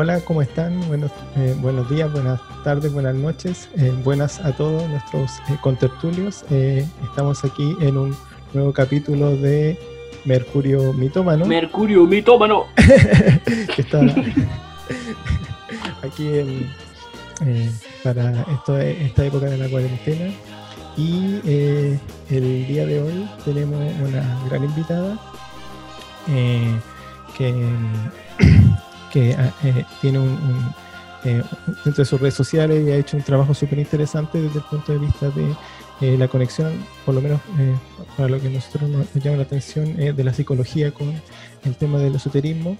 Hola, 0.00 0.20
¿cómo 0.20 0.42
están? 0.42 0.86
Buenos, 0.86 1.10
eh, 1.34 1.56
buenos 1.58 1.90
días, 1.90 2.12
buenas 2.12 2.40
tardes, 2.62 2.92
buenas 2.92 3.16
noches, 3.16 3.68
eh, 3.76 3.92
buenas 4.04 4.38
a 4.38 4.52
todos 4.52 4.88
nuestros 4.88 5.40
eh, 5.48 5.58
contertulios. 5.60 6.44
estamos 7.02 7.44
aquí 7.44 7.76
en 7.80 7.96
un 7.96 8.16
nuevo 8.54 8.72
capítulo 8.72 9.36
de 9.36 9.76
Mercurio 10.24 10.92
Mitómano. 10.92 11.46
Mercurio 11.46 12.04
Mitómano. 12.04 12.66
que 12.76 13.82
está 13.82 13.98
aquí 16.04 16.70
para 18.04 18.42
esta 19.00 19.24
época 19.24 19.46
de 19.46 19.58
la 19.58 19.68
cuarentena. 19.68 20.32
Y 20.96 21.40
el 22.30 22.68
día 22.68 22.86
de 22.86 23.02
hoy 23.02 23.28
tenemos 23.44 23.80
una 24.00 24.44
gran 24.48 24.62
invitada 24.62 25.18
que 27.36 27.52
que 29.12 29.34
ah, 29.34 29.52
eh, 29.64 29.84
tiene 30.00 30.18
un, 30.18 30.74
eh, 31.24 31.42
dentro 31.84 32.02
de 32.02 32.04
sus 32.04 32.20
redes 32.20 32.34
sociales 32.34 32.86
y 32.86 32.90
ha 32.90 32.96
hecho 32.96 33.16
un 33.16 33.22
trabajo 33.22 33.54
súper 33.54 33.78
interesante 33.78 34.40
desde 34.40 34.58
el 34.58 34.64
punto 34.64 34.92
de 34.92 34.98
vista 34.98 35.30
de 35.30 35.54
eh, 36.00 36.16
la 36.16 36.28
conexión, 36.28 36.72
por 37.04 37.14
lo 37.14 37.20
menos 37.20 37.40
para 38.16 38.28
lo 38.28 38.40
que 38.40 38.48
nosotros 38.48 38.88
nos, 38.88 39.12
llama 39.14 39.38
la 39.38 39.42
atención, 39.42 39.96
de 39.96 40.24
la 40.24 40.32
psicología 40.32 40.92
con 40.92 41.12
el 41.64 41.74
tema 41.74 41.98
del 41.98 42.14
esoterismo. 42.14 42.76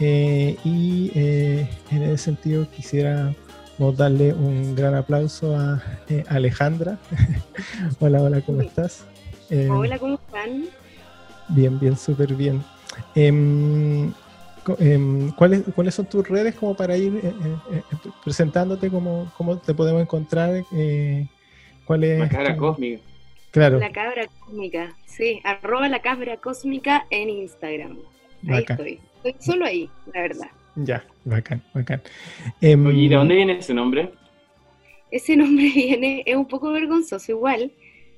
y 0.00 1.10
en 1.14 2.02
ese 2.02 2.18
sentido 2.18 2.66
quisiera 2.70 3.34
darle 3.96 4.32
un 4.32 4.74
gran 4.74 4.94
aplauso 4.94 5.54
a 5.54 5.82
Alejandra. 6.28 6.96
hola, 8.00 8.22
hola, 8.22 8.40
¿cómo 8.40 8.62
estás? 8.62 9.04
hola, 9.70 9.98
¿cómo 9.98 10.14
están? 10.14 10.64
Bien, 11.48 11.78
bien, 11.78 11.98
súper 11.98 12.34
bien. 12.34 12.64
Em, 14.78 15.14
Em, 15.24 15.30
¿cuáles, 15.32 15.62
¿cuáles 15.74 15.94
son 15.94 16.06
tus 16.06 16.28
redes 16.28 16.54
como 16.54 16.74
para 16.74 16.96
ir 16.96 17.14
eh, 17.16 17.20
eh, 17.24 17.82
eh, 17.92 18.10
presentándote? 18.22 18.90
¿Cómo, 18.90 19.32
¿Cómo 19.36 19.58
te 19.58 19.74
podemos 19.74 20.02
encontrar? 20.02 20.64
¿Cuál 21.84 22.04
es? 22.04 22.18
La 22.18 22.28
cabra 22.28 22.56
cósmica. 22.56 23.02
Claro. 23.50 23.78
La 23.78 23.92
cabra 23.92 24.26
cósmica, 24.26 24.96
sí. 25.06 25.40
Arroba 25.44 25.88
la 25.88 26.00
cabra 26.00 26.36
cósmica 26.38 27.06
en 27.10 27.30
Instagram. 27.30 27.98
Ahí 28.48 28.64
estoy. 28.68 29.00
Estoy 29.22 29.34
solo 29.40 29.64
ahí, 29.64 29.88
la 30.12 30.22
verdad. 30.22 30.48
Ya, 30.76 31.04
bacán, 31.24 31.62
bacán. 31.72 32.02
Em, 32.60 32.90
¿y 32.90 33.08
de 33.08 33.14
dónde 33.14 33.36
viene 33.36 33.58
ese 33.58 33.74
nombre? 33.74 34.10
Ese 35.10 35.36
nombre 35.36 35.70
viene, 35.74 36.22
es 36.26 36.36
un 36.36 36.48
poco 36.48 36.72
vergonzoso 36.72 37.30
igual, 37.30 37.70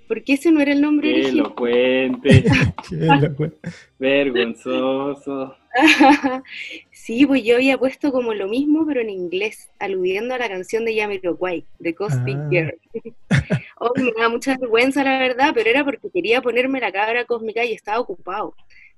porque 0.08 0.34
ese 0.34 0.50
no 0.50 0.60
era 0.60 0.72
el 0.72 0.80
nombre 0.80 1.08
Qué 1.08 1.14
original. 1.14 1.46
Elocuente. 1.46 2.44
Qué 2.88 3.52
Vergonzoso. 3.98 5.54
sí, 6.90 7.26
pues 7.26 7.44
yo 7.44 7.56
había 7.56 7.78
puesto 7.78 8.12
como 8.12 8.34
lo 8.34 8.48
mismo, 8.48 8.86
pero 8.86 9.00
en 9.00 9.10
inglés, 9.10 9.70
aludiendo 9.78 10.34
a 10.34 10.38
la 10.38 10.48
canción 10.48 10.84
de 10.84 10.96
Jamiroquai, 10.96 11.64
de 11.78 11.94
Cosmic 11.94 12.36
ah. 12.36 12.48
Girl. 12.50 12.78
oh, 13.78 13.92
me 13.96 14.12
da 14.18 14.28
mucha 14.28 14.56
vergüenza, 14.58 15.04
la 15.04 15.18
verdad, 15.18 15.52
pero 15.54 15.70
era 15.70 15.84
porque 15.84 16.10
quería 16.10 16.40
ponerme 16.40 16.80
la 16.80 16.92
cabra 16.92 17.24
cósmica 17.24 17.64
y 17.64 17.72
estaba 17.72 18.00
ocupado 18.00 18.54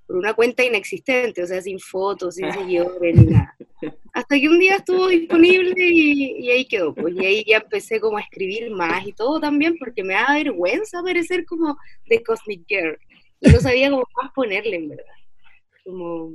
por 0.08 0.16
una 0.16 0.32
cuenta 0.32 0.64
inexistente, 0.64 1.42
o 1.42 1.46
sea, 1.46 1.60
sin 1.60 1.78
fotos, 1.78 2.36
sin 2.36 2.50
seguidores, 2.52 3.14
ni 3.14 3.26
nada. 3.26 3.54
Hasta 4.14 4.40
que 4.40 4.48
un 4.48 4.58
día 4.58 4.76
estuvo 4.76 5.06
disponible 5.08 5.74
y, 5.76 6.50
ahí 6.50 6.64
quedó, 6.64 6.94
pues, 6.94 7.14
y 7.14 7.24
ahí 7.24 7.44
ya 7.46 7.58
empecé 7.58 8.00
como 8.00 8.16
a 8.16 8.22
escribir 8.22 8.70
más 8.70 9.06
y 9.06 9.12
todo 9.12 9.38
también, 9.38 9.76
porque 9.78 10.02
me 10.02 10.14
da 10.14 10.34
vergüenza 10.34 11.02
parecer 11.02 11.44
como 11.44 11.76
de 12.06 12.22
Cosmic 12.22 12.62
Girl. 12.66 12.98
Y 13.40 13.50
no 13.50 13.60
sabía 13.60 13.90
cómo 13.90 14.04
más 14.20 14.32
ponerle, 14.32 14.76
en 14.76 14.88
verdad. 14.88 15.04
Como, 15.84 16.32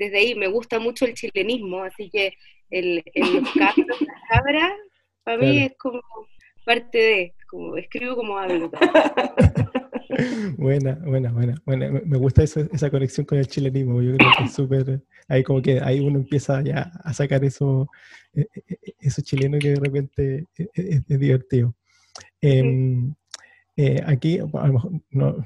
desde 0.00 0.18
ahí 0.18 0.34
me 0.34 0.48
gusta 0.48 0.78
mucho 0.78 1.04
el 1.04 1.12
chilenismo, 1.12 1.82
así 1.82 2.08
que 2.08 2.32
el, 2.70 3.02
el 3.14 3.42
la 3.54 3.74
cabra, 4.30 4.74
para 5.22 5.38
mí 5.38 5.64
es 5.64 5.72
como 5.76 6.00
parte 6.64 6.98
de, 6.98 7.34
como 7.46 7.76
escribo 7.76 8.16
como 8.16 8.38
hablo. 8.38 8.70
buena, 10.56 10.94
buena, 11.04 11.30
buena, 11.32 11.62
buena. 11.66 11.90
Me 11.90 12.16
gusta 12.16 12.42
esa 12.42 12.90
conexión 12.90 13.26
con 13.26 13.38
el 13.38 13.46
chilenismo. 13.46 14.00
Yo 14.00 14.16
creo 14.16 14.30
que 14.38 14.44
es 14.44 14.54
súper. 14.54 15.02
Ahí, 15.28 15.42
como 15.42 15.60
que 15.60 15.80
ahí 15.80 16.00
uno 16.00 16.18
empieza 16.18 16.62
ya 16.62 16.90
a 17.04 17.12
sacar 17.12 17.44
eso, 17.44 17.86
e, 18.32 18.40
e, 18.40 18.78
e, 18.82 18.94
eso 19.00 19.20
chileno 19.20 19.58
que 19.58 19.70
de 19.70 19.80
repente 19.80 20.46
es, 20.56 21.06
divertido. 21.06 21.74
Em, 22.40 23.14
eh, 23.76 24.02
aquí, 24.06 24.38
a 24.38 24.66
lo 24.66 24.72
mejor 24.72 24.92
no, 25.10 25.36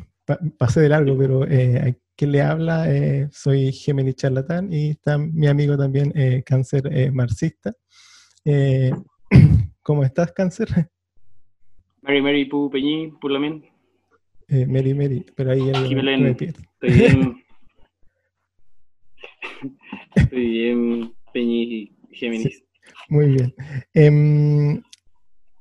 pasé 0.58 0.80
de 0.80 0.88
largo, 0.90 1.18
pero 1.18 1.44
eh, 1.48 1.96
quien 2.16 2.32
le 2.32 2.42
habla, 2.42 2.92
eh, 2.92 3.28
soy 3.32 3.72
Gemini 3.72 4.14
Charlatán 4.14 4.72
y 4.72 4.90
está 4.90 5.18
mi 5.18 5.46
amigo 5.46 5.76
también, 5.76 6.12
eh, 6.14 6.42
Cáncer 6.44 6.88
eh, 6.92 7.10
Marxista. 7.10 7.74
¿Cómo 9.82 10.04
estás, 10.04 10.32
Cáncer? 10.32 10.68
Mary 12.02 12.22
Mary 12.22 12.44
Pu 12.44 12.70
Peñi, 12.70 13.12
Purlamen. 13.20 13.64
Mary 14.46 14.92
Mary, 14.94 15.24
pero 15.34 15.52
ahí 15.52 15.70
el, 15.70 15.96
me 15.96 16.30
Estoy 16.30 16.48
bien. 16.82 17.36
Estoy 20.14 20.48
bien, 20.48 21.14
Peñi 21.32 21.62
y 21.62 21.96
Géminis. 22.12 22.62
muy 23.08 23.26
bien. 23.30 23.54
Em, 23.94 24.82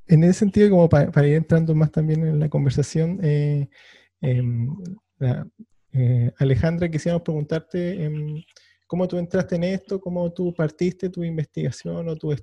en 0.07 0.23
ese 0.23 0.33
sentido, 0.33 0.69
como 0.69 0.89
para, 0.89 1.27
ir 1.27 1.35
entrando 1.35 1.73
más 1.73 1.91
también 1.91 2.27
en 2.27 2.39
la 2.39 2.49
conversación, 2.49 3.19
em, 3.23 4.67
eh, 5.93 6.31
Alejandra, 6.39 6.89
quisiéramos 6.89 7.21
preguntarte 7.21 8.03
em, 8.03 8.43
cómo 8.87 9.07
tú 9.07 9.17
entraste 9.17 9.55
en 9.55 9.63
esto, 9.63 10.01
cómo 10.01 10.33
tú 10.33 10.51
partiste 10.51 11.09
tu 11.09 11.23
investigación 11.23 12.09
o 12.09 12.15
tu, 12.15 12.35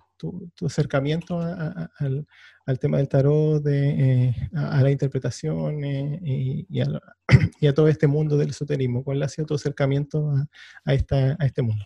acercamiento 0.64 1.40
al, 1.40 2.78
tema 2.78 2.98
del 2.98 3.08
tarot, 3.08 3.60
de, 3.60 3.88
eh, 3.88 4.34
a, 4.54 4.80
la 4.82 4.90
interpretación 4.92 5.82
eh, 5.84 6.64
y, 6.68 7.66
a, 7.66 7.74
todo 7.74 7.88
este 7.88 8.06
mundo 8.06 8.36
del 8.36 8.50
esoterismo. 8.50 9.02
¿Cuál 9.02 9.22
ha 9.24 9.28
sido 9.28 9.46
tu 9.46 9.54
acercamiento 9.54 10.32
a, 10.84 10.94
este 10.94 11.62
mundo? 11.62 11.84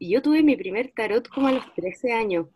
Yo 0.00 0.22
tuve 0.22 0.42
mi 0.42 0.56
primer 0.56 0.90
tarot 0.96 1.28
como 1.28 1.48
a 1.48 1.52
los 1.52 1.74
13 1.74 2.12
años, 2.14 2.46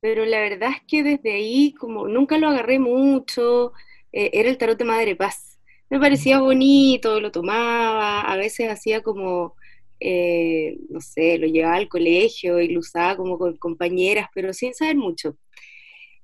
pero 0.00 0.24
la 0.24 0.40
verdad 0.40 0.70
es 0.70 0.82
que 0.86 1.02
desde 1.02 1.32
ahí 1.32 1.74
como 1.74 2.08
nunca 2.08 2.38
lo 2.38 2.48
agarré 2.48 2.78
mucho, 2.78 3.72
era 4.10 4.48
el 4.48 4.56
tarot 4.56 4.78
de 4.78 4.84
Madre 4.84 5.14
Paz. 5.14 5.47
Me 5.90 5.98
parecía 5.98 6.40
bonito, 6.40 7.20
lo 7.20 7.30
tomaba, 7.30 8.20
a 8.20 8.36
veces 8.36 8.70
hacía 8.70 9.02
como 9.02 9.54
eh, 10.00 10.78
no 10.88 11.00
sé, 11.00 11.38
lo 11.38 11.46
llevaba 11.46 11.76
al 11.76 11.88
colegio 11.88 12.60
y 12.60 12.68
lo 12.68 12.80
usaba 12.80 13.16
como 13.16 13.38
con 13.38 13.56
compañeras, 13.56 14.28
pero 14.34 14.52
sin 14.52 14.74
saber 14.74 14.96
mucho. 14.96 15.36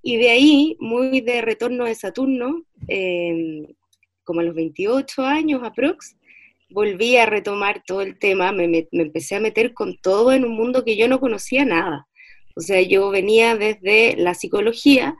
Y 0.03 0.17
de 0.19 0.31
ahí, 0.31 0.77
muy 0.81 1.21
de 1.21 1.43
retorno 1.43 1.85
de 1.87 1.95
Saturno, 1.95 2.65
em, 2.89 3.67
como 4.23 4.41
a 4.41 4.43
los 4.45 4.55
28 4.55 5.23
años 5.23 5.63
aprox, 5.65 6.17
volví 6.71 7.17
a 7.17 7.27
retomar 7.27 7.83
todo 7.87 8.03
el 8.03 8.19
tema, 8.19 8.53
me, 8.53 8.89
empecé 8.93 9.37
a 9.37 9.41
meter 9.41 9.75
con 9.75 9.97
todo 9.99 10.33
en 10.33 10.45
un 10.45 10.57
mundo 10.57 10.85
que 10.85 10.97
yo 10.97 11.09
no 11.09 11.21
conocía 11.21 11.65
nada. 11.65 12.07
O 12.57 12.61
sea, 12.61 12.81
yo 12.83 13.11
venía 13.11 13.57
desde 13.57 14.17
la 14.17 14.35
psicología, 14.35 15.17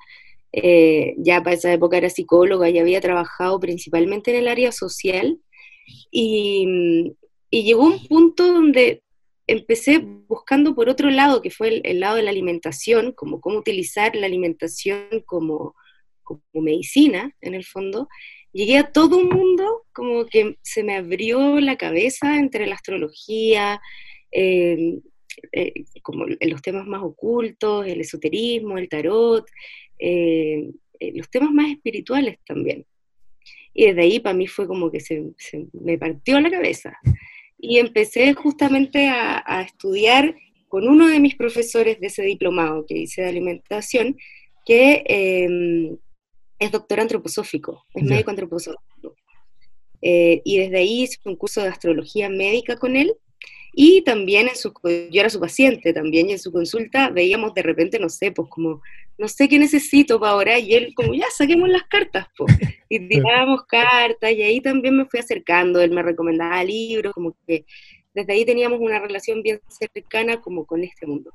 eh, 0.57 1.15
ya 1.19 1.43
para 1.43 1.57
esa 1.57 1.73
época 1.73 1.97
era 1.97 2.11
psicóloga 2.11 2.69
y 2.71 2.79
había 2.79 3.01
trabajado 3.01 3.59
principalmente 3.61 4.31
en 4.31 4.39
el 4.39 4.49
área 4.49 4.73
social, 4.73 5.39
y, 6.11 7.15
y 7.51 7.65
llegó 7.65 7.85
un 7.85 8.07
punto 8.07 8.47
donde 8.47 9.05
empecé 9.47 9.99
buscando 9.99 10.75
por 10.75 10.89
otro 10.89 11.11
lado, 11.11 11.43
que 11.43 11.51
fue 11.51 11.81
el, 11.85 12.01
lado 12.01 12.17
de 12.17 12.23
la 12.23 12.31
alimentación, 12.31 13.13
como 13.13 13.41
cómo 13.41 13.59
utilizar 13.59 14.17
la 14.17 14.27
alimentación 14.27 15.07
como, 15.27 15.75
medicina, 16.55 17.35
en 17.41 17.55
el 17.55 17.65
fondo. 17.65 18.09
Llegué 18.53 18.79
a 18.79 18.93
todo 18.93 19.19
un 19.19 19.29
mundo 19.29 19.85
como 19.93 20.27
que 20.27 20.57
se 20.63 20.83
me 20.83 20.97
abrió 20.97 21.61
la 21.61 21.77
cabeza 21.77 22.39
entre 22.39 22.67
la 22.67 22.77
astrología, 22.77 23.81
em, 24.31 25.03
eh, 25.53 25.73
como 26.03 26.27
los 26.27 26.63
temas 26.63 26.87
más 26.87 27.03
ocultos, 27.03 27.87
el 27.87 28.01
esoterismo, 28.01 28.79
el 28.79 28.89
tarot, 28.89 29.47
em, 29.99 30.73
eh, 31.01 31.13
los 31.15 31.31
temas 31.31 31.51
más 31.51 31.71
espirituales 31.71 32.39
también. 32.47 32.87
Y 33.73 33.87
desde 33.87 34.03
ahí 34.03 34.21
para 34.21 34.35
mí 34.35 34.47
fue 34.47 34.67
como 34.67 34.91
que 34.91 35.01
se, 35.01 35.33
se 35.37 35.67
me 35.73 35.99
partió 35.99 36.41
la 36.41 36.51
cabeza 36.51 36.99
y 37.67 37.79
empecé 37.79 38.35
justamente 38.35 39.09
a, 39.09 39.63
estudiar 39.63 40.37
con 40.69 40.89
uno 40.89 41.09
de 41.09 41.21
mis 41.21 41.35
profesores 41.35 41.99
de 42.01 42.09
ese 42.09 42.23
diplomado 42.23 42.85
que 42.87 42.99
hice 42.99 43.23
de 43.23 43.29
alimentación, 43.29 44.17
que 44.67 45.03
em, 45.07 45.97
es 46.59 46.71
doctor 46.71 47.01
antroposófico, 47.01 47.85
es 47.95 48.05
médico 48.05 48.31
antroposófico. 48.31 49.17
Eh, 50.03 50.43
y 50.45 50.59
desde 50.59 50.79
ahí 50.79 51.03
hice 51.05 51.19
un 51.25 51.37
curso 51.37 51.63
de 51.63 51.69
astrología 51.69 52.29
médica 52.29 52.77
con 52.77 52.97
él, 52.97 53.15
y 53.77 54.03
también 54.03 54.49
en 54.49 54.57
su, 54.57 54.73
yo 54.83 55.21
era 55.21 55.31
su 55.31 55.41
paciente 55.41 55.93
también, 55.93 56.29
y 56.29 56.33
en 56.33 56.39
su 56.39 56.53
consulta 56.53 57.11
veíamos 57.11 57.55
de 57.55 57.63
repente, 57.63 57.99
no 57.99 58.09
sé, 58.09 58.33
pues 58.33 58.49
como, 58.49 58.83
no 59.19 59.29
sé 59.29 59.49
qué 59.49 59.59
necesito 59.59 60.21
para 60.21 60.33
ahora, 60.33 60.59
y 60.59 60.75
él 60.75 60.95
como, 60.95 61.15
ya, 61.15 61.27
saquemos 61.31 61.69
las 61.69 61.85
cartas, 61.85 62.27
pues. 62.37 62.55
Y 62.89 63.09
tirábamos 63.09 63.65
cartas, 63.67 64.31
y 64.33 64.43
ahí 64.43 64.61
también 64.61 64.97
me 64.97 65.07
fui 65.07 65.19
acercando, 65.19 65.81
él 65.81 65.91
me 65.91 66.03
recomendaba 66.03 66.63
libros, 66.63 67.13
como 67.13 67.35
que 67.47 67.65
desde 68.15 68.33
ahí 68.33 68.45
teníamos 68.45 68.79
una 68.81 69.01
relación 69.01 69.43
bien 69.43 69.61
cercana 69.69 70.41
como 70.41 70.65
con 70.65 70.85
este 70.85 71.07
mundo. 71.07 71.33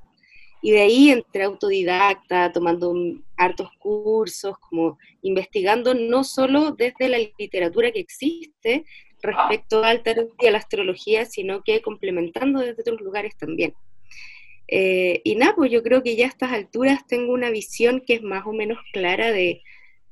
Y 0.61 0.71
de 0.71 0.81
ahí 0.81 1.09
entre 1.09 1.43
autodidacta, 1.43 2.51
tomando 2.51 2.93
hartos 3.37 3.69
cursos, 3.79 4.57
como 4.59 4.97
investigando 5.21 5.93
no 5.93 6.23
solo 6.23 6.71
desde 6.71 7.09
la 7.09 7.17
literatura 7.37 7.91
que 7.91 7.99
existe 7.99 8.85
respecto 9.21 9.83
al 9.83 10.03
tarot 10.03 10.31
y 10.39 10.47
a 10.47 10.51
la 10.51 10.57
astrología, 10.57 11.25
sino 11.25 11.63
que 11.63 11.81
complementando 11.81 12.59
desde 12.59 12.81
otros 12.81 13.01
lugares 13.01 13.37
también. 13.37 13.73
Eh, 14.67 15.21
y 15.23 15.35
nada, 15.35 15.55
pues 15.55 15.71
yo 15.71 15.81
creo 15.81 16.03
que 16.03 16.15
ya 16.15 16.25
a 16.25 16.29
estas 16.29 16.51
alturas 16.51 17.07
tengo 17.07 17.33
una 17.33 17.49
visión 17.49 18.03
que 18.05 18.15
es 18.15 18.21
más 18.21 18.45
o 18.45 18.53
menos 18.53 18.77
clara 18.93 19.31
de, 19.31 19.63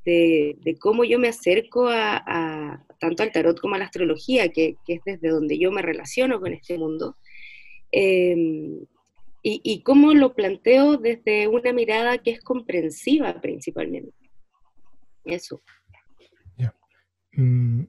de, 0.04 0.78
cómo 0.80 1.04
yo 1.04 1.20
me 1.20 1.28
acerco 1.28 1.88
a, 1.90 2.84
tanto 3.00 3.24
al 3.24 3.32
tarot 3.32 3.60
como 3.60 3.76
a 3.76 3.78
la 3.78 3.86
astrología, 3.86 4.50
que, 4.50 4.78
es 4.88 5.02
desde 5.06 5.30
donde 5.30 5.60
yo 5.60 5.72
me 5.72 5.82
relaciono 5.82 6.40
con 6.40 6.54
este 6.54 6.78
mundo. 6.78 7.18
Em, 7.92 8.86
y, 9.44 9.82
cómo 9.84 10.14
lo 10.14 10.34
planteo 10.34 10.98
desde 10.98 11.48
una 11.48 11.72
mirada 11.72 12.18
que 12.18 12.32
es 12.32 12.42
comprensiva 12.42 13.40
principalmente. 13.40 14.12
Eso. 15.24 15.62
Mm, 17.34 17.84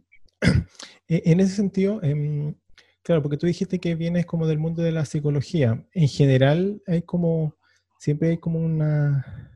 en 1.08 1.40
ese 1.40 1.54
sentido, 1.56 2.02
em, 2.02 2.54
claro, 3.02 3.22
porque 3.22 3.36
tú 3.36 3.46
dijiste 3.46 3.78
que 3.78 3.94
vienes 3.94 4.26
como 4.26 4.46
del 4.46 4.58
mundo 4.58 4.82
de 4.82 4.92
la 4.92 5.04
psicología. 5.04 5.84
En 5.92 6.08
general, 6.08 6.82
hay 6.86 7.02
como, 7.02 7.56
siempre 7.98 8.30
hay 8.30 8.38
como 8.38 8.60
una, 8.60 9.52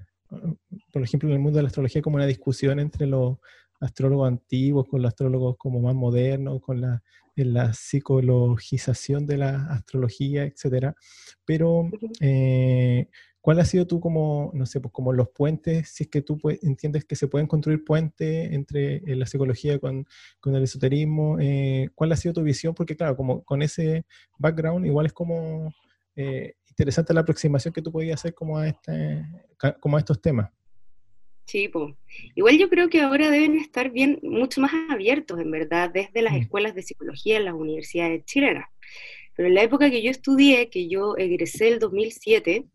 por 0.93 1.03
ejemplo, 1.03 1.29
en 1.29 1.37
el 1.37 1.41
mundo 1.41 1.59
de 1.59 1.63
la 1.65 1.69
astrología, 1.69 2.03
como 2.03 2.17
una 2.17 2.27
discusión 2.27 2.81
entre 2.81 3.07
los 3.07 3.39
astrólogos 3.81 4.29
antiguos 4.29 4.87
con 4.89 5.03
los 5.03 5.09
astrólogos 5.11 5.57
como 5.59 5.81
más 5.81 5.95
modernos, 5.95 6.61
con 6.63 6.81
la, 6.81 7.03
la 7.37 7.73
psicologización 7.73 9.27
de 9.27 9.39
la 9.39 9.67
astrología, 9.67 10.45
etcétera. 10.45 10.95
Pero, 11.45 11.91
eh, 12.21 13.09
¿cuál 13.43 13.61
ha 13.61 13.67
sido 13.67 13.87
tú 13.87 14.01
como, 14.01 14.51
no 14.55 14.65
sé, 14.65 14.81
pues 14.81 14.93
como 14.93 15.13
los 15.13 15.29
puentes, 15.29 15.91
si 15.91 16.05
es 16.05 16.09
que 16.09 16.23
tú 16.23 16.41
entiendes 16.63 17.05
que 17.05 17.17
se 17.17 17.29
pueden 17.29 17.47
construir 17.47 17.85
puentes 17.85 18.53
entre 18.53 18.97
eh, 18.97 19.17
la 19.17 19.27
psicología 19.27 19.79
con, 19.79 20.07
con 20.41 20.57
el 20.57 20.63
esoterismo? 20.63 21.39
Eh, 21.39 21.91
¿Cuál 21.95 22.13
ha 22.13 22.17
sido 22.17 22.33
tu 22.33 22.43
visión? 22.43 22.75
Porque 22.75 22.97
claro, 22.97 23.15
como 23.15 23.43
con 23.43 23.61
ese 23.61 24.07
background, 24.39 24.87
igual 24.87 25.05
es 25.05 25.13
como 25.13 25.71
interesante 26.73 27.13
la 27.15 27.21
aproximación 27.21 27.73
que 27.73 27.83
tú 27.83 27.93
podías 27.93 28.21
hacer 28.21 28.35
como 28.35 28.59
a, 28.59 28.69
este, 28.69 29.25
como 29.81 29.97
a 29.97 30.01
estos 30.01 30.21
temas. 30.21 30.51
Sí, 31.47 31.69
pues. 31.69 31.95
Igual 32.35 32.57
yo 32.59 32.69
creo 32.69 32.89
que 32.89 33.03
ahora 33.03 33.31
deben 33.31 33.57
estar 33.57 33.91
bien, 33.91 34.19
mucho 34.23 34.61
más 34.61 34.73
abiertos, 34.89 35.39
en 35.41 35.51
verdad, 35.51 35.91
desde 35.93 36.23
las 36.23 36.35
mm. 36.35 36.37
escuelas 36.37 36.75
de 36.75 36.83
psicología 36.83 37.37
en 37.37 37.45
las 37.45 37.55
universidades 37.55 38.25
chilenas. 38.25 38.67
Pero 39.35 39.49
en 39.49 39.55
la 39.55 39.63
época 39.63 39.91
que 39.91 40.03
yo 40.03 40.11
estudié, 40.11 40.69
que 40.71 40.89
yo 40.89 41.17
egresé 41.17 41.69
el 41.69 41.79
2007, 41.79 42.67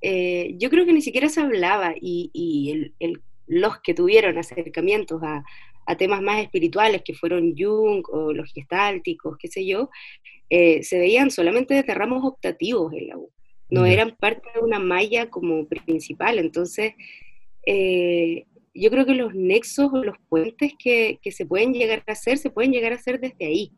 eh, 0.00 0.54
yo 0.58 0.70
creo 0.70 0.86
que 0.86 0.92
ni 0.92 1.02
siquiera 1.02 1.28
se 1.28 1.40
hablaba 1.40 1.94
y, 2.00 2.92
los 3.50 3.80
que 3.80 3.94
tuvieron 3.94 4.36
acercamientos 4.36 5.22
a, 5.22 5.42
a, 5.86 5.96
temas 5.96 6.20
más 6.20 6.42
espirituales, 6.42 7.00
que 7.02 7.14
fueron 7.14 7.54
Jung 7.56 8.04
o 8.10 8.34
los 8.34 8.52
gestálticos, 8.52 9.38
qué 9.38 9.48
sé 9.48 9.66
yo, 9.66 9.88
eh, 10.50 10.82
se 10.82 10.98
veían 10.98 11.30
solamente 11.30 11.72
desde 11.72 11.94
ramos 11.94 12.24
optativos 12.24 12.92
en 12.92 13.08
la 13.08 13.16
U, 13.16 13.30
no 13.70 13.86
eran 13.86 14.16
parte 14.16 14.48
de 14.54 14.60
una 14.60 14.78
malla 14.78 15.30
como 15.30 15.66
principal, 15.66 16.38
entonces 16.38 16.92
eh, 17.66 18.44
yo 18.74 18.90
creo 18.90 19.06
que 19.06 19.14
los 19.14 19.34
nexos 19.34 19.90
o 19.92 20.04
los 20.04 20.16
puentes 20.28 20.72
que, 20.78 21.18
que, 21.22 21.32
se 21.32 21.46
pueden 21.46 21.72
llegar 21.72 22.02
a 22.06 22.12
hacer, 22.12 22.36
se 22.36 22.50
pueden 22.50 22.72
llegar 22.72 22.92
a 22.92 22.96
hacer 22.96 23.18
desde 23.18 23.46
ahí, 23.46 23.72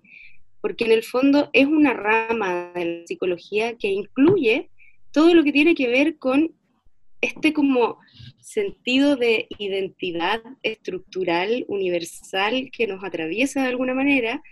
porque 0.61 0.85
en 0.85 0.93
el 0.93 1.05
fondo 1.05 1.49
es 1.53 1.67
una 1.67 1.95
rama 1.95 2.73
de 2.75 2.85
la 2.85 3.07
psicología 3.07 3.77
que 3.79 3.89
incluye 3.89 4.69
todo 5.13 5.35
lo 5.35 5.45
que 5.45 5.53
tiene 5.53 5.75
que 5.75 5.89
ver 5.89 6.19
con 6.19 6.55
este 7.21 7.53
como 7.53 7.99
sentido 8.41 9.17
de 9.17 9.47
identidad 9.59 10.43
estructural 10.63 11.65
universal 11.69 12.71
que 12.73 12.87
nos 12.87 13.05
atraviesa 13.05 13.63
de 13.63 13.69
alguna 13.69 13.95
manera 13.95 14.43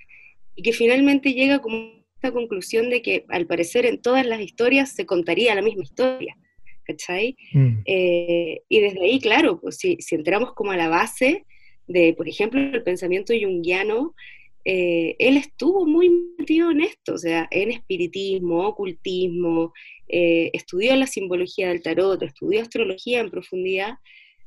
y 0.55 0.63
que 0.63 0.73
finalmente 0.73 1.33
llega 1.33 1.61
como 1.61 1.99
esta 2.17 2.33
conclusión 2.33 2.91
de 2.91 3.01
que 3.01 3.25
al 3.29 3.47
parecer 3.47 3.87
en 3.87 4.03
todas 4.03 4.27
las 4.27 4.41
historias 4.41 4.93
se 4.93 5.07
contaría 5.07 5.55
la 5.55 5.63
misma 5.63 5.85
historia, 5.85 6.37
¿cachai? 6.85 7.37
Mm. 7.53 7.79
Eh, 7.85 8.63
y 8.69 8.81
desde 8.81 9.05
ahí, 9.05 9.21
claro, 9.21 9.61
pues 9.61 9.77
si, 9.77 9.97
si, 10.01 10.17
entramos 10.17 10.53
como 10.55 10.73
a 10.73 10.77
la 10.77 10.89
base 10.89 11.47
de, 11.87 12.15
por 12.15 12.29
ejemplo, 12.29 12.61
el 12.61 12.83
pensamiento 12.83 13.33
junguiano, 13.41 14.15
eh, 14.65 15.17
él 15.19 15.37
estuvo 15.37 15.87
muy 15.87 16.11
metido 16.39 16.71
en 16.71 16.81
esto, 16.81 17.15
o 17.15 17.19
sea, 17.19 17.49
en 17.51 17.71
espiritismo, 17.71 18.67
ocultismo, 18.67 19.73
eh, 20.09 20.51
estudió 20.53 20.95
la 20.97 21.07
simbología 21.07 21.69
del 21.69 21.83
tarot, 21.83 22.23
estudió 22.23 22.63
astrología 22.63 23.21
en 23.21 23.31
profundidad, 23.31 23.95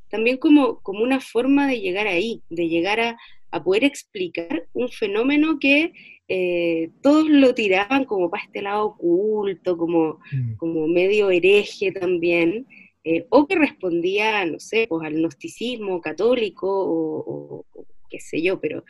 también 0.10 0.38
como, 0.38 0.82
como 0.82 1.04
una 1.04 1.22
forma 1.22 1.68
de 1.68 1.80
llegar 1.80 2.08
ahí, 2.08 2.42
de 2.50 2.68
llegar 2.68 3.00
a, 3.00 3.18
a 3.52 3.64
poder 3.64 3.84
explicar 3.84 4.68
un 4.74 4.90
fenómeno 4.90 5.60
que 5.60 5.94
eh, 6.28 6.92
todos 7.02 7.30
lo 7.30 7.54
tiraban 7.54 8.06
como 8.06 8.30
para 8.30 8.44
este 8.44 8.62
lado 8.62 8.86
oculto, 8.86 9.78
como, 9.78 10.20
mm. 10.32 10.56
como 10.56 10.88
medio 10.88 11.30
hereje 11.30 11.92
también, 11.92 12.68
eh, 13.04 13.26
o 13.30 13.48
que 13.48 13.56
respondía, 13.56 14.46
no 14.46 14.58
sé, 14.60 14.86
pues 14.88 15.06
al 15.06 15.16
gnosticismo 15.16 16.00
católico 16.00 16.68
o, 16.70 17.66
qué 18.12 18.20
sé 18.20 18.42
yo, 18.42 18.60
pero, 18.60 18.84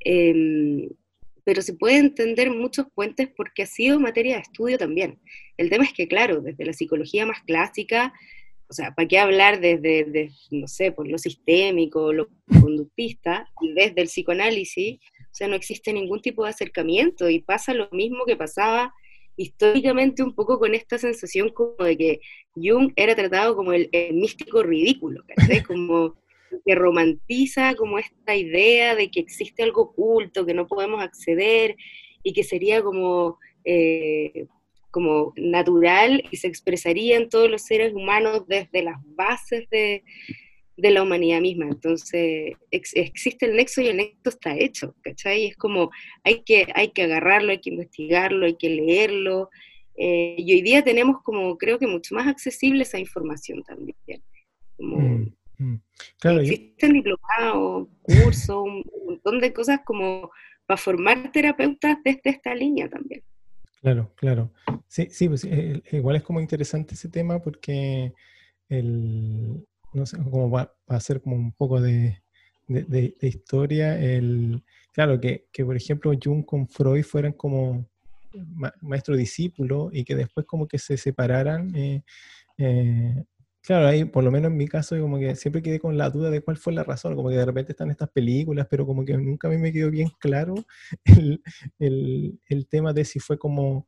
em, 0.00 0.88
pero 1.44 1.62
se 1.62 1.74
puede 1.74 1.98
entender 1.98 2.50
muchos 2.50 2.86
puentes 2.94 3.28
porque 3.36 3.62
ha 3.62 3.66
sido 3.66 4.00
materia 4.00 4.36
de 4.36 4.42
estudio 4.42 4.78
también. 4.78 5.18
El 5.56 5.70
tema 5.70 5.84
es 5.84 5.92
que, 5.92 6.08
claro, 6.08 6.40
desde 6.40 6.64
la 6.64 6.72
psicología 6.72 7.26
más 7.26 7.42
clásica, 7.42 8.12
o 8.68 8.72
sea, 8.72 8.94
¿para 8.94 9.08
qué 9.08 9.18
hablar 9.18 9.60
desde, 9.60 10.30
no 10.50 10.68
sé, 10.68 10.92
por 10.92 11.08
lo 11.08 11.18
sistémico, 11.18 12.12
lo 12.12 12.28
conductista, 12.60 13.48
y 13.62 13.72
desde 13.72 14.02
el 14.02 14.08
psicoanálisis? 14.08 14.98
O 14.98 15.34
sea, 15.34 15.48
no 15.48 15.56
existe 15.56 15.92
ningún 15.92 16.20
tipo 16.20 16.44
de 16.44 16.50
acercamiento 16.50 17.30
y 17.30 17.40
pasa 17.40 17.72
lo 17.72 17.88
mismo 17.92 18.24
que 18.26 18.36
pasaba 18.36 18.92
históricamente 19.38 20.22
un 20.22 20.34
poco 20.34 20.58
con 20.58 20.74
esta 20.74 20.98
sensación 20.98 21.50
como 21.50 21.76
de 21.78 21.96
que 21.96 22.20
Jung 22.56 22.92
era 22.96 23.14
tratado 23.14 23.54
como 23.56 23.72
el, 23.72 23.88
místico 24.12 24.62
ridículo, 24.62 25.22
¿cachai? 25.26 25.62
Como 25.62 26.16
que 26.64 26.74
romantiza 26.74 27.74
como 27.74 27.98
esta 27.98 28.34
idea 28.34 28.94
de 28.94 29.10
que 29.10 29.20
existe 29.20 29.62
algo 29.62 29.82
oculto, 29.82 30.46
que 30.46 30.54
no 30.54 30.66
podemos 30.66 31.02
acceder 31.02 31.76
y 32.22 32.32
que 32.32 32.44
sería 32.44 32.82
como, 32.82 33.38
eh, 33.64 34.46
como 34.90 35.32
natural 35.36 36.24
y 36.30 36.36
se 36.36 36.48
expresaría 36.48 37.16
en 37.16 37.28
todos 37.28 37.50
los 37.50 37.62
seres 37.62 37.92
humanos 37.94 38.46
desde 38.46 38.82
las 38.82 38.96
bases 39.14 39.68
de, 39.70 40.02
de 40.78 40.90
la 40.92 41.02
humanidad 41.02 41.40
misma. 41.40 41.66
Entonces, 41.66 42.54
existe 42.70 43.46
el 43.46 43.56
nexo 43.56 43.82
y 43.82 43.88
el 43.88 43.96
nexo 43.96 44.30
está 44.30 44.56
hecho, 44.56 44.94
¿cachai? 45.02 45.46
Es 45.46 45.56
como, 45.56 45.90
hay 46.22 46.42
que, 46.44 46.68
hay 46.74 46.90
que 46.92 47.02
agarrarlo, 47.02 47.50
hay 47.50 47.60
que 47.60 47.70
investigarlo, 47.70 48.46
hay 48.46 48.56
que 48.56 48.70
leerlo. 48.70 49.50
Eh, 49.96 50.36
y 50.38 50.52
hoy 50.52 50.62
día 50.62 50.82
tenemos 50.82 51.20
como, 51.22 51.58
creo 51.58 51.80
que 51.80 51.88
mucho 51.88 52.14
más 52.14 52.28
accesible 52.28 52.84
esa 52.84 53.00
información 53.00 53.64
también. 53.64 53.96
Como, 54.76 54.98
mm, 54.98 55.34
mm. 55.58 55.80
existen 56.40 56.92
diplomados, 56.92 57.88
cursos, 58.02 58.56
un 58.56 58.84
montón 59.06 59.40
de 59.40 59.52
cosas 59.52 59.80
como 59.84 60.30
para 60.66 60.78
formar 60.78 61.30
terapeutas 61.32 61.98
desde 62.04 62.30
esta 62.30 62.54
línea 62.54 62.88
también. 62.88 63.22
Claro, 63.80 64.12
claro. 64.16 64.50
Sí, 64.88 65.08
sí, 65.10 65.28
pues, 65.28 65.44
eh, 65.44 65.82
igual 65.92 66.16
es 66.16 66.22
como 66.22 66.40
interesante 66.40 66.94
ese 66.94 67.08
tema 67.08 67.38
porque 67.40 68.12
el, 68.68 69.64
no 69.92 70.06
sé, 70.06 70.18
como 70.18 70.50
va, 70.50 70.72
a 70.88 71.00
ser 71.00 71.20
como 71.20 71.36
un 71.36 71.52
poco 71.52 71.80
de, 71.80 72.20
de, 72.66 73.14
historia, 73.20 73.98
el, 73.98 74.62
claro, 74.92 75.20
que, 75.20 75.46
que, 75.52 75.64
por 75.64 75.76
ejemplo 75.76 76.12
Jung 76.22 76.44
con 76.44 76.68
Freud 76.68 77.04
fueran 77.04 77.32
como 77.32 77.86
maestro-discípulo 78.80 79.90
y 79.92 80.04
que 80.04 80.14
después 80.14 80.46
como 80.46 80.66
que 80.66 80.78
se 80.78 80.96
separaran. 80.96 81.74
Eh, 81.74 82.02
eh, 82.58 83.24
claro, 83.68 83.86
ahí 83.86 84.06
por 84.06 84.24
lo 84.24 84.30
menos 84.30 84.50
en 84.50 84.56
mi 84.56 84.66
caso 84.66 84.98
como 84.98 85.18
que 85.18 85.36
siempre 85.36 85.60
quedé 85.60 85.78
con 85.78 85.98
la 85.98 86.08
duda 86.08 86.30
de 86.30 86.40
cuál 86.40 86.56
fue 86.56 86.72
la 86.72 86.84
razón, 86.84 87.14
como 87.14 87.28
que 87.28 87.36
de 87.36 87.44
repente 87.44 87.72
están 87.72 87.90
estas 87.90 88.08
películas, 88.08 88.66
pero 88.70 88.86
como 88.86 89.04
que 89.04 89.14
nunca 89.18 89.46
a 89.46 89.50
mí 89.50 89.58
me 89.58 89.74
quedó 89.74 89.90
bien 89.90 90.08
claro 90.18 90.54
el, 91.04 91.42
el, 91.78 92.40
el 92.46 92.66
tema 92.66 92.94
de 92.94 93.04
si 93.04 93.20
fue 93.20 93.38
como 93.38 93.86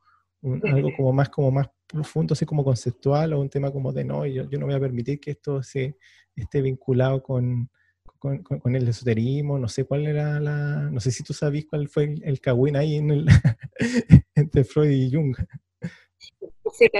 algo 0.64 0.90
como 0.94 1.14
más, 1.14 1.30
como 1.30 1.50
más 1.50 1.70
profundo, 1.86 2.34
así 2.34 2.44
como 2.44 2.62
conceptual, 2.62 3.32
o 3.32 3.40
un 3.40 3.48
tema 3.48 3.72
como 3.72 3.90
de 3.90 4.04
no, 4.04 4.26
yo, 4.26 4.50
yo 4.50 4.58
no 4.58 4.66
voy 4.66 4.74
a 4.74 4.80
permitir 4.80 5.18
que 5.18 5.30
esto 5.30 5.62
se 5.62 5.96
esté 6.36 6.60
vinculado 6.60 7.22
con, 7.22 7.70
con, 8.18 8.42
con, 8.42 8.76
el 8.76 8.86
esoterismo, 8.86 9.58
no 9.58 9.68
sé 9.68 9.84
cuál 9.84 10.06
era 10.06 10.38
la, 10.40 10.90
no 10.90 11.00
sé 11.00 11.10
si 11.10 11.24
tú 11.24 11.32
sabes 11.32 11.64
cuál 11.64 11.88
fue 11.88 12.04
el, 12.04 12.22
el 12.22 12.76
ahí 12.76 12.96
en 12.96 13.10
el, 13.12 13.26
entre 14.34 14.62
Freud 14.64 14.90
y 14.90 15.10
Jung. 15.10 15.34
Ese 16.66 16.90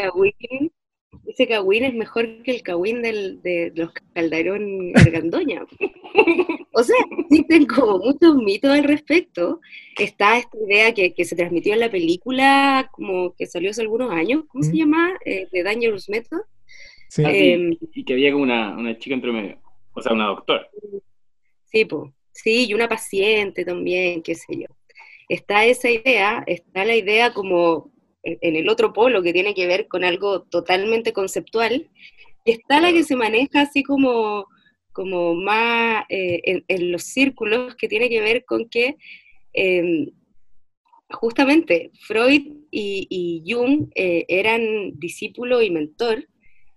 este 1.26 1.46
Kawin 1.46 1.84
es 1.84 1.94
mejor 1.94 2.42
que 2.42 2.50
el 2.52 2.62
Kawin 2.62 3.02
de 3.02 3.72
los 3.74 3.92
Calderón 4.14 4.92
Argandoña. 4.94 5.64
o 6.72 6.82
sea, 6.82 6.96
existen 7.18 7.66
como 7.66 7.98
muchos 7.98 8.36
mitos 8.36 8.70
al 8.70 8.84
respecto. 8.84 9.60
Está 9.98 10.38
esta 10.38 10.56
idea 10.58 10.92
que, 10.92 11.24
se 11.24 11.36
transmitió 11.36 11.74
en 11.74 11.80
la 11.80 11.90
película, 11.90 12.88
como 12.92 13.34
que 13.34 13.46
salió 13.46 13.70
hace 13.70 13.82
algunos 13.82 14.10
años, 14.10 14.44
¿cómo 14.48 14.62
se 14.64 14.76
llama? 14.76 15.12
Eh, 15.24 15.46
de 15.50 15.62
Dangerous 15.62 16.08
Method. 16.08 16.40
Sí. 17.08 17.24
Ah, 17.24 17.32
em, 17.32 17.76
y 17.94 18.04
que 18.04 18.12
había 18.12 18.32
como 18.32 18.44
una, 18.44 18.76
una, 18.76 18.96
chica 18.98 19.14
entre 19.14 19.32
medio, 19.32 19.58
o 19.92 20.00
sea, 20.00 20.12
una 20.12 20.26
doctora. 20.26 20.68
Sí, 21.64 21.84
pues, 21.84 22.12
sí, 22.32 22.66
y 22.68 22.74
una 22.74 22.88
paciente 22.88 23.64
también, 23.64 24.22
qué 24.22 24.34
sé 24.34 24.46
yo. 24.56 24.66
Está 25.28 25.64
esa 25.64 25.90
idea, 25.90 26.42
está 26.46 26.84
la 26.84 26.96
idea 26.96 27.32
como 27.32 27.89
en 28.22 28.56
el 28.56 28.68
otro 28.68 28.92
polo 28.92 29.22
que 29.22 29.32
tiene 29.32 29.54
que 29.54 29.66
ver 29.66 29.88
con 29.88 30.04
algo 30.04 30.42
totalmente 30.42 31.12
conceptual, 31.12 31.88
y 32.44 32.52
está 32.52 32.80
la 32.80 32.92
que 32.92 33.04
se 33.04 33.16
maneja 33.16 33.62
así 33.62 33.82
como, 33.82 34.46
como 34.92 35.34
más 35.34 36.04
eh, 36.08 36.62
en, 36.68 36.92
los 36.92 37.04
círculos 37.04 37.74
que 37.76 37.88
tiene 37.88 38.08
que 38.08 38.20
ver 38.20 38.44
con 38.44 38.68
que 38.68 38.96
em, 39.52 40.10
justamente 41.10 41.90
Freud 42.00 42.42
y, 42.70 43.42
Jung 43.46 43.90
eh, 43.94 44.24
eran 44.28 44.98
discípulo 44.98 45.62
y 45.62 45.70
mentor. 45.70 46.26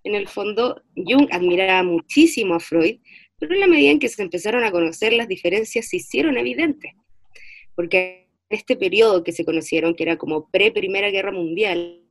En 0.04 0.16
el 0.16 0.28
fondo, 0.28 0.82
Jung 0.96 1.30
admiraba 1.32 1.84
muchísimo 1.84 2.56
a 2.56 2.60
Freud, 2.60 3.00
pero 3.40 3.54
en 3.54 3.62
la 3.62 3.68
medida 3.68 3.92
en 3.92 4.00
que 4.00 4.10
se 4.10 4.22
empezaron 4.22 4.64
a 4.64 4.72
conocer 4.72 5.14
las 5.14 5.30
diferencias 5.30 5.88
se 5.88 5.98
hicieron 5.98 6.38
evidentes. 6.38 6.92
Porque 7.76 8.23
este 8.50 8.76
periodo 8.76 9.24
que 9.24 9.32
se 9.32 9.46
conocieron, 9.46 9.96
que 9.96 10.04
era 10.04 10.18
como 10.18 10.50
pre-Primera 10.50 11.10
Guerra 11.10 11.32
Mundial, 11.32 12.02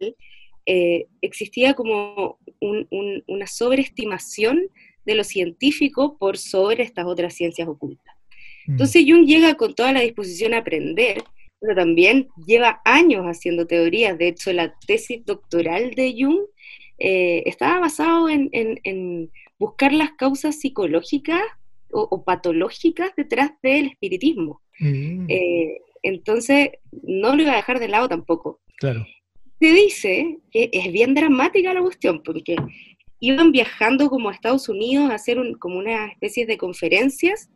eh, 0.66 1.06
existía 1.20 1.74
como 1.74 2.38
una 2.60 3.46
sobreestimación 3.46 4.68
de 5.04 5.14
lo 5.14 5.24
científico 5.24 6.16
por 6.18 6.38
sobre 6.38 6.84
estas 6.84 7.06
otras 7.06 7.34
ciencias 7.34 7.68
ocultas. 7.68 8.14
Mm. 8.66 8.72
Entonces 8.72 9.04
Jung 9.06 9.26
llega 9.26 9.54
con 9.54 9.74
toda 9.74 9.92
la 9.92 10.00
disposición 10.00 10.54
a 10.54 10.58
aprender, 10.58 11.22
pero 11.60 11.74
también 11.74 12.28
lleva 12.46 12.80
años 12.84 13.24
haciendo 13.24 13.66
teorías. 13.66 14.16
De 14.18 14.28
hecho, 14.28 14.52
la 14.52 14.74
tesis 14.86 15.24
doctoral 15.24 15.94
de 15.94 16.14
Jung 16.18 16.40
eh, 16.98 17.42
estaba 17.46 17.80
basado 17.80 18.28
en, 18.28 19.30
buscar 19.58 19.92
las 19.92 20.12
causas 20.12 20.58
psicológicas 20.58 21.42
o, 21.92 22.24
patológicas 22.24 23.10
detrás 23.16 23.50
del 23.62 23.86
espiritismo. 23.86 24.60
Mm. 24.80 25.26
Eh, 25.28 25.78
entonces, 26.02 26.71
no 26.90 27.37
lo 27.37 27.42
iba 27.42 27.52
a 27.52 27.56
dejar 27.56 27.78
de 27.78 27.88
lado 27.88 28.09
tampoco. 28.09 28.61
Claro. 28.78 29.06
Se 29.61 29.73
dice 29.73 30.38
que 30.50 30.71
es 30.73 30.92
bien 30.92 31.14
dramática 31.14 31.73
la 31.73 31.80
cuestión, 31.80 32.23
porque 32.23 32.56
iban 33.21 33.52
viajando 33.52 34.11
como 34.11 34.28
a 34.28 34.35
Estados 34.35 34.68
Unidos 34.68 35.11
a 35.11 35.14
hacer 35.14 35.38
como 35.61 35.78
una 35.78 36.09
especie 36.09 36.44
de 36.44 36.59
conferencias 36.59 37.50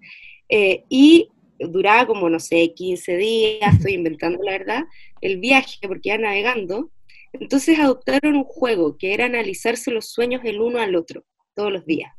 eh, 0.48 0.84
y 0.88 1.28
duraba 1.58 2.06
como, 2.06 2.30
no 2.30 2.38
sé, 2.38 2.72
15 2.72 3.16
días, 3.16 3.74
estoy 3.74 3.92
inventando 3.94 4.42
la 4.44 4.52
verdad, 4.52 4.84
el 5.20 5.38
viaje 5.38 5.76
porque 5.88 6.10
iban 6.10 6.22
navegando. 6.22 6.90
Entonces 7.32 7.78
adoptaron 7.78 8.36
un 8.36 8.44
juego 8.44 8.96
que 8.96 9.12
era 9.12 9.26
analizarse 9.26 9.90
los 9.90 10.10
sueños 10.10 10.42
el 10.44 10.60
uno 10.60 10.78
al 10.78 10.94
otro 10.94 11.24
todos 11.54 11.72
los 11.72 11.84
días. 11.84 12.12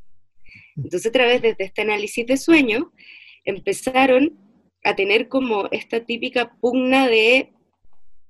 Entonces 0.75 1.07
a 1.07 1.11
través 1.11 1.41
de 1.41 1.55
este 1.57 1.81
análisis 1.81 2.25
de 2.25 2.37
sueños 2.37 2.83
empezaron 3.45 4.46
a 4.87 4.95
tener 4.95 5.27
como 5.27 5.67
esta 5.71 6.05
típica 6.05 6.55
pugna 6.61 7.09
de 7.09 7.51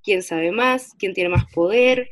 quién 0.03 0.23
sabe 0.23 0.51
más, 0.51 0.95
quién 0.97 1.13
tiene 1.13 1.29
más 1.29 1.45
poder, 1.53 2.09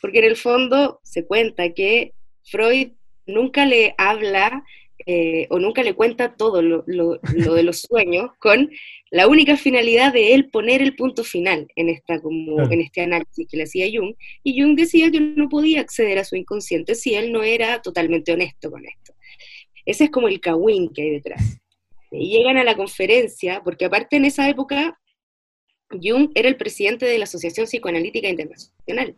porque 0.00 0.20
en 0.20 0.26
el 0.26 0.36
fondo 0.36 1.00
se 1.02 1.26
cuenta 1.26 1.74
que 1.74 2.12
Freud 2.44 2.92
nunca 3.26 3.66
le 3.66 3.96
habla 3.98 4.62
eh, 5.04 5.48
o 5.50 5.58
nunca 5.58 5.82
le 5.82 5.94
cuenta 5.94 6.36
todo 6.36 6.62
lo, 6.62 6.84
de 6.84 7.62
los 7.64 7.80
sueños 7.80 8.30
con 8.38 8.70
la 9.10 9.26
única 9.26 9.56
finalidad 9.56 10.12
de 10.12 10.34
él 10.34 10.48
poner 10.48 10.80
el 10.80 10.94
punto 10.94 11.24
final 11.24 11.66
en, 11.74 11.88
esta, 11.88 12.20
como, 12.20 12.70
en 12.70 12.80
este 12.80 13.00
análisis 13.00 13.48
que 13.50 13.56
le 13.56 13.64
hacía 13.64 13.86
Jung, 13.92 14.14
y 14.44 14.60
Jung 14.60 14.76
decía 14.76 15.10
que 15.10 15.18
no 15.18 15.48
podía 15.48 15.80
acceder 15.80 16.20
a 16.20 16.24
su 16.24 16.36
inconsciente 16.36 16.94
si 16.94 17.16
él 17.16 17.32
no 17.32 17.42
era 17.42 17.82
totalmente 17.82 18.32
honesto 18.32 18.70
con 18.70 18.84
esto. 18.86 19.14
Ese 19.84 20.04
es 20.04 20.10
como 20.10 20.28
el 20.28 20.38
kawin 20.38 20.92
que 20.92 21.02
hay 21.02 21.10
detrás 21.10 21.58
y 22.10 22.30
llegan 22.30 22.56
a 22.56 22.64
la 22.64 22.76
conferencia, 22.76 23.62
porque 23.64 23.84
aparte 23.84 24.16
en 24.16 24.24
esa 24.24 24.48
época 24.48 24.98
Jung 25.90 26.30
era 26.34 26.48
el 26.48 26.56
presidente 26.56 27.06
de 27.06 27.18
la 27.18 27.24
Asociación 27.24 27.66
Psicoanalítica 27.66 28.28
Internacional 28.28 29.14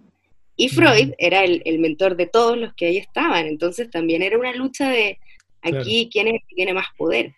y 0.56 0.68
Freud 0.68 1.12
era 1.18 1.44
el, 1.44 1.78
mentor 1.78 2.16
de 2.16 2.26
todos 2.26 2.58
los 2.58 2.74
que 2.74 2.86
ahí 2.86 2.96
estaban, 2.98 3.46
entonces 3.46 3.90
también 3.90 4.22
era 4.22 4.38
una 4.38 4.52
lucha 4.52 4.90
de 4.90 5.18
aquí 5.62 6.08
quién 6.12 6.28
es 6.28 6.34
el 6.34 6.40
que 6.40 6.54
tiene 6.54 6.74
más 6.74 6.86
poder. 6.98 7.32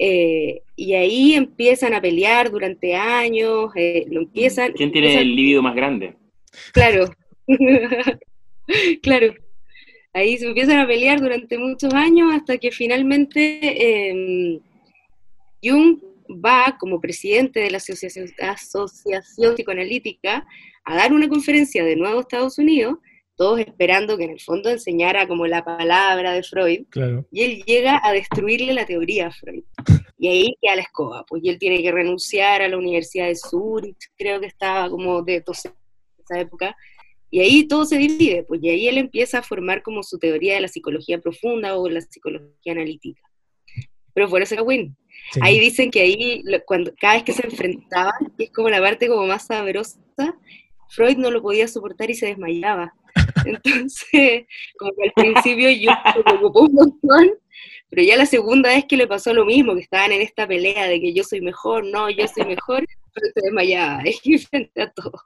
Eh, 0.00 0.62
y 0.74 0.94
ahí 0.94 1.34
empiezan 1.34 1.94
a 1.94 2.00
pelear 2.00 2.50
durante 2.50 2.96
años, 2.96 3.70
eh, 3.76 4.06
lo 4.10 4.22
empiezan... 4.22 4.72
¿Quién 4.72 4.90
tiene 4.90 5.14
el 5.20 5.36
líbido 5.36 5.62
más 5.62 5.76
grande? 5.76 6.16
Claro, 6.72 7.08
claro 9.02 9.34
ahí 10.14 10.38
se 10.38 10.46
empiezan 10.46 10.78
a 10.78 10.86
pelear 10.86 11.20
durante 11.20 11.58
muchos 11.58 11.92
años 11.92 12.32
hasta 12.32 12.56
que 12.56 12.70
finalmente 12.70 14.08
em, 14.10 14.60
Jung 15.62 15.98
va 16.30 16.76
como 16.78 17.00
presidente 17.00 17.60
de 17.60 17.70
la 17.70 17.78
Asociación, 17.78 18.32
Asociación 18.38 19.54
Psicoanalítica 19.54 20.46
a 20.84 20.96
dar 20.96 21.12
una 21.12 21.28
conferencia 21.28 21.84
de 21.84 21.96
nuevo 21.96 22.18
a 22.18 22.22
Estados 22.22 22.58
Unidos, 22.58 22.98
todos 23.36 23.58
esperando 23.58 24.16
que 24.16 24.24
en 24.24 24.30
el 24.30 24.40
fondo 24.40 24.70
enseñara 24.70 25.26
como 25.26 25.46
la 25.46 25.64
palabra 25.64 26.32
de 26.32 26.42
Freud, 26.42 26.86
y 27.32 27.42
él 27.42 27.62
llega 27.64 28.00
a 28.04 28.12
destruirle 28.12 28.72
la 28.72 28.86
teoría 28.86 29.26
a 29.26 29.32
Freud. 29.32 29.64
Y 30.18 30.28
ahí 30.28 30.56
queda 30.62 30.76
la 30.76 30.82
escoba, 30.82 31.24
pues 31.26 31.42
y 31.42 31.48
él 31.48 31.58
tiene 31.58 31.82
que 31.82 31.90
renunciar 31.90 32.62
a 32.62 32.68
la 32.68 32.78
Universidad 32.78 33.26
de 33.26 33.34
Zurich, 33.34 34.10
creo 34.16 34.40
que 34.40 34.46
estaba 34.46 34.88
como 34.88 35.22
de 35.22 35.42
esa 35.46 36.38
época, 36.38 36.76
y 37.34 37.40
ahí 37.40 37.66
todo 37.66 37.84
se 37.84 37.98
divide, 37.98 38.44
pues 38.44 38.62
y 38.62 38.70
ahí 38.70 38.86
él 38.86 38.96
empieza 38.96 39.38
a 39.38 39.42
formar 39.42 39.82
como 39.82 40.04
su 40.04 40.20
teoría 40.20 40.54
de 40.54 40.60
la 40.60 40.68
psicología 40.68 41.18
profunda 41.18 41.76
o 41.76 41.88
la 41.88 42.00
psicología 42.00 42.70
analítica. 42.70 43.20
Pero 44.12 44.28
fue 44.28 44.40
ese 44.40 44.60
Win. 44.60 44.96
Ahí 45.40 45.58
dicen 45.58 45.90
que 45.90 46.02
ahí, 46.02 46.44
cuando, 46.64 46.94
cada 46.96 47.14
vez 47.14 47.24
que 47.24 47.32
se 47.32 47.44
enfrentaban, 47.44 48.32
que 48.38 48.44
es 48.44 48.52
como 48.52 48.68
la 48.68 48.80
parte 48.80 49.08
como 49.08 49.26
más 49.26 49.48
sabrosa, 49.48 49.98
Freud 50.90 51.16
no 51.16 51.32
lo 51.32 51.42
podía 51.42 51.66
soportar 51.66 52.08
y 52.08 52.14
se 52.14 52.26
desmayaba. 52.26 52.94
Entonces, 53.44 54.44
como 54.78 54.92
que 54.92 55.08
al 55.08 55.12
principio 55.16 55.70
yo 55.70 55.90
me 56.14 56.22
preocupó 56.22 56.60
un 56.60 56.72
montón, 56.72 57.32
pero 57.90 58.02
ya 58.04 58.16
la 58.16 58.26
segunda 58.26 58.68
vez 58.68 58.84
que 58.84 58.96
le 58.96 59.08
pasó 59.08 59.34
lo 59.34 59.44
mismo, 59.44 59.74
que 59.74 59.80
estaban 59.80 60.12
en 60.12 60.22
esta 60.22 60.46
pelea 60.46 60.86
de 60.86 61.00
que 61.00 61.12
yo 61.12 61.24
soy 61.24 61.40
mejor, 61.40 61.84
no, 61.84 62.08
yo 62.10 62.28
soy 62.28 62.44
mejor, 62.44 62.86
pero 63.12 63.26
se 63.34 63.40
desmayaba, 63.42 64.04
y 64.22 64.38
frente 64.38 64.82
a 64.82 64.92
todo 64.92 65.20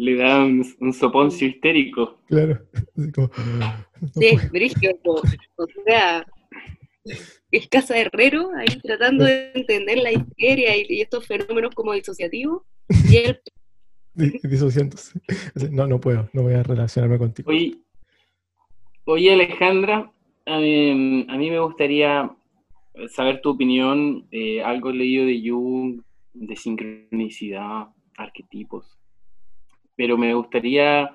le 0.00 0.16
da 0.16 0.42
un, 0.42 0.64
un 0.80 0.92
soponcio 0.94 1.46
histérico. 1.46 2.18
Claro. 2.26 2.58
sí, 4.14 4.36
brillo, 4.50 4.92
o 5.04 5.66
sea, 5.84 6.26
es 7.50 7.68
Casa 7.68 7.98
Herrero 7.98 8.50
ahí 8.56 8.80
tratando 8.82 9.24
de 9.24 9.52
entender 9.54 9.98
la 9.98 10.12
histeria 10.12 10.74
y, 10.76 11.02
estos 11.02 11.26
fenómenos 11.26 11.74
como 11.74 11.92
disociativos. 11.92 12.62
Y 13.10 13.16
él... 13.18 13.40
Disociándose. 14.14 15.20
No, 15.70 15.86
no 15.86 16.00
puedo, 16.00 16.30
no 16.32 16.42
voy 16.42 16.54
a 16.54 16.62
relacionarme 16.62 17.18
contigo. 17.18 17.50
Oye, 17.50 17.76
oye 19.04 19.32
Alejandra, 19.34 20.10
a 20.46 20.58
mí, 20.58 21.26
me 21.26 21.60
gustaría 21.60 22.30
saber 23.08 23.42
tu 23.42 23.50
opinión, 23.50 24.26
eh, 24.30 24.62
algo 24.62 24.92
leído 24.92 25.26
de 25.26 25.42
Jung, 25.46 26.00
de 26.32 26.56
sincronicidad, 26.56 27.88
arquetipos 28.16 28.99
pero 30.00 30.16
me 30.16 30.32
gustaría 30.32 31.14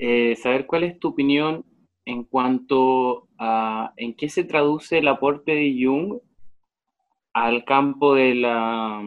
eh, 0.00 0.34
saber 0.34 0.66
cuál 0.66 0.82
es 0.82 0.98
tu 0.98 1.10
opinión 1.10 1.64
en 2.04 2.24
cuanto 2.24 3.28
a 3.38 3.92
en 3.96 4.16
qué 4.16 4.28
se 4.28 4.42
traduce 4.42 4.98
el 4.98 5.06
aporte 5.06 5.52
de 5.52 5.76
Jung 5.80 6.18
al 7.34 7.64
campo 7.64 8.16
de 8.16 8.34
la, 8.34 9.00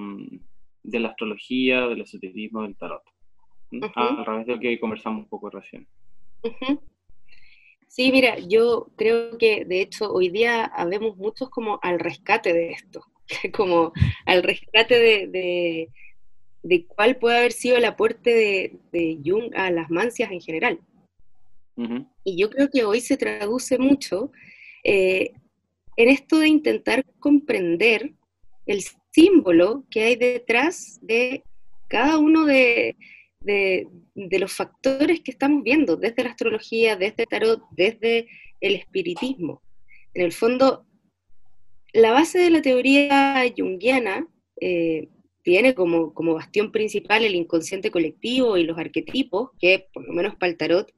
de 0.83 0.99
la 1.01 1.09
astrología, 1.09 1.85
del 1.87 1.99
esoterismo, 1.99 2.61
del 2.61 2.77
tarot, 2.77 3.03
a, 3.93 4.23
través 4.23 4.47
de 4.47 4.55
lo 4.55 4.59
que 4.61 4.79
conversamos 4.79 5.23
un 5.23 5.29
poco 5.29 5.49
recién. 5.49 5.85
Sí, 7.89 8.09
mira, 8.13 8.39
yo 8.39 8.87
creo 8.95 9.37
que 9.37 9.65
de 9.65 9.81
hecho 9.81 10.13
hoy 10.13 10.29
día 10.29 10.63
habemos 10.63 11.17
muchos 11.17 11.49
como 11.49 11.77
al 11.81 11.99
rescate 11.99 12.53
de 12.53 12.71
esto, 12.71 13.03
como 13.53 13.91
al 14.25 14.43
rescate 14.43 14.97
de 14.97 15.27
de 15.27 15.89
cuál 16.87 17.17
puede 17.17 17.37
haber 17.37 17.51
sido 17.51 17.77
el 17.77 17.85
aporte 17.85 18.79
de, 18.91 19.19
Jung 19.23 19.53
a 19.55 19.71
las 19.71 19.89
mancias 19.89 20.31
en 20.31 20.41
general. 20.41 20.79
Y 22.23 22.37
yo 22.37 22.49
creo 22.49 22.69
que 22.69 22.83
hoy 22.85 23.01
se 23.01 23.17
traduce 23.17 23.77
mucho 23.77 24.31
eh, 24.83 25.31
en 25.95 26.09
esto 26.09 26.39
de 26.39 26.47
intentar 26.47 27.05
comprender 27.19 28.13
el 28.65 28.81
símbolo 29.11 29.85
que 29.91 30.03
hay 30.03 30.15
detrás 30.15 30.99
de 31.01 31.43
cada 31.87 32.17
uno 32.17 32.45
de, 32.45 32.97
de, 33.41 33.87
de, 34.15 34.39
los 34.39 34.53
factores 34.53 35.21
que 35.21 35.31
estamos 35.31 35.63
viendo 35.63 35.95
desde 35.97 36.23
la 36.23 36.31
astrología, 36.31 36.95
desde 36.95 37.23
el 37.23 37.29
tarot, 37.29 37.61
desde 37.71 38.27
el 38.59 38.75
espiritismo. 38.75 39.61
En 40.13 40.25
el 40.25 40.31
fondo, 40.31 40.85
la 41.93 42.11
base 42.11 42.39
de 42.39 42.49
la 42.49 42.61
teoría 42.61 43.43
junguiana 43.55 44.27
eh, 44.59 45.09
tiene 45.47 45.73
como, 45.73 46.13
como 46.13 46.33
bastión 46.33 46.73
principal 46.73 47.23
el 47.23 47.33
inconsciente 47.33 47.89
colectivo 47.89 48.57
y 48.57 48.65
los 48.65 48.77
arquetipos, 48.77 49.51
que 49.57 49.87
por 49.93 50.05
lo 50.05 50.11
menos 50.11 50.35
para 50.35 50.51
el 50.51 50.57
tarot 50.57 50.91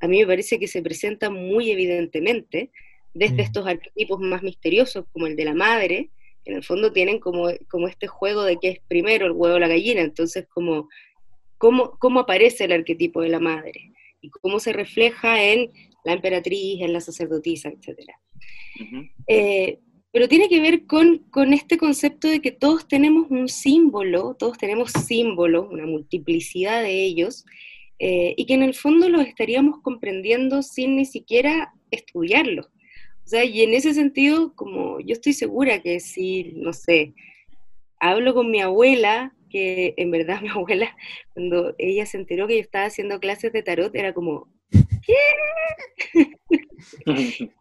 a 0.00 0.08
mí 0.08 0.20
me 0.20 0.26
parece 0.26 0.58
que 0.58 0.68
se 0.68 0.80
presentan 0.80 1.34
muy 1.34 1.70
evidentemente, 1.70 2.70
desde 3.12 3.34
mm. 3.34 3.40
estos 3.40 3.66
arquetipos 3.66 4.18
más 4.18 4.42
misteriosos 4.42 5.04
como 5.12 5.26
el 5.26 5.36
de 5.36 5.44
la 5.44 5.52
madre, 5.52 6.08
en 6.46 6.54
el 6.54 6.64
fondo 6.64 6.94
tienen 6.94 7.18
como, 7.18 7.50
como 7.68 7.88
este 7.88 8.06
juego 8.06 8.42
de 8.42 8.56
que 8.56 8.70
es 8.70 8.78
primero 8.88 9.26
el 9.26 9.32
huevo 9.32 9.56
o 9.56 9.58
la 9.58 9.68
gallina, 9.68 10.00
entonces 10.00 10.46
como 10.48 10.88
cómo, 11.58 11.98
cómo 11.98 12.20
aparece 12.20 12.64
el 12.64 12.72
arquetipo 12.72 13.20
de 13.20 13.28
la 13.28 13.38
madre 13.38 13.92
y 14.22 14.30
cómo 14.30 14.60
se 14.60 14.72
refleja 14.72 15.44
en 15.44 15.70
la 16.06 16.14
emperatriz, 16.14 16.80
en 16.80 16.94
la 16.94 17.02
sacerdotisa, 17.02 17.68
etc. 17.68 17.98
Pero 20.12 20.28
tiene 20.28 20.48
que 20.48 20.60
ver 20.60 20.86
con, 20.86 21.18
con 21.30 21.52
este 21.52 21.78
concepto 21.78 22.28
de 22.28 22.40
que 22.40 22.50
todos 22.50 22.88
tenemos 22.88 23.30
un 23.30 23.48
símbolo, 23.48 24.34
todos 24.34 24.58
tenemos 24.58 24.90
símbolos, 24.90 25.68
una 25.70 25.86
multiplicidad 25.86 26.82
de 26.82 27.04
ellos, 27.04 27.44
eh, 28.00 28.34
y 28.36 28.46
que 28.46 28.54
en 28.54 28.62
el 28.62 28.74
fondo 28.74 29.08
los 29.08 29.26
estaríamos 29.26 29.80
comprendiendo 29.82 30.62
sin 30.62 30.96
ni 30.96 31.04
siquiera 31.04 31.74
estudiarlos. 31.90 32.66
O 32.66 33.28
sea, 33.28 33.44
y 33.44 33.62
en 33.62 33.74
ese 33.74 33.94
sentido, 33.94 34.54
como 34.56 34.98
yo 35.00 35.12
estoy 35.12 35.34
segura 35.34 35.80
que 35.80 36.00
si, 36.00 36.52
no 36.56 36.72
sé, 36.72 37.14
hablo 38.00 38.34
con 38.34 38.50
mi 38.50 38.60
abuela, 38.60 39.32
que 39.50 39.94
en 39.96 40.10
verdad 40.10 40.40
mi 40.42 40.48
abuela, 40.48 40.96
cuando 41.34 41.74
ella 41.78 42.06
se 42.06 42.16
enteró 42.16 42.48
que 42.48 42.56
yo 42.56 42.62
estaba 42.62 42.86
haciendo 42.86 43.20
clases 43.20 43.52
de 43.52 43.62
tarot, 43.62 43.94
era 43.94 44.14
como, 44.14 44.48
¿qué? 45.06 45.14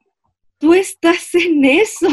tú 0.59 0.73
estás 0.73 1.33
en 1.35 1.65
eso, 1.65 2.07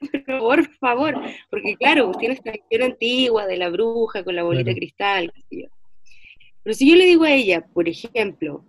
pero 0.12 0.38
por 0.38 0.68
favor, 0.76 1.14
porque 1.50 1.74
claro, 1.76 2.12
tiene 2.18 2.34
esta 2.34 2.54
historia 2.54 2.86
antigua 2.86 3.46
de 3.46 3.56
la 3.56 3.70
bruja 3.70 4.22
con 4.22 4.36
la 4.36 4.44
bolita 4.44 4.70
de 4.70 4.76
cristal, 4.76 5.32
pero 6.62 6.74
si 6.74 6.88
yo 6.88 6.96
le 6.96 7.06
digo 7.06 7.24
a 7.24 7.32
ella, 7.32 7.66
por 7.66 7.88
ejemplo, 7.88 8.64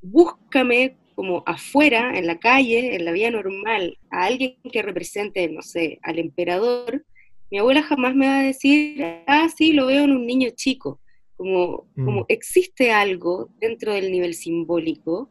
búscame 0.00 0.96
como 1.14 1.42
afuera, 1.46 2.16
en 2.16 2.26
la 2.26 2.38
calle, 2.38 2.94
en 2.94 3.04
la 3.04 3.12
vía 3.12 3.30
normal, 3.30 3.98
a 4.10 4.26
alguien 4.26 4.56
que 4.70 4.82
represente, 4.82 5.48
no 5.48 5.62
sé, 5.62 5.98
al 6.02 6.18
emperador, 6.18 7.04
mi 7.50 7.58
abuela 7.58 7.82
jamás 7.82 8.14
me 8.14 8.26
va 8.26 8.40
a 8.40 8.42
decir, 8.42 9.02
ah, 9.26 9.48
sí, 9.48 9.72
lo 9.72 9.86
veo 9.86 10.04
en 10.04 10.12
un 10.12 10.26
niño 10.26 10.50
chico. 10.54 11.00
Como, 11.36 11.86
como 11.94 12.22
mm. 12.22 12.26
existe 12.28 12.92
algo 12.92 13.50
dentro 13.58 13.92
del 13.92 14.10
nivel 14.10 14.34
simbólico 14.34 15.30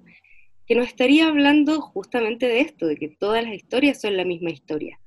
que 0.66 0.76
nos 0.76 0.88
estaría 0.88 1.28
hablando 1.28 1.82
justamente 1.82 2.48
de 2.48 2.62
esto, 2.62 2.88
de 2.88 2.96
que 2.96 3.10
todas 3.10 3.44
las 3.44 3.54
historias 3.54 4.02
son 4.02 4.18
la 4.18 4.26
misma 4.26 4.52
historia. 4.52 5.00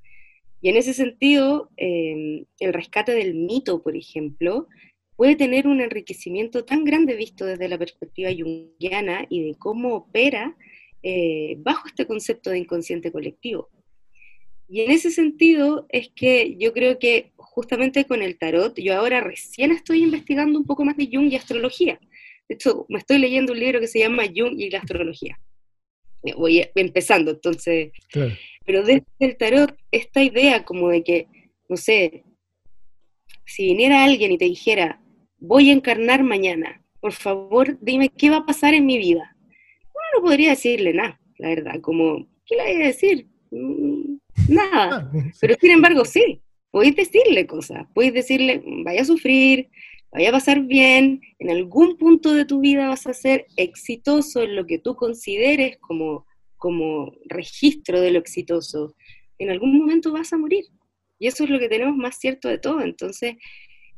Y 0.60 0.68
en 0.68 0.76
ese 0.76 0.92
sentido, 0.92 1.70
em, 1.76 2.44
el 2.58 2.72
rescate 2.72 3.12
del 3.12 3.34
mito, 3.34 3.82
por 3.82 3.96
ejemplo, 3.96 4.66
puede 5.16 5.36
tener 5.36 5.66
un 5.66 5.80
enriquecimiento 5.80 6.64
tan 6.64 6.84
grande 6.84 7.16
visto 7.16 7.44
desde 7.44 7.68
la 7.68 7.78
perspectiva 7.78 8.30
junguiana 8.30 9.26
y 9.28 9.42
de 9.42 9.54
cómo 9.56 9.94
opera 9.94 10.56
eh, 11.02 11.56
bajo 11.58 11.86
este 11.88 12.06
concepto 12.06 12.50
de 12.50 12.58
inconsciente 12.58 13.12
colectivo. 13.12 13.68
Y 14.68 14.82
en 14.82 14.90
ese 14.90 15.10
sentido 15.10 15.86
es 15.88 16.10
que 16.14 16.56
yo 16.58 16.72
creo 16.72 16.98
que 16.98 17.32
justamente 17.36 18.04
con 18.04 18.22
el 18.22 18.38
tarot, 18.38 18.78
yo 18.78 18.94
ahora 18.94 19.20
recién 19.20 19.72
estoy 19.72 20.02
investigando 20.02 20.58
un 20.58 20.66
poco 20.66 20.84
más 20.84 20.96
de 20.96 21.08
Jung 21.10 21.32
y 21.32 21.36
astrología. 21.36 21.98
De 22.48 22.54
hecho, 22.54 22.86
me 22.88 22.98
estoy 22.98 23.18
leyendo 23.18 23.52
un 23.52 23.60
libro 23.60 23.80
que 23.80 23.86
se 23.86 24.00
llama 24.00 24.24
Jung 24.26 24.58
y 24.58 24.70
la 24.70 24.78
astrología. 24.78 25.38
Eh, 26.24 26.34
voy 26.36 26.66
empezando, 26.74 27.32
entonces. 27.32 27.92
Pero 28.64 28.82
desde 28.82 29.04
el 29.18 29.36
tarot, 29.36 29.76
esta 29.90 30.22
idea 30.22 30.64
como 30.64 30.88
de 30.88 31.02
que, 31.02 31.26
no 31.68 31.76
sé, 31.76 32.24
si 33.46 33.64
viniera 33.64 34.04
alguien 34.04 34.32
y 34.32 34.38
te 34.38 34.44
dijera, 34.44 35.00
voy 35.38 35.70
a 35.70 35.72
encarnar 35.72 36.22
mañana, 36.22 36.82
por 37.00 37.12
favor, 37.12 37.78
dime 37.80 38.10
qué 38.10 38.30
va 38.30 38.38
a 38.38 38.46
pasar 38.46 38.74
en 38.74 38.86
mi 38.86 38.98
vida. 38.98 39.34
Bueno, 39.92 40.08
no 40.16 40.22
podría 40.22 40.50
decirle 40.50 40.92
nada, 40.92 41.20
la 41.38 41.48
verdad, 41.48 41.80
como, 41.80 42.26
¿qué 42.44 42.56
le 42.56 42.62
voy 42.62 42.82
a 42.82 42.86
decir? 42.86 43.26
Mm, 43.50 44.16
nada. 44.48 44.90
Ah, 44.92 45.10
Pero 45.40 45.54
sin 45.60 45.70
embargo, 45.70 46.04
sí, 46.04 46.42
podéis 46.70 46.96
decirle 46.96 47.46
cosas, 47.46 47.86
podéis 47.94 48.14
decirle, 48.14 48.62
vaya 48.84 49.02
a 49.02 49.06
sufrir, 49.06 49.68
vaya 50.10 50.30
a 50.30 50.32
pasar 50.32 50.62
bien, 50.62 51.20
en 51.38 51.50
algún 51.50 51.96
punto 51.96 52.32
de 52.32 52.44
tu 52.44 52.60
vida 52.60 52.88
vas 52.88 53.06
a 53.06 53.12
ser 53.12 53.46
exitoso 53.56 54.42
en 54.42 54.56
lo 54.56 54.66
que 54.66 54.78
tú 54.78 54.96
consideres 54.96 55.78
como, 55.78 56.26
como 56.56 57.12
registro 57.26 58.00
de 58.00 58.10
lo 58.10 58.18
exitoso. 58.18 58.94
En 59.38 59.50
algún 59.50 59.78
momento 59.78 60.12
vas 60.12 60.32
a 60.32 60.38
morir. 60.38 60.64
Y 61.18 61.26
eso 61.26 61.44
es 61.44 61.50
lo 61.50 61.58
que 61.58 61.68
tenemos 61.68 61.96
más 61.96 62.18
cierto 62.18 62.48
de 62.48 62.58
todo. 62.58 62.80
Entonces, 62.80 63.36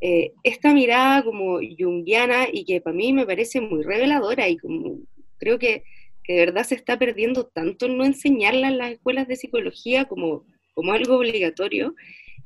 eh, 0.00 0.32
esta 0.42 0.72
mirada 0.72 1.22
como 1.22 1.60
junguiana 1.78 2.48
y 2.50 2.64
que 2.64 2.80
para 2.80 2.96
mí 2.96 3.12
me 3.12 3.26
parece 3.26 3.60
muy 3.60 3.82
reveladora 3.82 4.48
y 4.48 4.56
como 4.56 4.98
creo 5.38 5.58
que, 5.58 5.84
de 6.26 6.36
verdad 6.36 6.62
se 6.62 6.76
está 6.76 6.96
perdiendo 6.96 7.46
tanto 7.46 7.86
en 7.86 7.96
no 7.96 8.04
enseñarla 8.04 8.68
en 8.68 8.78
las 8.78 8.92
escuelas 8.92 9.26
de 9.26 9.34
psicología 9.34 10.04
como, 10.04 10.44
como 10.74 10.92
algo 10.92 11.16
obligatorio, 11.16 11.96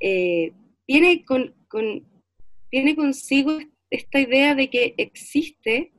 eh, 0.01 0.53
tiene 0.87 1.23
con, 1.27 1.55
con 1.69 2.03
tiene 2.75 2.97
consigo 2.97 3.61
esta 3.89 4.19
idea 4.19 4.57
de 4.57 4.69
que 4.69 4.95
existe 4.97 5.93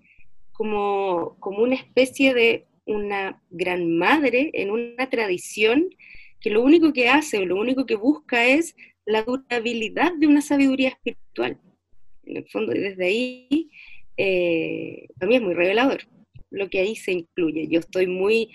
como, 0.51 1.37
como 1.39 1.59
una 1.59 1.75
especie 1.75 2.33
de 2.33 2.65
una 2.83 3.41
gran 3.49 3.97
madre 3.97 4.49
en 4.51 4.71
una 4.71 5.09
tradición 5.09 5.87
que 6.41 6.49
lo 6.49 6.61
único 6.61 6.91
que 6.91 7.07
hace 7.07 7.37
o 7.37 7.45
lo 7.45 7.55
único 7.55 7.85
que 7.85 7.95
busca 7.95 8.45
es 8.45 8.75
la 9.05 9.23
durabilidad 9.23 10.15
de 10.15 10.27
una 10.27 10.41
sabiduría 10.41 10.89
espiritual. 10.89 11.57
En 12.25 12.35
el 12.35 12.45
fondo, 12.49 12.73
desde 12.73 13.05
ahí, 13.05 13.69
eh, 14.17 15.07
mí 15.21 15.35
es 15.37 15.41
muy 15.41 15.53
revelador 15.53 16.01
lo 16.49 16.69
que 16.69 16.79
ahí 16.79 16.97
se 16.97 17.13
incluye. 17.13 17.69
Yo 17.69 17.79
estoy 17.79 18.07
muy 18.07 18.53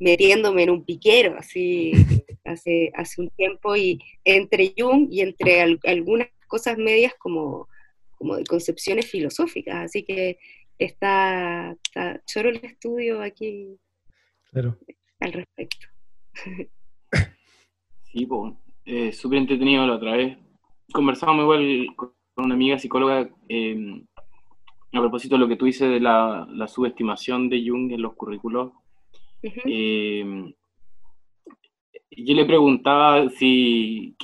metiéndome 0.00 0.64
en 0.64 0.70
un 0.70 0.84
piquero, 0.84 1.36
así, 1.38 1.92
hace, 2.44 2.90
hace 2.96 3.20
un 3.20 3.28
tiempo, 3.30 3.76
y 3.76 4.00
entre 4.24 4.74
Jung 4.76 5.06
y 5.08 5.20
entre 5.20 5.60
algunas 5.84 6.26
cosas 6.50 6.76
medias 6.76 7.14
como, 7.18 7.68
como 8.18 8.36
de 8.36 8.44
concepciones 8.44 9.10
filosóficas, 9.10 9.76
así 9.76 10.02
que 10.02 10.38
está, 10.78 11.74
choro 12.26 12.50
el 12.50 12.56
estudio 12.56 13.22
aquí 13.22 13.78
al 15.20 15.32
respecto. 15.32 15.86
Sí, 18.12 18.26
pues, 18.26 19.16
súper 19.16 19.38
entretenido 19.38 19.86
la 19.86 19.94
otra 19.94 20.16
vez. 20.16 20.36
Conversábamos 20.92 21.44
igual 21.44 21.86
con 21.94 22.12
una 22.34 22.54
amiga 22.54 22.76
psicóloga 22.76 23.30
eh, 23.48 24.02
a 24.92 24.98
propósito 24.98 25.36
de 25.36 25.38
lo 25.38 25.46
que 25.46 25.54
tú 25.54 25.66
dices 25.66 25.88
de 25.88 26.00
la, 26.00 26.48
subestimación 26.66 27.48
de 27.48 27.64
Jung 27.64 27.92
en 27.92 28.02
los 28.02 28.14
currículos 28.14 28.72
yo 32.10 32.34
le 32.34 32.44
preguntaba 32.44 33.28
si 33.30 34.16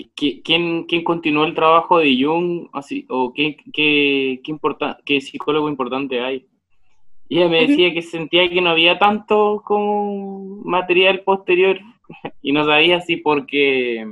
quién, 0.42 0.84
quién 0.84 1.04
continuó 1.04 1.44
el 1.44 1.54
trabajo 1.54 1.98
de 1.98 2.16
Jung 2.20 2.68
así, 2.72 3.06
o 3.08 3.32
qué, 3.32 3.56
qué, 3.72 4.40
qué, 4.42 4.58
qué 5.04 5.20
psicólogo 5.20 5.68
importante 5.68 6.20
hay. 6.20 6.46
Y 7.28 7.38
ella 7.38 7.48
me 7.48 7.66
decía 7.66 7.92
que 7.92 8.02
sentía 8.02 8.48
que 8.48 8.60
no 8.60 8.70
había 8.70 8.98
tanto 8.98 9.62
como 9.64 10.62
material 10.64 11.20
posterior 11.20 11.80
y 12.42 12.52
no 12.52 12.64
sabía 12.64 13.00
si 13.00 13.16
porque 13.16 14.06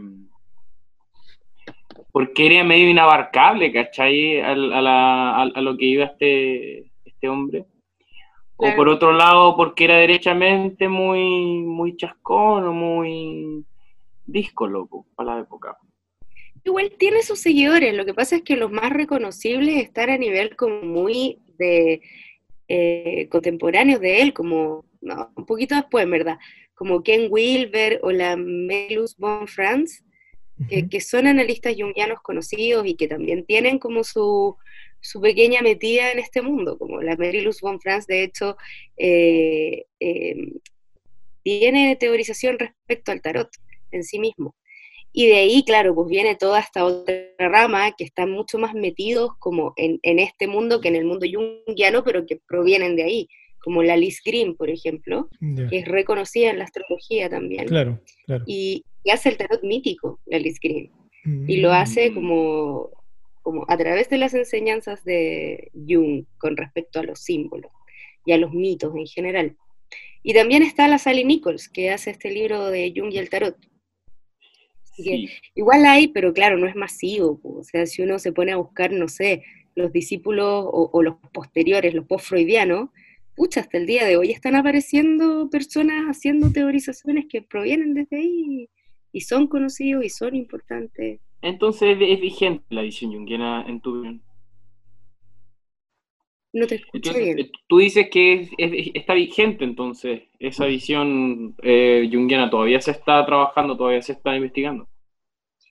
porque 2.12 2.46
era 2.46 2.62
medio 2.62 2.88
inabarcable, 2.88 3.72
¿cachai? 3.72 4.40
A, 4.40 4.52
a, 4.52 5.42
a 5.42 5.60
lo 5.60 5.76
que 5.76 5.84
iba 5.84 6.04
este, 6.04 6.90
este 7.04 7.28
hombre. 7.28 7.64
O 8.56 8.74
por 8.76 8.88
otro 8.88 9.12
lado, 9.12 9.56
porque 9.56 9.84
era 9.84 9.96
derechamente 9.96 10.88
muy, 10.88 11.62
muy 11.62 11.96
chascón 11.96 12.64
o 12.64 12.72
muy 12.72 13.64
disco 14.26 14.66
loco 14.66 15.06
para 15.16 15.34
la 15.34 15.40
época. 15.42 15.76
Igual 16.64 16.92
tiene 16.98 17.22
sus 17.22 17.40
seguidores, 17.40 17.94
lo 17.94 18.06
que 18.06 18.14
pasa 18.14 18.36
es 18.36 18.42
que 18.42 18.56
los 18.56 18.70
más 18.70 18.90
reconocibles 18.90 19.76
están 19.82 20.08
a 20.08 20.16
nivel 20.16 20.56
como 20.56 20.80
muy 20.82 21.38
de 21.58 22.00
eh, 22.68 23.28
contemporáneos 23.30 24.00
de 24.00 24.22
él, 24.22 24.32
como 24.32 24.84
un 25.36 25.46
poquito 25.46 25.74
después, 25.74 26.04
en 26.04 26.10
verdad, 26.10 26.38
como 26.74 27.02
Ken 27.02 27.26
Wilber 27.30 28.00
o 28.02 28.10
la 28.10 28.36
Melus 28.36 29.16
von 29.18 29.46
Franz, 29.46 30.02
que, 30.68 31.00
son 31.00 31.26
analistas 31.26 31.74
jungianos 31.78 32.20
conocidos 32.20 32.86
y 32.86 32.94
que 32.94 33.08
también 33.08 33.44
tienen 33.44 33.78
como 33.78 34.04
su, 34.04 34.56
su 35.04 35.20
pequeña 35.20 35.60
metida 35.60 36.10
en 36.10 36.18
este 36.18 36.40
mundo, 36.40 36.78
como 36.78 37.02
la 37.02 37.14
Mariluz 37.16 37.60
von 37.60 37.78
Franz, 37.78 38.06
de 38.06 38.22
hecho, 38.24 38.56
eh, 38.96 39.84
eh, 40.00 40.34
tiene 41.42 41.94
teorización 41.96 42.58
respecto 42.58 43.12
al 43.12 43.20
tarot 43.20 43.50
en 43.90 44.02
sí 44.02 44.18
mismo. 44.18 44.56
Y 45.12 45.26
de 45.26 45.36
ahí, 45.36 45.62
claro, 45.62 45.94
pues 45.94 46.08
viene 46.08 46.36
toda 46.36 46.58
esta 46.58 46.86
otra 46.86 47.14
rama 47.38 47.92
que 47.92 48.04
están 48.04 48.30
mucho 48.30 48.58
más 48.58 48.74
metidos 48.74 49.32
como 49.38 49.74
en, 49.76 50.00
este 50.18 50.48
mundo 50.48 50.80
que 50.80 50.88
en 50.88 50.96
el 50.96 51.04
mundo 51.04 51.26
junguiano, 51.32 52.02
pero 52.02 52.24
que 52.24 52.40
provienen 52.48 52.96
de 52.96 53.04
ahí, 53.04 53.28
como 53.62 53.82
la 53.82 53.96
Liz 53.96 54.22
Green, 54.24 54.56
por 54.56 54.70
ejemplo, 54.70 55.28
que 55.70 55.78
es 55.78 55.84
reconocida 55.86 56.50
en 56.50 56.58
la 56.58 56.64
astrología 56.64 57.28
también. 57.28 57.66
Claro, 57.66 58.00
claro. 58.26 58.44
Y, 58.46 58.84
hace 59.12 59.28
el 59.28 59.36
tarot 59.36 59.62
mítico, 59.62 60.18
la 60.24 60.38
Liz 60.38 60.58
Green. 60.60 60.90
Y 61.46 61.58
lo 61.58 61.72
hace 61.72 62.10
mm. 62.10 62.14
como, 62.14 62.90
como 63.44 63.64
a 63.68 63.76
través 63.76 64.09
de 64.09 64.18
las 64.18 64.35
enseñanzas 64.35 65.04
de 65.04 65.70
Jung 65.72 66.24
con 66.38 66.57
respecto 66.57 66.98
a 66.98 67.04
los 67.04 67.20
símbolos 67.20 67.70
y 68.26 68.33
a 68.33 68.38
los 68.38 68.52
mitos 68.52 68.92
en 68.96 69.07
general. 69.07 69.57
Y 70.24 70.35
también 70.35 70.64
está 70.64 70.88
la 70.88 70.98
Sally 70.98 71.24
Nichols, 71.24 71.68
que 71.68 71.90
hace 71.90 72.11
este 72.11 72.33
libro 72.33 72.66
de 72.66 72.92
Jung 72.96 73.12
y 73.12 73.18
el 73.18 73.30
tarot 73.30 73.57
igual 75.54 75.85
hay, 75.87 76.09
pero 76.09 76.33
claro, 76.33 76.59
no 76.59 76.66
es 76.66 76.76
masivo. 76.76 77.40
O 77.42 77.62
sea, 77.62 77.87
si 77.87 78.02
uno 78.02 78.18
se 78.18 78.33
pone 78.33 78.52
a 78.52 78.57
buscar, 78.57 78.92
no 78.92 79.09
sé, 79.09 79.42
los 79.74 79.92
discípulos 79.92 80.66
o, 80.70 81.02
los 81.02 81.16
posteriores, 81.33 81.94
los 81.94 82.07
post-freudianos, 82.07 82.90
pucha, 83.35 83.61
hasta 83.61 83.78
el 83.78 83.87
día 83.87 84.04
de 84.04 84.16
hoy 84.16 84.30
están 84.30 84.54
apareciendo 84.54 85.48
personas 85.50 86.04
haciendo 86.04 86.52
teorizaciones 86.52 87.26
que 87.28 87.42
provienen 87.42 87.94
desde 87.94 88.18
ahí 88.18 88.68
y 89.12 89.20
son 89.22 89.48
conocidos 89.48 90.04
y 90.04 90.09
son 90.09 90.37
importantes. 90.37 91.20
Entonces, 91.44 91.98
¿es 92.00 92.20
vigente 92.22 92.64
la 92.70 92.80
visión 92.80 93.12
junguiana 93.12 93.66
en 93.68 93.78
tu 93.78 93.90
opinión? 93.90 94.22
No 96.54 96.66
te 96.66 96.76
escucho 96.76 97.12
bien. 97.12 97.38
Eh, 97.38 97.50
tú 97.66 97.78
dices 97.78 98.09
que 98.11 98.48
está 98.94 99.12
vigente 99.12 99.64
entonces 99.64 100.22
esa 100.38 100.64
visión 100.64 101.54
eh, 101.62 102.09
junguiana, 102.11 102.48
todavía 102.48 102.80
se 102.80 102.92
está 102.92 103.26
trabajando, 103.26 103.76
todavía 103.76 104.00
se 104.00 104.12
está 104.12 104.35
investigando. 104.35 104.88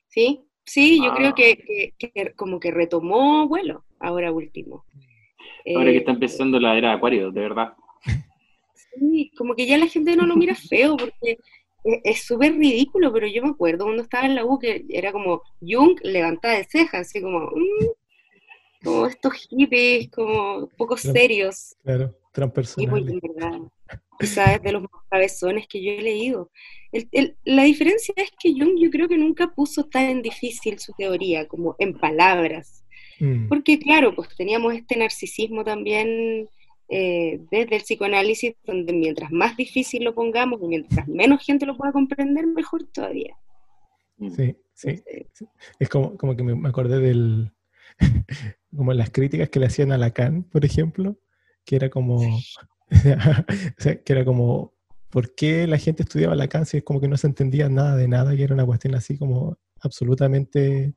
Sí, 0.06 0.44
sí, 0.64 1.02
yo 1.02 1.12
creo 1.12 1.30
ah. 1.30 1.34
que, 1.34 1.94
como 2.36 2.60
que 2.60 2.70
retomó 2.70 3.48
vuelo 3.48 3.84
ahora 3.98 4.30
último. 4.30 4.84
Ahora 5.74 5.90
que 5.90 5.96
está 5.96 6.12
eh, 6.12 6.14
empezando 6.14 6.60
la 6.60 6.78
era 6.78 6.90
de 6.90 6.94
Acuario, 6.94 7.32
de 7.32 7.40
verdad. 7.40 7.74
Sí, 8.96 9.32
como 9.36 9.56
que 9.56 9.66
ya 9.66 9.76
la 9.76 9.88
gente 9.88 10.14
no 10.14 10.24
lo 10.24 10.36
mira 10.36 10.54
feo 10.54 10.96
porque 10.96 11.38
es 11.84 12.22
súper 12.22 12.54
ridículo, 12.54 13.12
pero 13.12 13.26
yo 13.26 13.42
me 13.42 13.50
acuerdo 13.50 13.84
cuando 13.84 14.02
estaba 14.02 14.26
en 14.26 14.34
la 14.34 14.44
U 14.44 14.58
que 14.58 14.84
era 14.88 15.12
como 15.12 15.42
Jung 15.60 15.98
levantada 16.02 16.56
de 16.56 16.64
cejas, 16.64 17.08
así 17.08 17.20
como, 17.20 17.40
mm, 17.40 18.82
como 18.82 19.06
estos 19.06 19.32
hippies, 19.34 20.10
como 20.10 20.68
poco 20.76 20.96
serios. 20.96 21.76
Claro, 21.82 22.16
transpersonales. 22.32 23.20
Y 24.20 24.26
sabes 24.26 24.62
de 24.62 24.72
los 24.72 24.84
cabezones 25.10 25.66
que 25.68 25.82
yo 25.82 25.90
he 25.92 26.02
leído. 26.02 26.50
la 27.44 27.64
diferencia 27.64 28.14
es 28.16 28.30
que 28.38 28.52
Jung 28.52 28.78
yo 28.78 28.88
creo 28.88 29.08
que 29.08 29.18
nunca 29.18 29.48
puso 29.48 29.84
tan 29.84 30.22
difícil 30.22 30.78
su 30.78 30.92
teoría, 30.92 31.48
como 31.48 31.74
en 31.78 31.98
palabras. 31.98 32.84
Mm. 33.18 33.48
Porque 33.48 33.78
claro, 33.78 34.14
pues 34.14 34.28
teníamos 34.36 34.74
este 34.74 34.96
narcisismo 34.96 35.64
también 35.64 36.48
eh, 36.88 37.40
desde 37.50 37.76
el 37.76 37.82
psicoanálisis, 37.82 38.54
donde 38.64 38.92
mientras 38.92 39.30
más 39.32 39.56
difícil 39.56 40.04
lo 40.04 40.14
pongamos 40.14 40.60
y 40.62 40.66
mientras 40.66 41.08
menos 41.08 41.44
gente 41.44 41.66
lo 41.66 41.76
pueda 41.76 41.92
comprender, 41.92 42.46
mejor 42.46 42.84
todavía. 42.84 43.36
Sí, 44.18 44.56
sí. 44.74 45.02
Es 45.78 45.88
como, 45.88 46.16
como 46.16 46.36
que 46.36 46.42
me 46.42 46.68
acordé 46.68 47.00
del, 47.00 47.52
como 48.76 48.92
las 48.92 49.10
críticas 49.10 49.48
que 49.48 49.60
le 49.60 49.66
hacían 49.66 49.92
a 49.92 49.98
Lacan, 49.98 50.44
por 50.44 50.64
ejemplo, 50.64 51.18
que 51.64 51.76
era 51.76 51.90
como, 51.90 52.20
que 53.78 54.12
era 54.12 54.24
como, 54.24 54.74
¿por 55.10 55.34
qué 55.34 55.66
la 55.66 55.78
gente 55.78 56.02
estudiaba 56.02 56.34
Lacan 56.34 56.66
si 56.66 56.78
es 56.78 56.84
como 56.84 57.00
que 57.00 57.08
no 57.08 57.16
se 57.16 57.26
entendía 57.26 57.68
nada 57.68 57.96
de 57.96 58.08
nada 58.08 58.34
y 58.34 58.42
era 58.42 58.54
una 58.54 58.66
cuestión 58.66 58.94
así 58.94 59.16
como 59.16 59.58
absolutamente 59.84 60.94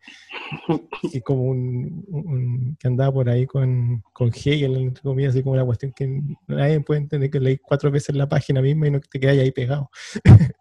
que 1.12 1.22
como 1.22 1.44
un, 1.44 2.78
que 2.80 2.88
andaba 2.88 3.12
por 3.12 3.30
ahí 3.30 3.46
con, 3.46 4.02
con 4.14 4.30
Hegel, 4.30 4.76
entre 4.78 5.04
comillas, 5.04 5.34
así 5.34 5.44
como 5.44 5.54
una 5.54 5.66
cuestión 5.66 5.94
que 5.96 6.22
nadie 6.48 6.80
puede 6.82 7.02
entender 7.02 7.30
que 7.30 7.40
leí 7.40 7.58
cuatro 7.58 7.92
veces 7.92 8.16
la 8.16 8.30
página 8.30 8.62
misma 8.62 8.88
y 8.88 8.92
no 8.92 9.00
te 9.00 9.20
quedas 9.20 9.38
ahí 9.38 9.52
pegado. 9.52 9.90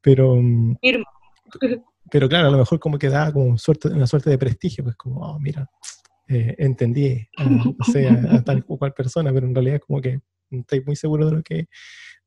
pero, 0.00 0.40
pero 2.10 2.28
claro, 2.28 2.48
a 2.48 2.50
lo 2.50 2.58
mejor 2.58 2.78
como 2.78 2.98
que 2.98 3.08
daba 3.08 3.32
como 3.32 3.56
suerte, 3.58 3.88
una 3.88 4.06
suerte 4.06 4.30
de 4.30 4.38
prestigio, 4.38 4.84
pues 4.84 4.96
como, 4.96 5.20
oh, 5.20 5.38
mira, 5.38 5.70
eh, 6.28 6.54
entendí 6.58 7.26
a, 7.36 7.44
no 7.44 7.76
sé, 7.90 8.08
a, 8.08 8.42
tal 8.44 8.64
o 8.68 8.78
cual 8.78 8.92
persona, 8.92 9.32
pero 9.32 9.46
en 9.46 9.54
realidad 9.54 9.80
como 9.86 10.00
que 10.00 10.20
no 10.50 10.60
estoy 10.60 10.82
muy 10.82 10.96
seguro 10.96 11.26
de 11.26 11.32
lo 11.36 11.42
que 11.42 11.68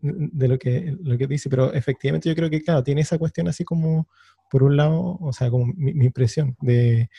de 0.01 0.47
lo 0.47 0.57
que, 0.57 0.97
lo 1.01 1.17
que 1.17 1.27
dice, 1.27 1.49
pero 1.49 1.73
efectivamente 1.73 2.29
yo 2.29 2.35
creo 2.35 2.49
que, 2.49 2.61
claro, 2.61 2.83
tiene 2.83 3.01
esa 3.01 3.17
cuestión 3.17 3.47
así 3.47 3.63
como, 3.63 4.07
por 4.49 4.63
un 4.63 4.77
lado, 4.77 5.17
o 5.19 5.33
sea, 5.33 5.49
como 5.49 5.65
mi, 5.75 6.05
impresión 6.05 6.55
de, 6.61 7.09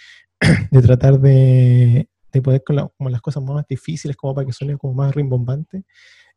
de 0.71 0.83
tratar 0.83 1.21
de, 1.21 2.09
de 2.33 2.43
poder 2.43 2.63
con 2.65 2.91
como 2.97 3.11
las 3.11 3.21
cosas 3.21 3.43
más 3.43 3.67
difíciles, 3.67 4.17
como 4.17 4.35
para 4.35 4.47
que 4.47 4.53
suene 4.53 4.77
como 4.77 4.95
más 4.95 5.15
rimbombante, 5.15 5.85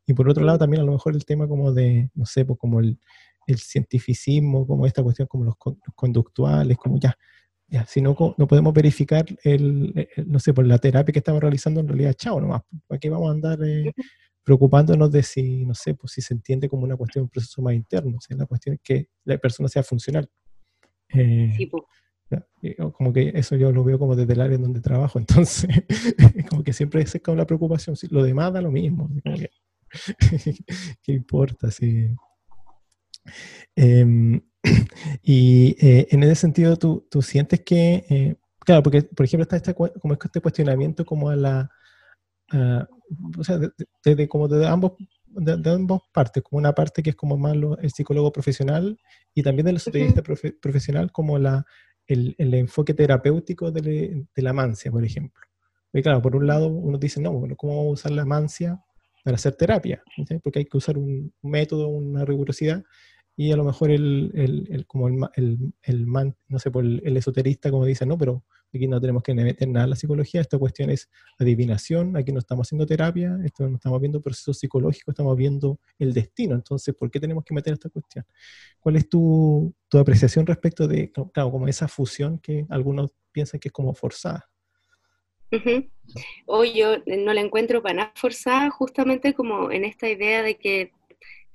y 0.05 0.13
por 0.13 0.29
otro 0.29 0.43
lado 0.45 0.59
también 0.59 0.81
a 0.81 0.85
lo 0.85 0.91
mejor 0.93 1.15
el 1.15 1.25
tema 1.25 1.47
como 1.47 1.73
de, 1.73 2.09
no 2.13 2.25
sé, 2.25 2.45
pues 2.45 2.59
como 2.59 2.79
el, 2.79 2.99
el 3.47 3.57
cientificismo, 3.57 4.67
como 4.67 4.85
esta 4.85 5.03
cuestión 5.03 5.27
como 5.27 5.45
los, 5.45 5.55
conductuales, 5.95 6.77
como 6.77 6.99
ya, 6.99 7.17
ya, 7.67 7.85
si 7.85 8.01
no, 8.01 8.15
no 8.37 8.47
podemos 8.47 8.73
verificar 8.73 9.25
el, 9.43 10.07
no 10.25 10.39
sé, 10.39 10.53
por 10.53 10.65
la 10.67 10.77
terapia 10.77 11.11
que 11.11 11.19
estamos 11.19 11.41
realizando, 11.41 11.79
en 11.79 11.87
realidad, 11.87 12.13
chao 12.13 12.39
nomás, 12.39 12.61
¿para 12.87 12.99
qué 12.99 13.09
vamos 13.09 13.29
a 13.29 13.31
andar 13.31 13.59
eh, 13.63 13.91
preocupándonos 14.45 15.11
de 15.11 15.23
si, 15.23 15.65
no 15.65 15.73
sé, 15.73 15.93
pues 15.95 16.13
si 16.13 16.21
se 16.21 16.33
entiende 16.33 16.69
como 16.69 16.83
una 16.83 16.95
cuestión, 16.95 17.23
un 17.23 17.29
proceso 17.29 17.61
más 17.61 17.73
interno, 17.73 18.15
o 18.17 18.21
sea, 18.21 18.37
la 18.37 18.45
cuestión 18.45 18.75
es 18.75 18.81
que 18.81 19.09
la 19.25 19.37
persona 19.37 19.67
sea 19.67 19.83
funcional. 19.83 20.29
Eh, 21.09 21.53
sí, 21.57 21.65
pues. 21.65 21.83
Como 22.93 23.13
que 23.13 23.31
eso 23.35 23.55
yo 23.55 23.71
lo 23.71 23.83
veo 23.83 23.99
como 23.99 24.15
desde 24.15 24.33
el 24.33 24.41
área 24.41 24.55
en 24.55 24.63
donde 24.63 24.81
trabajo, 24.81 25.19
entonces, 25.19 25.69
como 26.49 26.63
que 26.63 26.73
siempre 26.73 27.01
es 27.01 27.19
como 27.23 27.37
la 27.37 27.45
preocupación, 27.45 27.95
lo 28.09 28.23
demás 28.23 28.53
da 28.53 28.61
lo 28.61 28.71
mismo, 28.71 29.09
¿qué 31.03 31.11
importa? 31.11 31.69
Si, 31.69 32.09
Em, 33.75 34.41
y 35.23 35.75
eh, 35.79 36.07
en 36.11 36.23
ese 36.23 36.35
sentido, 36.35 36.77
tú, 36.77 37.07
tú 37.09 37.21
sientes 37.21 37.61
que, 37.61 38.05
eh, 38.09 38.35
claro, 38.59 38.83
porque 38.83 39.03
por 39.03 39.25
ejemplo 39.25 39.43
está 39.43 39.57
este, 39.57 39.73
como 39.73 40.13
este 40.13 40.41
cuestionamiento 40.41 41.05
como 41.05 41.29
a 41.29 41.35
la, 41.35 41.71
o 42.51 43.43
sea, 43.43 43.59
desde 44.03 44.27
como 44.27 44.47
de 44.47 44.67
ambos 44.67 44.93
de, 45.35 45.69
ambas 45.69 46.01
partes, 46.13 46.43
como 46.43 46.59
una 46.59 46.73
parte 46.73 47.03
que 47.03 47.11
es 47.11 47.15
como 47.15 47.37
más 47.37 47.55
el 47.81 47.91
psicólogo 47.91 48.31
profesional 48.31 48.97
y 49.33 49.43
también 49.43 49.65
del 49.65 49.75
esoterista 49.77 50.21
profesional 50.61 51.11
como 51.11 51.37
la, 51.37 51.65
el, 52.07 52.35
el 52.37 52.53
enfoque 52.53 52.93
terapéutico 52.93 53.71
de, 53.71 54.25
de, 54.33 54.41
la 54.41 54.53
mancia, 54.53 54.91
por 54.91 55.03
ejemplo. 55.03 55.41
Y 55.93 56.01
claro, 56.01 56.21
por 56.21 56.35
un 56.35 56.47
lado 56.47 56.67
uno 56.67 56.97
dice, 56.97 57.21
no, 57.21 57.33
bueno, 57.33 57.55
¿cómo 57.55 57.77
vamos 57.77 57.89
a 57.89 57.93
usar 57.93 58.11
la 58.11 58.25
mancia 58.25 58.81
para 59.23 59.35
hacer 59.35 59.55
terapia? 59.55 60.03
Porque 60.43 60.59
hay 60.59 60.65
que 60.65 60.77
usar 60.77 60.97
un 60.97 61.33
método, 61.41 61.87
una 61.89 62.25
rigurosidad, 62.25 62.83
y 63.37 63.51
a 63.51 63.57
lo 63.57 63.63
mejor 63.63 63.91
el, 63.91 64.31
el, 64.69 64.85
como 64.87 65.07
el, 65.07 65.73
el, 65.81 66.07
man, 66.07 66.35
no 66.47 66.57
sé, 66.59 66.71
por 66.71 66.85
el, 66.85 67.17
esoterista 67.17 67.69
como 67.69 67.85
dice, 67.85 68.05
no, 68.05 68.17
pero 68.17 68.45
aquí 68.73 68.87
no 68.87 68.99
tenemos 69.01 69.23
que 69.23 69.33
meter 69.33 69.67
nada 69.67 69.85
en 69.85 69.89
la 69.89 69.95
psicología, 69.95 70.41
esta 70.41 70.57
cuestión 70.57 70.89
es 70.89 71.09
adivinación, 71.37 72.15
aquí 72.15 72.31
no 72.31 72.39
estamos 72.39 72.67
haciendo 72.67 72.85
terapia, 72.85 73.37
esto 73.43 73.67
no 73.67 73.75
estamos 73.75 73.99
viendo 73.99 74.21
procesos 74.21 74.57
psicológicos, 74.59 75.13
estamos 75.13 75.35
viendo 75.35 75.79
el 75.99 76.13
destino, 76.13 76.55
entonces, 76.55 76.95
¿por 76.95 77.11
qué 77.11 77.19
tenemos 77.19 77.43
que 77.43 77.53
meter 77.53 77.73
esta 77.73 77.89
cuestión? 77.89 78.25
¿Cuál 78.79 78.95
es 78.95 79.09
tu, 79.09 79.73
tu 79.89 79.97
apreciación 79.97 80.45
respecto 80.45 80.87
de, 80.87 81.11
claro, 81.11 81.51
como 81.51 81.67
esa 81.67 81.87
fusión 81.87 82.39
que 82.39 82.65
algunos 82.69 83.11
piensan 83.31 83.59
que 83.59 83.67
es 83.67 83.73
como 83.73 83.93
forzada? 83.93 84.49
Hoy 86.45 86.73
yo 86.73 86.97
no 87.05 87.33
la 87.33 87.41
encuentro 87.41 87.81
para 87.81 87.95
nada 87.95 88.13
forzada, 88.15 88.69
justamente 88.69 89.33
como 89.33 89.71
en 89.71 89.85
esta 89.85 90.09
idea 90.09 90.41
de 90.43 90.57
que 90.57 90.91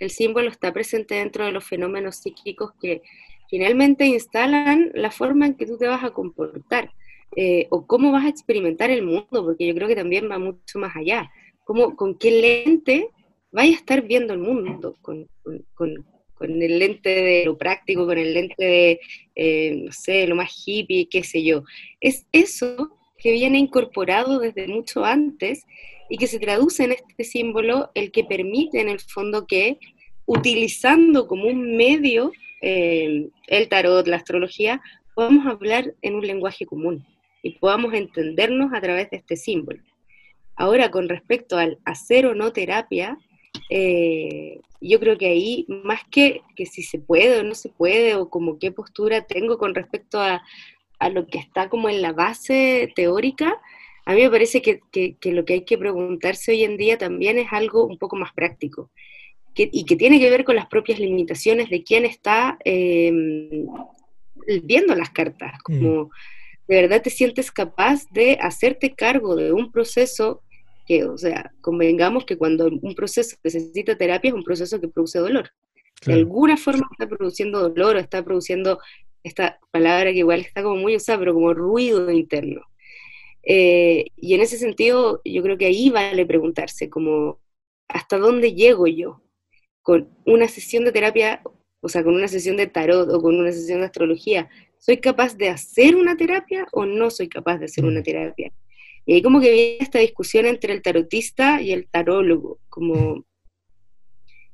el 0.00 0.10
símbolo 0.10 0.48
está 0.48 0.72
presente 0.72 1.14
dentro 1.14 1.44
de 1.44 1.52
los 1.52 1.64
fenómenos 1.64 2.16
psíquicos 2.16 2.72
que 2.80 3.02
finalmente 3.48 4.06
instalan 4.06 4.90
la 4.94 5.10
forma 5.10 5.46
en 5.46 5.54
que 5.54 5.66
tú 5.66 5.76
te 5.76 5.86
vas 5.86 6.02
a 6.02 6.10
comportar 6.10 6.90
eh, 7.36 7.66
o 7.70 7.86
cómo 7.86 8.10
vas 8.10 8.24
a 8.24 8.28
experimentar 8.28 8.90
el 8.90 9.02
mundo, 9.02 9.44
porque 9.44 9.66
yo 9.66 9.74
creo 9.74 9.86
que 9.86 9.94
también 9.94 10.28
va 10.28 10.38
mucho 10.38 10.78
más 10.78 10.96
allá. 10.96 11.30
Cómo, 11.64 11.94
¿Con 11.94 12.16
qué 12.16 12.30
lente 12.30 13.10
vaya 13.52 13.72
a 13.72 13.76
estar 13.78 14.02
viendo 14.02 14.32
el 14.32 14.40
mundo? 14.40 14.96
Con, 15.02 15.28
el 16.40 16.78
lente 16.78 17.10
de 17.10 17.44
lo 17.44 17.58
práctico, 17.58 18.06
con 18.06 18.16
el 18.16 18.32
lente 18.32 18.64
de, 18.64 19.00
eh, 19.34 19.82
no 19.84 19.92
sé, 19.92 20.26
lo 20.26 20.34
más 20.34 20.50
hippie, 20.64 21.08
qué 21.08 21.22
sé 21.22 21.44
yo. 21.44 21.64
Es 22.00 22.26
eso 22.32 22.96
que 23.20 23.32
viene 23.32 23.58
incorporado 23.58 24.38
desde 24.38 24.66
mucho 24.66 25.04
antes 25.04 25.66
y 26.08 26.16
que 26.16 26.26
se 26.26 26.40
traduce 26.40 26.84
en 26.84 26.92
este 26.92 27.24
símbolo 27.24 27.90
el 27.94 28.10
que 28.10 28.24
permite 28.24 28.80
en 28.80 28.88
el 28.88 29.00
fondo 29.00 29.46
que 29.46 29.78
utilizando 30.26 31.26
como 31.26 31.46
un 31.46 31.76
medio 31.76 32.32
eh, 32.62 33.28
el 33.46 33.68
tarot, 33.68 34.06
la 34.06 34.16
astrología, 34.16 34.80
podamos 35.14 35.46
hablar 35.46 35.94
en 36.02 36.14
un 36.14 36.26
lenguaje 36.26 36.66
común 36.66 37.06
y 37.42 37.58
podamos 37.58 37.94
entendernos 37.94 38.72
a 38.72 38.80
través 38.80 39.10
de 39.10 39.18
este 39.18 39.36
símbolo. 39.36 39.82
Ahora, 40.56 40.90
con 40.90 41.08
respecto 41.08 41.56
al 41.56 41.78
hacer 41.84 42.26
o 42.26 42.34
no 42.34 42.52
terapia, 42.52 43.18
eh, 43.70 44.60
yo 44.80 45.00
creo 45.00 45.16
que 45.16 45.26
ahí, 45.26 45.64
más 45.68 46.02
que, 46.10 46.42
que 46.54 46.66
si 46.66 46.82
se 46.82 46.98
puede 46.98 47.40
o 47.40 47.42
no 47.42 47.54
se 47.54 47.70
puede, 47.70 48.14
o 48.14 48.28
como 48.28 48.58
qué 48.58 48.72
postura 48.72 49.26
tengo 49.26 49.58
con 49.58 49.74
respecto 49.74 50.20
a, 50.20 50.42
a 51.00 51.08
lo 51.08 51.26
que 51.26 51.38
está 51.38 51.68
como 51.68 51.88
en 51.88 52.02
la 52.02 52.12
base 52.12 52.92
teórica, 52.94 53.60
a 54.04 54.14
mí 54.14 54.22
me 54.22 54.30
parece 54.30 54.62
que, 54.62 54.80
que, 54.90 55.32
lo 55.32 55.44
que 55.44 55.54
hay 55.54 55.64
que 55.64 55.78
preguntarse 55.78 56.52
hoy 56.52 56.64
en 56.64 56.76
día 56.76 56.98
también 56.98 57.38
es 57.38 57.52
algo 57.52 57.86
un 57.86 57.98
poco 57.98 58.16
más 58.16 58.32
práctico 58.32 58.90
y 59.54 59.84
que 59.84 59.96
tiene 59.96 60.20
que 60.20 60.30
ver 60.30 60.44
con 60.44 60.56
las 60.56 60.66
propias 60.66 60.98
limitaciones 60.98 61.68
de 61.68 61.82
quién 61.82 62.04
está 62.04 62.56
em, 62.64 63.66
viendo 64.62 64.94
las 64.94 65.10
cartas. 65.10 65.52
Mm. 65.68 65.78
Como 65.78 66.10
de 66.68 66.82
verdad 66.82 67.02
te 67.02 67.10
sientes 67.10 67.50
capaz 67.50 68.08
de 68.10 68.38
hacerte 68.40 68.94
cargo 68.94 69.34
de 69.36 69.52
un 69.52 69.72
proceso 69.72 70.42
que, 70.86 71.04
o 71.04 71.18
sea, 71.18 71.52
convengamos 71.60 72.24
que 72.24 72.36
cuando 72.36 72.66
un 72.66 72.94
proceso 72.94 73.36
necesita 73.42 73.96
terapia 73.96 74.28
es 74.28 74.34
un 74.34 74.44
proceso 74.44 74.80
que 74.80 74.88
produce 74.88 75.18
dolor. 75.18 75.50
De 76.06 76.14
alguna 76.14 76.56
forma 76.56 76.88
está 76.92 77.06
produciendo 77.06 77.60
dolor 77.60 77.96
o 77.96 77.98
está 77.98 78.24
produciendo 78.24 78.78
esta 79.22 79.58
palabra 79.70 80.12
que 80.12 80.18
igual 80.18 80.40
está 80.40 80.62
como 80.62 80.76
muy 80.76 80.96
usada, 80.96 81.18
pero 81.18 81.34
como 81.34 81.54
ruido 81.54 82.10
interno. 82.10 82.62
Eh, 83.42 84.06
y 84.16 84.34
en 84.34 84.40
ese 84.40 84.58
sentido, 84.58 85.22
yo 85.24 85.42
creo 85.42 85.58
que 85.58 85.66
ahí 85.66 85.90
vale 85.90 86.26
preguntarse, 86.26 86.90
como, 86.90 87.40
¿hasta 87.88 88.18
dónde 88.18 88.54
llego 88.54 88.86
yo? 88.86 89.22
Con 89.82 90.10
una 90.26 90.48
sesión 90.48 90.84
de 90.84 90.92
terapia, 90.92 91.42
o 91.80 91.88
sea, 91.88 92.04
con 92.04 92.14
una 92.14 92.28
sesión 92.28 92.56
de 92.56 92.66
tarot 92.66 93.10
o 93.10 93.22
con 93.22 93.38
una 93.38 93.52
sesión 93.52 93.80
de 93.80 93.86
astrología, 93.86 94.48
¿soy 94.78 94.98
capaz 94.98 95.36
de 95.36 95.48
hacer 95.48 95.96
una 95.96 96.16
terapia 96.16 96.66
o 96.72 96.86
no 96.86 97.10
soy 97.10 97.28
capaz 97.28 97.58
de 97.58 97.66
hacer 97.66 97.84
una 97.84 98.00
mm. 98.00 98.04
terapia? 98.04 98.52
Y 99.06 99.14
ahí 99.14 99.22
como 99.22 99.40
que 99.40 99.52
viene 99.52 99.76
esta 99.80 99.98
discusión 99.98 100.46
entre 100.46 100.72
el 100.74 100.82
tarotista 100.82 101.62
y 101.62 101.72
el 101.72 101.88
tarólogo, 101.88 102.60
como 102.68 103.24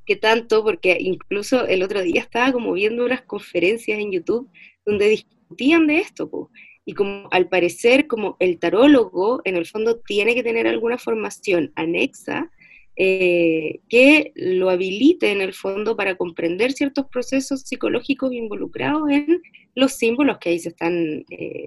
qué 0.07 0.16
tanto, 0.16 0.62
porque 0.62 0.97
incluso 1.01 1.66
el 1.66 1.83
otro 1.83 2.03
día 2.03 2.21
estaba 2.21 2.53
como 2.53 2.73
viendo 2.73 3.05
unas 3.05 3.23
conferencias 3.23 3.99
en 3.99 4.12
YouTube 4.12 4.49
donde 4.85 5.09
discutían 5.09 5.87
de 5.87 5.99
esto, 5.99 6.51
y 6.85 6.95
como 6.95 7.29
al 7.33 7.49
parecer 7.49 8.07
como 8.07 8.37
el 8.38 8.59
tarólogo 8.59 9.42
en 9.45 9.57
el 9.57 9.66
fondo 9.66 9.99
tiene 10.01 10.35
que 10.35 10.45
tener 10.45 10.69
alguna 10.69 10.99
formación 10.99 11.73
anexa 11.75 12.51
eh, 12.99 13.81
que 13.90 14.33
lo 14.37 14.71
habilite 14.71 15.31
en 15.33 15.42
el 15.42 15.53
fondo 15.53 15.97
para 15.97 16.14
comprender 16.14 16.73
ciertos 16.73 17.07
procesos 17.07 17.62
psicológicos 17.62 18.33
involucrados 18.33 19.11
en 19.11 19.42
los 19.75 19.92
símbolos 19.92 20.38
que 20.38 20.51
ahí 20.51 20.59
se 20.61 20.71
están 20.71 21.25
eh, 21.29 21.66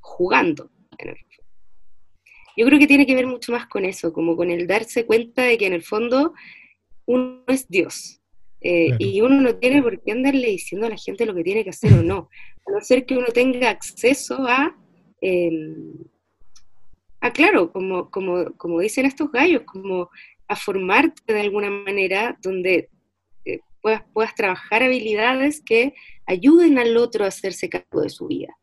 jugando. 0.00 0.70
Yo 2.56 2.66
creo 2.66 2.80
que 2.80 2.88
tiene 2.88 3.06
que 3.06 3.14
ver 3.14 3.28
mucho 3.28 3.52
más 3.52 3.68
con 3.68 3.84
eso, 3.84 4.12
como 4.12 4.34
con 4.34 4.50
el 4.50 4.66
darse 4.66 5.06
cuenta 5.06 5.42
de 5.42 5.58
que 5.58 5.66
en 5.66 5.74
el 5.74 5.82
fondo 5.82 6.34
uno 7.08 7.42
es 7.48 7.68
Dios. 7.68 8.20
Eh, 8.60 8.90
y 8.98 9.20
uno 9.20 9.40
no 9.40 9.54
tiene 9.56 9.82
por 9.82 10.00
qué 10.02 10.12
andarle 10.12 10.48
diciendo 10.48 10.86
a 10.86 10.90
la 10.90 10.96
gente 10.96 11.24
lo 11.24 11.34
que 11.34 11.44
tiene 11.44 11.64
que 11.64 11.70
hacer 11.70 11.92
o 11.92 12.02
no, 12.02 12.28
a 12.66 12.72
no 12.72 12.80
ser 12.80 13.06
que 13.06 13.16
uno 13.16 13.28
tenga 13.28 13.70
acceso 13.70 14.46
a, 14.46 14.76
em, 15.20 15.94
a 17.20 17.32
claro, 17.32 17.72
como, 17.72 18.10
como, 18.10 18.52
como 18.56 18.80
dicen 18.80 19.06
estos 19.06 19.30
gallos, 19.30 19.62
como 19.62 20.10
a 20.48 20.56
formarte 20.56 21.32
de 21.32 21.40
alguna 21.40 21.70
manera 21.70 22.36
donde 22.42 22.90
eh, 23.44 23.60
puedas, 23.80 24.02
puedas 24.12 24.34
trabajar 24.34 24.82
habilidades 24.82 25.62
que 25.64 25.94
ayuden 26.26 26.78
al 26.78 26.96
otro 26.96 27.24
a 27.24 27.28
hacerse 27.28 27.68
cargo 27.68 28.02
de 28.02 28.10
su 28.10 28.26
vida. 28.26 28.54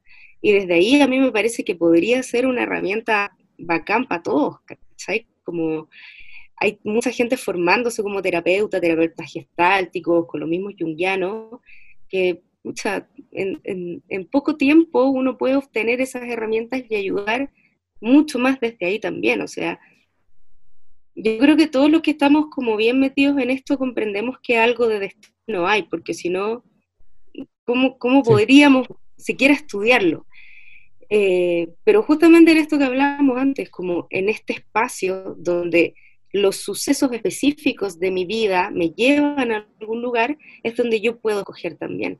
Y 0.41 0.51
desde 0.51 0.73
ahí 0.73 1.01
a 1.01 1.07
mí 1.07 1.19
me 1.19 1.31
parece 1.31 1.63
que 1.63 1.75
podría 1.75 2.21
ser 2.21 2.45
una 2.45 2.63
herramienta 2.63 3.35
bacán 3.57 4.07
para 4.07 4.21
todos, 4.21 4.59
¿cachai? 4.65 5.25
Como 5.43 5.89
hay 6.57 6.79
mucha 6.83 7.11
gente 7.11 7.37
formándose 7.37 8.01
como 8.01 8.21
terapeuta, 8.21 8.79
terapeutas 8.79 9.31
gestálticos, 9.31 10.27
con 10.27 10.39
lo 10.39 10.47
mismo 10.47 10.69
junguianos, 10.77 11.59
que 12.07 12.43
en, 13.31 14.01
en, 14.07 14.25
poco 14.27 14.55
tiempo 14.55 15.05
uno 15.05 15.37
puede 15.37 15.55
obtener 15.55 16.01
esas 16.01 16.23
herramientas 16.23 16.83
y 16.89 16.95
ayudar 16.95 17.51
mucho 18.01 18.39
más 18.39 18.59
desde 18.59 18.85
ahí 18.85 18.99
también. 18.99 19.41
O 19.41 19.47
sea, 19.47 19.79
yo 21.15 21.37
creo 21.37 21.55
que 21.55 21.67
todos 21.67 21.89
los 21.91 22.01
que 22.01 22.11
estamos 22.11 22.47
como 22.49 22.75
bien 22.75 22.99
metidos 22.99 23.37
en 23.37 23.51
esto 23.51 23.77
comprendemos 23.77 24.37
que 24.41 24.57
algo 24.57 24.87
de 24.87 24.99
destino 24.99 25.67
hay, 25.67 25.83
porque 25.83 26.13
si 26.13 26.29
no, 26.29 26.63
¿cómo, 27.65 27.97
cómo 27.97 28.23
podríamos 28.23 28.87
siquiera 29.17 29.53
estudiarlo? 29.53 30.25
Eh, 31.09 31.69
pero 31.83 32.01
justamente 32.01 32.51
en 32.51 32.57
esto 32.57 32.77
que 32.77 32.85
hablábamos 32.85 33.37
antes, 33.37 33.69
como 33.69 34.07
en 34.09 34.27
este 34.29 34.53
espacio 34.53 35.35
donde 35.37 35.93
los 36.35 36.57
sucesos 36.57 37.13
específicos 37.13 37.97
de 37.97 38.11
mi 38.11 38.25
vida 38.25 38.69
me 38.69 38.89
llevan 38.89 39.53
a 39.53 39.67
algún 39.79 40.01
lugar, 40.01 40.37
es 40.63 40.75
donde 40.75 40.99
yo 40.99 41.17
puedo 41.17 41.45
coger 41.45 41.77
también. 41.77 42.19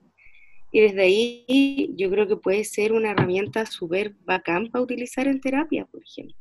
Y 0.71 0.79
desde 0.79 1.01
ahí 1.01 1.93
yo 1.97 2.09
creo 2.09 2.25
que 2.25 2.37
puede 2.37 2.63
ser 2.63 2.93
una 2.93 3.11
herramienta 3.11 3.65
súper 3.65 4.15
bacán 4.23 4.69
para 4.71 4.83
utilizar 4.83 5.27
en 5.27 5.41
terapia, 5.41 5.85
por 5.85 6.01
ejemplo. 6.01 6.37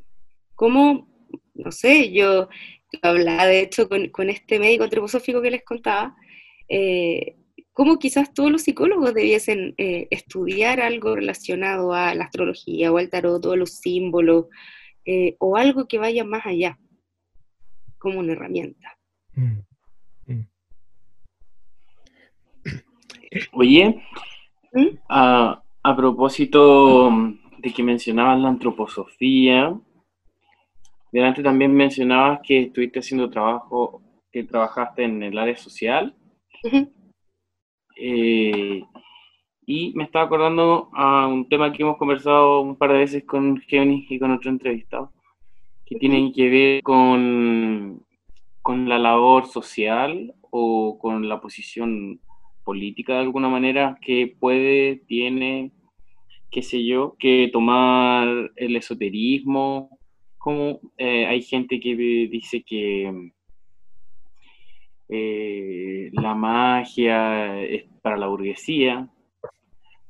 Como, 0.54 1.08
no 1.54 1.72
sé, 1.72 2.12
yo 2.12 2.48
hablaba 3.02 3.46
de 3.46 3.62
hecho 3.62 3.88
con, 3.88 4.30
este 4.30 4.60
médico 4.60 4.84
antroposófico 4.84 5.42
que 5.42 5.50
les 5.50 5.64
contaba, 5.64 6.14
eh, 6.68 7.34
cómo 7.72 7.98
quizás 7.98 8.32
todos 8.32 8.52
los 8.52 8.62
psicólogos 8.62 9.14
debiesen 9.14 9.74
eh, 9.78 10.06
estudiar 10.10 10.80
algo 10.80 11.16
relacionado 11.16 11.92
a 11.92 12.14
la 12.14 12.26
astrología 12.26 12.92
o 12.92 12.98
al 12.98 13.10
tarot, 13.10 13.42
todos 13.42 13.58
los 13.58 13.78
símbolos, 13.78 14.46
eh, 15.06 15.34
o 15.40 15.56
algo 15.56 15.88
que 15.88 15.98
vaya 15.98 16.22
más 16.22 16.46
allá 16.46 16.78
como 18.04 18.20
una 18.20 18.32
herramienta. 18.32 18.96
Mm, 19.34 19.60
mm. 20.26 20.46
Oye, 23.52 24.02
¿Mm? 24.74 24.98
a, 25.08 25.62
propósito 25.96 27.10
de 27.58 27.72
que 27.72 27.82
mencionabas 27.82 28.38
la 28.40 28.48
antroposofía, 28.48 29.74
delante 31.10 31.42
también 31.42 31.72
mencionabas 31.72 32.40
que 32.42 32.64
estuviste 32.64 32.98
haciendo 32.98 33.30
trabajo, 33.30 34.02
que 34.30 34.44
trabajaste 34.44 35.04
en 35.04 35.22
el 35.22 35.38
área 35.38 35.56
social. 35.56 36.14
Eh, 37.96 38.82
y 39.66 39.92
me 39.94 40.04
estaba 40.04 40.26
acordando 40.26 40.90
a 40.92 41.26
un 41.26 41.48
tema 41.48 41.72
que 41.72 41.82
hemos 41.82 41.96
conversado 41.96 42.60
un 42.60 42.76
par 42.76 42.92
de 42.92 42.98
veces 42.98 43.24
con 43.24 43.58
Géminis 43.62 44.10
y 44.10 44.18
con 44.18 44.30
otro 44.30 44.50
entrevistado, 44.50 45.10
que 45.86 45.96
tienen 45.96 46.32
que 46.32 46.48
ver 46.48 46.82
con, 46.82 48.04
con 48.62 48.88
la 48.88 48.98
labor 48.98 49.46
social 49.46 50.34
o 50.50 50.98
con 50.98 51.28
la 51.28 51.40
posición 51.40 52.20
política 52.64 53.14
de 53.14 53.20
alguna 53.20 53.48
manera 53.48 53.98
que 54.00 54.34
puede, 54.40 54.96
tiene, 55.06 55.70
qué 56.50 56.62
sé 56.62 56.84
yo, 56.84 57.16
que 57.18 57.50
tomar 57.52 58.52
el 58.56 58.76
esoterismo, 58.76 59.98
como 60.38 60.80
eh, 60.96 61.26
hay 61.26 61.42
gente 61.42 61.78
que 61.78 61.94
dice 61.94 62.62
que 62.62 63.32
eh, 65.08 66.10
la 66.12 66.34
magia 66.34 67.60
es 67.60 67.84
para 68.02 68.16
la 68.16 68.28
burguesía, 68.28 69.08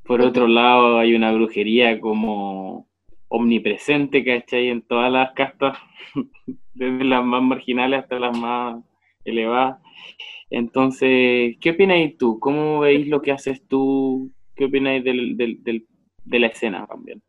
por 0.05 0.21
otro 0.21 0.47
lado 0.47 0.99
hay 0.99 1.15
una 1.15 1.33
brujería 1.33 1.99
como 1.99 2.87
omnipresente, 3.35 4.25
¿cachai? 4.25 4.69
En 4.69 4.83
todas 4.83 5.11
las 5.11 5.33
castas, 5.33 5.77
desde 6.75 7.05
las 7.05 7.25
más 7.25 7.43
marginales 7.43 8.03
hasta 8.03 8.21
las 8.21 8.39
más 8.39 8.83
elevadas. 9.25 9.81
Entonces, 10.51 11.57
¿qué 11.61 11.71
opináis 11.71 12.17
tú? 12.17 12.39
¿Cómo 12.39 12.81
veis 12.81 13.09
lo 13.09 13.21
que 13.21 13.33
haces 13.33 13.67
tú? 13.67 14.31
¿Qué 14.55 14.67
opináis 14.67 15.03
de 15.03 16.39
la 16.39 16.47
escena 16.47 16.87
también? 16.87 17.23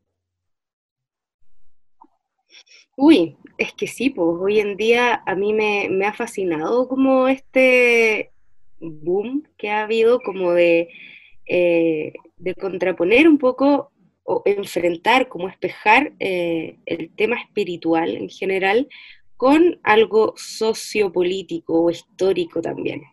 Uy, 2.97 3.35
es 3.57 3.73
que 3.73 3.87
sí, 3.87 4.09
pues 4.11 4.27
hoy 4.39 4.59
en 4.59 4.77
día 4.77 5.23
a 5.25 5.35
mí 5.35 5.53
me, 5.53 6.05
ha 6.05 6.13
fascinado 6.13 6.87
como 6.87 7.27
este 7.27 8.31
boom 8.79 9.43
que 9.57 9.69
ha 9.71 9.83
habido 9.83 10.19
como 10.19 10.53
de, 10.53 10.89
eh, 11.47 12.13
de 12.37 12.55
contraponer 12.55 13.27
un 13.27 13.37
poco 13.37 13.91
o 14.25 14.41
enfrentar, 14.45 15.29
como 15.29 15.47
espejar 15.47 16.13
eh, 16.19 16.77
el 16.88 17.11
tema 17.15 17.39
espiritual 17.39 18.17
en 18.17 18.27
general 18.29 18.89
con 19.38 19.79
algo 19.83 20.33
sociopolítico 20.35 21.83
o 21.83 21.91
histórico 21.91 22.59
también. 22.59 23.03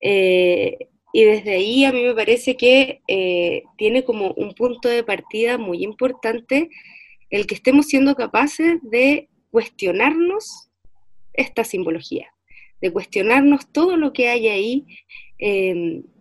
Eh, 0.00 0.76
y 1.12 1.24
desde 1.24 1.54
ahí 1.54 1.84
a 1.86 1.92
mí 1.92 2.02
me 2.02 2.14
parece 2.14 2.54
que 2.54 3.00
eh, 3.08 3.62
tiene 3.78 4.04
como 4.04 4.32
un 4.32 4.52
punto 4.52 4.90
de 4.90 5.02
partida 5.02 5.56
muy 5.56 5.82
importante 5.82 6.68
el 7.30 7.46
que 7.46 7.54
estemos 7.54 7.86
siendo 7.86 8.14
capaces 8.14 8.78
de 8.82 9.30
cuestionarnos 9.50 10.68
esta 11.32 11.64
simbología, 11.64 12.30
de 12.82 12.92
cuestionarnos 12.92 13.72
todo 13.72 13.96
lo 13.96 14.12
que 14.12 14.28
hay 14.28 14.48
ahí 14.48 14.86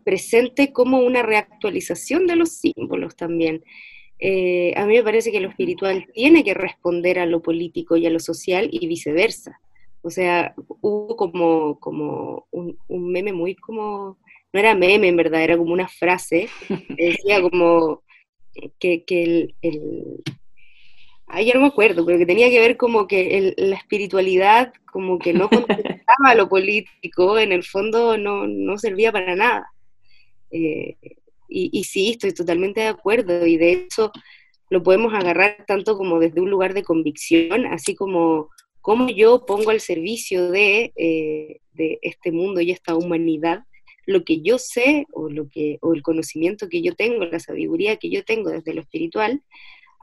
presente 0.06 0.72
como 0.72 1.00
una 1.00 1.24
reactualización 1.24 2.28
de 2.28 2.36
los 2.36 2.58
símbolos 2.58 3.16
también, 3.16 3.64
eh, 4.20 4.74
a 4.76 4.86
mí 4.86 4.96
me 4.96 5.04
parece 5.04 5.32
que 5.32 5.40
lo 5.40 5.50
espiritual 5.50 6.08
tiene 6.14 6.44
que 6.44 6.54
responder 6.54 7.20
a 7.20 7.26
lo 7.26 7.42
político 7.42 7.98
y 7.98 8.06
a 8.06 8.10
lo 8.10 8.20
social 8.20 8.70
y 8.72 8.88
viceversa. 8.88 9.60
O 10.02 10.10
sea, 10.10 10.54
hubo 10.82 11.16
como, 11.16 11.80
como 11.80 12.48
un, 12.52 12.78
meme 12.90 13.34
muy 13.34 13.56
como, 13.56 14.18
no 14.54 14.60
era 14.60 14.76
meme 14.76 15.08
en 15.08 15.18
verdad, 15.18 15.44
era 15.44 15.58
como 15.58 15.74
una 15.74 15.88
frase, 15.88 16.48
decía 16.90 17.42
como 17.42 18.04
que, 18.80 19.04
el, 19.08 19.56
el 19.62 20.24
Ay, 21.28 21.48
ya 21.48 21.56
no 21.56 21.62
me 21.62 21.68
acuerdo, 21.68 22.06
pero 22.06 22.20
que 22.20 22.26
tenía 22.26 22.50
que 22.50 22.60
ver 22.60 22.78
como 22.78 23.08
que 23.08 23.56
la 23.58 23.76
espiritualidad 23.76 24.74
como 24.92 25.18
que 25.18 25.34
no 25.34 25.50
contestaba 25.50 26.30
a 26.30 26.36
lo 26.36 26.48
político, 26.48 27.40
en 27.40 27.52
el 27.52 27.64
fondo 27.64 28.18
no, 28.18 28.48
no 28.48 28.78
servía 28.78 29.12
para 29.12 29.36
nada. 29.36 29.72
Eh, 30.52 30.98
y, 31.48 31.70
y, 31.72 31.84
sí, 31.84 32.12
estoy 32.12 32.34
totalmente 32.34 32.82
de 32.82 32.88
acuerdo, 32.88 33.46
y 33.46 33.58
de 33.58 33.72
hecho 33.72 34.12
lo 34.70 34.84
podemos 34.84 35.14
agarrar 35.14 35.64
tanto 35.68 35.98
como 35.98 36.20
desde 36.20 36.42
un 36.42 36.50
lugar 36.50 36.74
de 36.74 36.84
convicción, 36.84 37.66
así 37.68 37.96
como 37.96 38.50
cómo 38.82 39.10
yo 39.10 39.46
pongo 39.46 39.72
al 39.72 39.80
servicio 39.80 40.52
de, 40.52 40.94
eh, 40.96 41.60
de 41.74 42.00
este 42.02 42.32
mundo 42.32 42.62
y 42.62 42.72
esta 42.72 42.96
humanidad 42.96 43.64
lo 44.06 44.24
que 44.24 44.42
yo 44.42 44.58
sé 44.58 45.08
o, 45.12 45.30
lo 45.30 45.50
que, 45.50 45.80
o 45.82 45.94
el 45.94 46.04
conocimiento 46.04 46.70
que 46.70 46.82
yo 46.82 46.96
tengo, 46.96 47.26
la 47.26 47.40
sabiduría 47.40 47.98
que 47.98 48.10
yo 48.10 48.24
tengo 48.24 48.52
desde 48.52 48.74
lo 48.74 48.82
espiritual, 48.82 49.42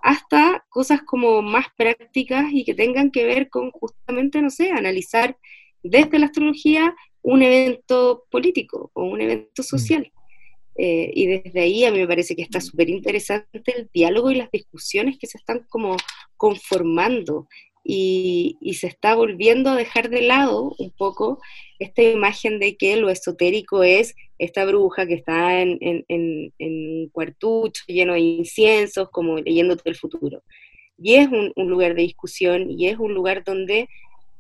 hasta 0.03 0.65
cosas 0.69 1.03
como 1.03 1.43
más 1.43 1.67
prácticas 1.77 2.47
y 2.53 2.65
que 2.65 2.75
tengan 2.75 3.13
que 3.13 3.25
ver 3.25 3.49
con 3.49 3.71
justamente, 3.71 4.43
no 4.43 4.51
sé, 4.51 4.71
analizar 4.73 5.37
desde 5.83 6.19
la 6.19 6.27
astrología 6.27 6.95
un 7.23 7.43
evento 7.43 8.25
político 8.31 8.91
o 8.95 9.05
un 9.05 9.21
evento 9.21 9.63
mm. 9.63 9.65
social. 9.65 10.13
Eh, 10.77 11.11
y 11.15 11.27
desde 11.27 11.61
ahí 11.61 11.85
a 11.85 11.91
mí 11.91 11.99
me 11.99 12.09
parece 12.09 12.35
que 12.35 12.43
está 12.43 12.61
súper 12.61 12.89
interesante 12.89 13.75
el 13.77 13.91
diálogo 13.93 14.31
y 14.31 14.37
las 14.37 14.51
discusiones 14.51 15.19
que 15.19 15.27
se 15.27 15.37
están 15.37 15.67
como 15.69 15.97
conformando 16.37 17.47
y, 17.85 18.59
se 18.75 18.87
está 18.87 19.15
volviendo 19.15 19.71
a 19.71 19.77
dejar 19.77 20.09
de 20.09 20.23
lado 20.23 20.75
un 20.79 20.91
poco 20.91 21.41
esta 21.79 22.03
imagen 22.03 22.59
de 22.59 22.77
que 22.77 22.97
lo 22.97 23.11
esotérico 23.11 23.83
es 23.83 24.15
esta 24.39 24.65
bruja 24.65 25.07
que 25.07 25.15
está 25.15 25.61
en, 25.61 26.05
un 26.09 27.09
cuartucho 27.13 27.83
lleno 27.87 28.15
de 28.15 28.21
inciensos, 28.21 29.11
como 29.11 29.39
leyéndote 29.39 29.89
el 29.91 29.97
futuro. 29.97 30.43
Y 30.99 31.15
es 31.15 31.29
un, 31.29 31.53
lugar 31.69 31.95
de 31.95 32.03
discusión 32.03 32.71
y 32.71 32.89
es 32.89 32.99
un 32.99 33.15
lugar 33.15 33.45
donde 33.45 33.89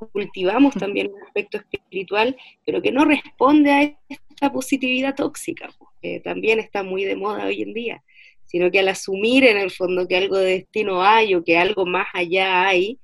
cultivamos 0.09 0.75
también 0.75 1.11
un 1.13 1.23
aspecto 1.23 1.59
espiritual, 1.59 2.37
pero 2.65 2.83
que 2.83 2.93
no 2.93 3.05
responde 3.05 3.71
a 3.71 3.83
esta 4.09 4.53
positividad 4.53 5.15
tóxica, 5.15 5.71
que 6.01 6.21
también 6.21 6.59
está 6.59 6.83
muy 6.83 7.05
de 7.05 7.17
moda 7.17 7.47
hoy 7.47 7.63
en 7.63 7.73
día, 7.73 8.03
sino 8.45 8.71
que 8.71 8.81
al 8.81 8.89
asumir 8.89 9.45
en 9.45 9.59
el 9.59 9.71
fondo 9.71 10.09
que 10.09 10.17
algo 10.17 10.37
de 10.37 10.53
destino 10.53 11.03
hay 11.03 11.35
o 11.35 11.45
que 11.45 11.57
algo 11.57 11.87
más 11.87 12.07
allá 12.15 12.67
hay, 12.67 12.99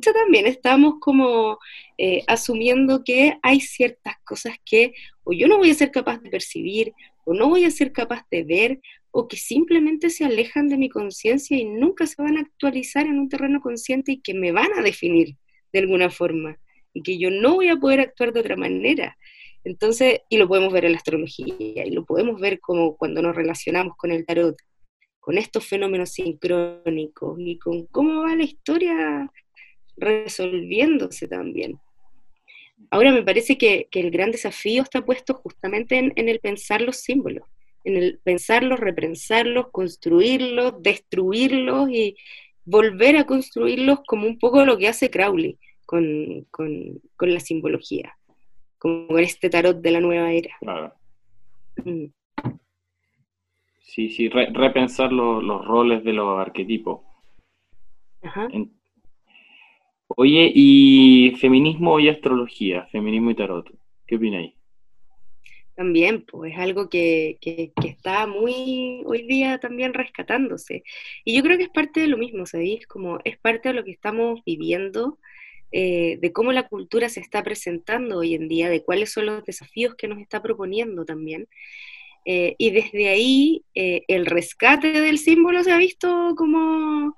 también 0.00 0.46
estamos 0.46 0.94
como 1.00 1.58
eh, 1.98 2.22
asumiendo 2.26 3.02
que 3.04 3.38
hay 3.42 3.60
ciertas 3.60 4.14
cosas 4.24 4.56
que 4.64 4.94
o 5.24 5.32
yo 5.32 5.46
no 5.48 5.58
voy 5.58 5.70
a 5.70 5.74
ser 5.74 5.90
capaz 5.90 6.18
de 6.18 6.30
percibir, 6.30 6.92
o 7.24 7.34
no 7.34 7.48
voy 7.48 7.64
a 7.64 7.70
ser 7.70 7.92
capaz 7.92 8.24
de 8.30 8.42
ver, 8.42 8.80
o 9.10 9.28
que 9.28 9.36
simplemente 9.36 10.10
se 10.10 10.24
alejan 10.24 10.68
de 10.68 10.78
mi 10.78 10.88
conciencia 10.88 11.56
y 11.56 11.64
nunca 11.64 12.06
se 12.06 12.20
van 12.20 12.38
a 12.38 12.40
actualizar 12.40 13.06
en 13.06 13.18
un 13.18 13.28
terreno 13.28 13.60
consciente 13.60 14.12
y 14.12 14.20
que 14.20 14.34
me 14.34 14.52
van 14.52 14.72
a 14.76 14.82
definir 14.82 15.36
de 15.72 15.78
alguna 15.78 16.10
forma, 16.10 16.58
y 16.92 17.02
que 17.02 17.18
yo 17.18 17.30
no 17.30 17.54
voy 17.54 17.68
a 17.68 17.76
poder 17.76 18.00
actuar 18.00 18.32
de 18.32 18.40
otra 18.40 18.56
manera. 18.56 19.16
Entonces, 19.64 20.20
y 20.28 20.36
lo 20.36 20.48
podemos 20.48 20.72
ver 20.72 20.84
en 20.84 20.92
la 20.92 20.98
astrología, 20.98 21.86
y 21.86 21.90
lo 21.90 22.04
podemos 22.04 22.40
ver 22.40 22.60
como 22.60 22.96
cuando 22.96 23.22
nos 23.22 23.34
relacionamos 23.34 23.96
con 23.96 24.10
el 24.10 24.26
tarot, 24.26 24.56
con 25.20 25.38
estos 25.38 25.64
fenómenos 25.64 26.10
sincrónicos 26.10 27.38
y 27.38 27.58
con 27.58 27.86
cómo 27.86 28.22
va 28.22 28.34
la 28.34 28.42
historia 28.42 29.30
resolviéndose 29.96 31.28
también. 31.28 31.78
Ahora 32.90 33.12
me 33.12 33.22
parece 33.22 33.56
que, 33.56 33.88
el 33.92 34.10
gran 34.10 34.32
desafío 34.32 34.82
está 34.82 35.04
puesto 35.04 35.34
justamente 35.34 35.96
en, 35.96 36.28
el 36.28 36.40
pensar 36.40 36.82
los 36.82 36.96
símbolos, 36.96 37.46
en 37.84 37.96
el 37.96 38.20
pensarlos, 38.24 38.80
repensarlos, 38.80 39.70
construirlos, 39.70 40.82
destruirlos 40.82 41.88
y 41.90 42.16
volver 42.64 43.16
a 43.16 43.26
construirlos 43.26 44.00
como 44.06 44.26
un 44.26 44.38
poco 44.38 44.64
lo 44.64 44.78
que 44.78 44.88
hace 44.88 45.10
Crowley 45.10 45.58
con, 45.86 46.46
la 47.20 47.40
simbología, 47.40 48.16
como 48.78 49.08
con 49.08 49.20
este 49.20 49.50
tarot 49.50 49.80
de 49.80 49.90
la 49.90 50.00
nueva 50.00 50.32
era. 50.32 50.56
Mm. 51.84 52.06
Sí, 53.80 54.08
sí, 54.08 54.28
repensar 54.28 55.12
los 55.12 55.66
roles 55.66 56.02
de 56.02 56.12
los 56.14 56.38
arquetipos. 56.38 57.00
Ajá. 58.22 58.48
Oye, 60.16 60.50
y 60.54 61.34
feminismo 61.36 61.98
y 61.98 62.08
astrología, 62.08 62.86
feminismo 62.86 63.30
y 63.30 63.34
tarot, 63.34 63.70
¿qué 64.06 64.16
opináis? 64.16 64.54
También, 65.74 66.24
pues 66.26 66.52
es 66.52 66.58
algo 66.58 66.90
que, 66.90 67.38
está 67.84 68.26
muy 68.26 69.02
hoy 69.06 69.22
día 69.26 69.58
también 69.58 69.94
rescatándose. 69.94 70.84
Y 71.24 71.34
yo 71.34 71.42
creo 71.42 71.56
que 71.56 71.64
es 71.64 71.70
parte 71.70 72.00
de 72.00 72.08
lo 72.08 72.18
mismo, 72.18 72.44
¿sabéis? 72.44 72.86
Como 72.86 73.20
es 73.24 73.38
parte 73.38 73.70
de 73.70 73.74
lo 73.74 73.84
que 73.84 73.92
estamos 73.92 74.42
viviendo, 74.44 75.18
eh, 75.72 76.18
de 76.20 76.32
cómo 76.32 76.52
la 76.52 76.68
cultura 76.68 77.08
se 77.08 77.20
está 77.20 77.42
presentando 77.42 78.18
hoy 78.18 78.34
en 78.34 78.48
día, 78.48 78.68
de 78.68 78.84
cuáles 78.84 79.12
son 79.12 79.26
los 79.26 79.44
desafíos 79.44 79.94
que 79.94 80.08
nos 80.08 80.18
está 80.18 80.42
proponiendo 80.42 81.06
también. 81.06 81.48
Eh, 82.26 82.54
y 82.58 82.70
desde 82.70 83.08
ahí 83.08 83.64
eh, 83.74 84.02
el 84.08 84.26
rescate 84.26 85.00
del 85.00 85.18
símbolo 85.18 85.64
se 85.64 85.72
ha 85.72 85.78
visto 85.78 86.34
como 86.36 87.16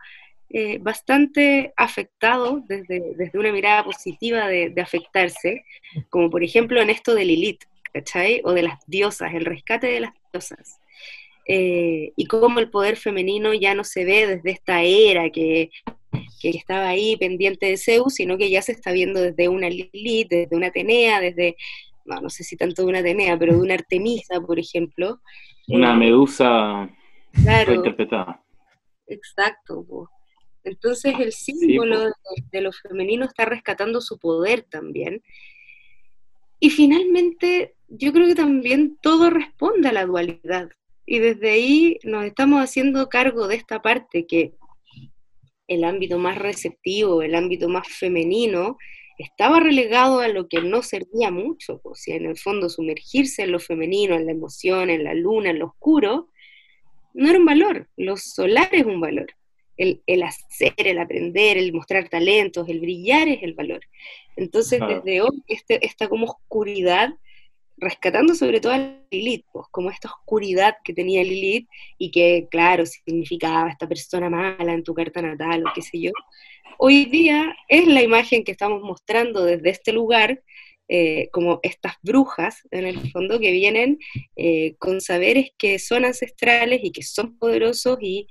bastante 0.81 1.73
afectado 1.77 2.63
desde, 2.69 3.17
desde, 3.17 3.41
una 3.41 3.51
mirada 3.51 3.83
positiva 3.83 4.47
de, 4.47 4.73
afectarse, 4.81 5.65
como 6.11 6.31
por 6.31 6.45
ejemplo 6.45 6.81
en 6.81 6.91
esto 6.91 7.13
de 7.13 7.25
Lilith, 7.25 7.65
¿cachai? 7.95 8.43
O 8.45 8.53
de 8.53 8.65
las 8.65 8.85
diosas, 8.87 9.33
el 9.33 9.47
rescate 9.47 9.87
de 9.87 10.01
las 10.01 10.13
diosas. 10.33 10.81
Eh, 11.47 12.13
y 12.17 12.27
cómo 12.27 12.59
el 12.59 12.71
poder 12.71 12.97
femenino 12.97 13.55
ya 13.55 13.75
no 13.75 13.85
se 13.85 14.05
ve 14.05 14.27
desde 14.27 14.51
esta 14.51 14.83
era 14.83 15.31
que, 15.31 15.71
que, 16.41 16.51
estaba 16.51 16.89
ahí 16.89 17.17
pendiente 17.17 17.67
de 17.67 17.77
Zeus, 17.77 18.15
sino 18.15 18.37
que 18.37 18.51
ya 18.51 18.63
se 18.63 18.73
está 18.73 18.93
viendo 18.93 19.21
desde 19.21 19.49
una 19.49 19.69
Lilith, 19.69 20.29
desde 20.29 20.57
una 20.57 20.69
Atenea, 20.69 21.21
desde, 21.21 21.57
no, 22.05 22.21
no 22.21 22.31
sé 22.31 22.45
si 22.45 22.57
tanto 22.57 22.83
de 22.83 22.89
una 22.89 22.99
Atenea, 22.99 23.39
pero 23.39 23.55
de 23.55 23.61
una 23.61 23.75
Artemisa, 23.75 24.41
por 24.41 24.59
ejemplo. 24.59 25.21
Una 25.69 25.93
eh, 25.93 25.97
medusa 25.97 26.91
claro, 27.43 27.75
interpretada. 27.75 28.43
Exacto. 29.07 30.09
Entonces 30.65 31.15
el 31.21 31.33
símbolo 31.33 32.11
de, 32.51 32.61
lo 32.63 32.73
femenino 32.73 33.27
está 33.27 33.45
rescatando 33.45 34.01
su 34.01 34.19
poder 34.19 34.63
también. 34.63 35.23
Y 36.65 36.71
finalmente, 36.71 37.75
yo 37.89 38.11
creo 38.15 38.27
que 38.27 38.35
también 38.35 38.97
todo 39.03 39.29
responde 39.29 39.91
a 39.91 39.93
la 39.93 40.07
dualidad. 40.07 40.71
Y 41.05 41.19
desde 41.19 41.51
ahí 41.51 41.99
nos 42.05 42.25
estamos 42.25 42.63
haciendo 42.63 43.11
cargo 43.11 43.49
de 43.49 43.57
esta 43.57 43.83
parte 43.83 44.27
que 44.27 44.55
el 45.69 45.85
ámbito 45.85 46.19
más 46.19 46.39
receptivo, 46.39 47.21
el 47.21 47.35
ámbito 47.35 47.69
más 47.69 47.87
femenino, 47.87 48.79
estaba 49.19 49.61
relegado 49.61 50.21
a 50.21 50.29
lo 50.29 50.49
que 50.49 50.63
no 50.63 50.81
servía 50.81 51.31
mucho, 51.31 51.83
o 51.85 51.95
sea, 51.95 52.17
en 52.17 52.25
el 52.25 52.39
fondo 52.39 52.71
sumergirse 52.71 53.43
en 53.43 53.53
lo 53.53 53.61
femenino, 53.61 54.15
en 54.15 54.25
la 54.25 54.33
emoción, 54.33 54.89
en 54.89 55.05
la 55.05 55.13
luna, 55.13 55.51
en 55.51 55.59
lo 55.59 55.67
oscuro, 55.67 56.31
no 57.13 57.29
era 57.29 57.39
un 57.39 57.45
valor, 57.45 57.91
lo 57.99 58.17
solar 58.17 58.71
es 58.73 58.87
un 58.87 59.03
valor 59.03 59.27
el, 59.77 60.23
hacer, 60.23 60.75
el 60.77 60.99
aprender, 60.99 61.57
el 61.57 61.73
mostrar 61.73 62.09
talentos, 62.09 62.69
el 62.69 62.81
brillar 62.81 63.29
es 63.29 63.43
el 63.43 63.55
valor. 63.55 63.81
Entonces, 64.37 64.81
desde 64.81 65.23
hoy, 65.23 65.43
este, 65.47 65.85
esta 65.85 66.09
como 66.09 66.27
oscuridad, 66.27 67.11
rescatando 67.77 68.35
sobre 68.35 68.61
todo 68.61 68.73
a 68.73 68.97
Lilith, 69.11 69.45
pues, 69.53 69.67
como 69.71 69.91
esta 69.91 70.09
oscuridad 70.09 70.77
que 70.85 70.95
tenía 70.95 71.23
Lilith 71.23 71.69
y 71.99 72.11
que, 72.11 72.47
claro, 72.51 72.87
significaba 72.87 73.71
esta 73.71 73.89
persona 73.89 74.31
mala 74.31 74.73
en 74.73 74.85
tu 74.85 74.95
carta 74.95 75.21
natal 75.23 75.65
o 75.67 75.73
qué 75.75 75.83
sé 75.83 76.01
yo, 76.01 76.13
hoy 76.79 77.07
día 77.07 77.57
es 77.69 77.87
la 77.87 78.03
imagen 78.03 78.45
que 78.45 78.53
estamos 78.53 78.83
mostrando 78.83 79.45
desde 79.45 79.71
este 79.71 79.93
lugar, 79.93 80.43
eh, 80.87 81.29
como 81.33 81.61
estas 81.63 81.95
brujas, 82.03 82.61
en 82.71 82.85
el 82.85 83.11
fondo, 83.11 83.41
que 83.41 83.53
vienen 83.53 83.99
eh, 84.37 84.75
con 84.79 85.01
saberes 85.01 85.51
que 85.57 85.79
son 85.79 86.05
ancestrales 86.05 86.81
y 86.83 86.93
que 86.93 87.03
son 87.03 87.39
poderosos 87.39 87.99
y 88.03 88.29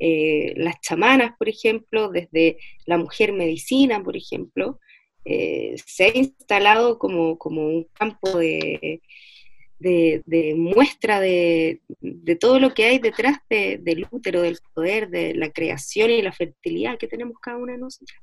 eh, 0.00 0.54
las 0.56 0.80
chamanas, 0.80 1.36
por 1.38 1.50
ejemplo, 1.50 2.08
desde 2.08 2.56
la 2.86 2.96
mujer 2.96 3.34
medicina, 3.34 4.02
por 4.02 4.16
ejemplo, 4.16 4.80
eh, 5.26 5.76
se 5.84 6.04
ha 6.04 6.16
instalado 6.16 6.98
como, 6.98 7.36
un 7.44 7.86
campo 7.92 8.38
de, 8.38 9.02
de, 9.78 10.54
muestra 10.56 11.20
de, 11.20 11.82
todo 12.40 12.58
lo 12.58 12.72
que 12.72 12.84
hay 12.84 12.98
detrás 12.98 13.38
del 13.50 14.06
útero, 14.10 14.40
del 14.40 14.58
poder, 14.72 15.10
de 15.10 15.34
la 15.34 15.50
creación 15.50 16.10
y 16.10 16.22
la 16.22 16.32
fertilidad 16.32 16.96
que 16.96 17.06
tenemos 17.06 17.38
cada 17.38 17.58
una 17.58 17.74
de 17.74 17.78
nosotras. 17.78 18.22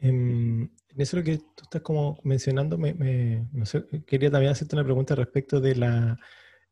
Em, 0.00 0.62
en 0.62 1.00
eso 1.00 1.18
lo 1.18 1.22
que 1.22 1.36
tú 1.36 1.64
estás 1.64 1.82
como 1.82 2.18
mencionando, 2.24 2.78
me, 2.78 3.46
quería 4.06 4.30
también 4.30 4.52
hacerte 4.52 4.74
una 4.74 4.84
pregunta 4.84 5.14
respecto 5.14 5.60
de 5.60 5.76
la 5.76 6.18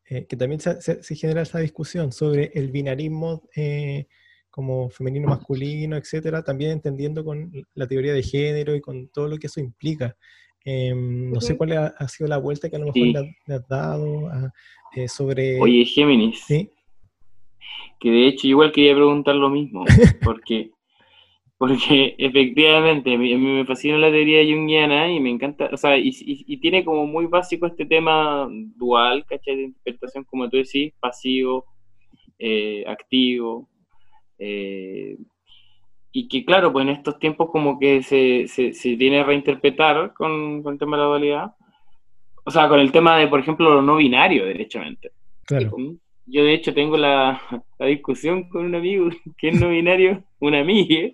eh, 0.07 0.27
que 0.27 0.37
también 0.37 0.61
se, 0.61 1.03
genera 1.15 1.43
esa 1.43 1.61
discusión 1.61 2.13
sobre 2.13 2.51
el 2.55 2.71
binarismo 2.71 3.43
eh, 3.55 4.07
como 4.51 4.91
femenino, 4.91 5.29
masculino, 5.29 5.97
etcétera, 5.97 6.43
también 6.43 6.73
entendiendo 6.73 7.25
con 7.25 7.51
la 7.75 7.87
teoría 7.87 8.13
de 8.13 8.23
género 8.23 8.75
y 8.75 8.81
con 8.81 9.09
todo 9.09 9.29
lo 9.29 9.39
que 9.39 9.47
eso 9.47 9.61
implica. 9.61 10.17
Em, 10.65 11.31
no 11.31 11.41
sé 11.41 11.57
cuál 11.57 11.73
ha, 11.73 12.09
sido 12.09 12.29
la 12.29 12.39
vuelta 12.39 12.69
que 12.69 12.77
a 12.77 12.79
lo 12.79 12.93
mejor 12.93 13.25
le, 13.47 13.55
has 13.55 13.67
dado 13.67 14.31
eh, 14.95 15.09
sobre... 15.09 15.61
Oye, 15.61 15.85
Géminis. 15.85 16.45
¿Sí? 16.47 16.71
Que 17.99 18.11
de 18.11 18.29
hecho 18.29 18.47
igual 18.47 18.73
quería 18.73 18.95
preguntar 18.95 19.35
lo 19.35 19.49
mismo, 19.49 19.85
porque, 20.23 20.71
porque 21.63 22.17
efectivamente 22.19 23.15
a 23.15 23.17
mí, 23.17 23.37
me 23.37 23.65
fascina 23.65 23.97
la 23.97 24.11
teoría 24.11 24.43
junguiana 24.43 25.13
y 25.13 25.21
me 25.21 25.31
encanta, 25.31 25.71
o 25.73 25.77
sea, 25.77 25.97
y, 25.97 26.11
y, 26.13 26.57
tiene 26.57 26.85
como 26.85 27.07
muy 27.07 27.27
básico 27.27 27.67
este 27.67 27.87
tema 27.87 28.49
dual, 28.51 29.25
¿cachai? 29.27 29.55
De 29.55 29.63
interpretación, 29.67 30.25
como 30.25 30.51
tú 30.51 30.57
decís, 30.57 30.93
pasivo, 30.99 31.67
eh, 32.37 32.83
activo. 32.89 33.69
Eh, 34.41 35.17
y 36.11 36.27
que 36.27 36.45
claro, 36.45 36.73
pues 36.73 36.83
en 36.83 36.89
estos 36.89 37.21
tiempos 37.21 37.49
como 37.53 37.79
que 37.79 38.03
se, 38.03 38.49
se, 38.49 38.73
se 38.73 38.97
tiene 38.97 39.21
a 39.21 39.25
reinterpretar 39.25 40.15
con, 40.15 40.65
con, 40.65 40.73
el 40.73 40.81
tema 40.81 40.97
de 40.97 41.03
la 41.05 41.09
dualidad. 41.11 41.55
O 42.45 42.51
sea, 42.51 42.69
con 42.69 42.81
el 42.81 42.91
tema 42.91 43.19
de, 43.19 43.29
por 43.29 43.39
ejemplo, 43.39 43.73
lo 43.73 43.83
no 43.83 43.99
binario, 43.99 44.47
derechamente. 44.47 45.13
Claro. 45.45 45.77
Yo 46.27 46.43
de 46.43 46.55
hecho 46.55 46.75
tengo 46.75 46.97
la, 46.97 47.41
la 47.79 47.87
discusión 47.87 48.49
con 48.49 48.65
un 48.65 48.75
amigo 48.75 49.11
que 49.39 49.51
es 49.51 49.61
no 49.61 49.69
binario, 49.69 50.25
una 50.41 50.59
amiga, 50.59 51.13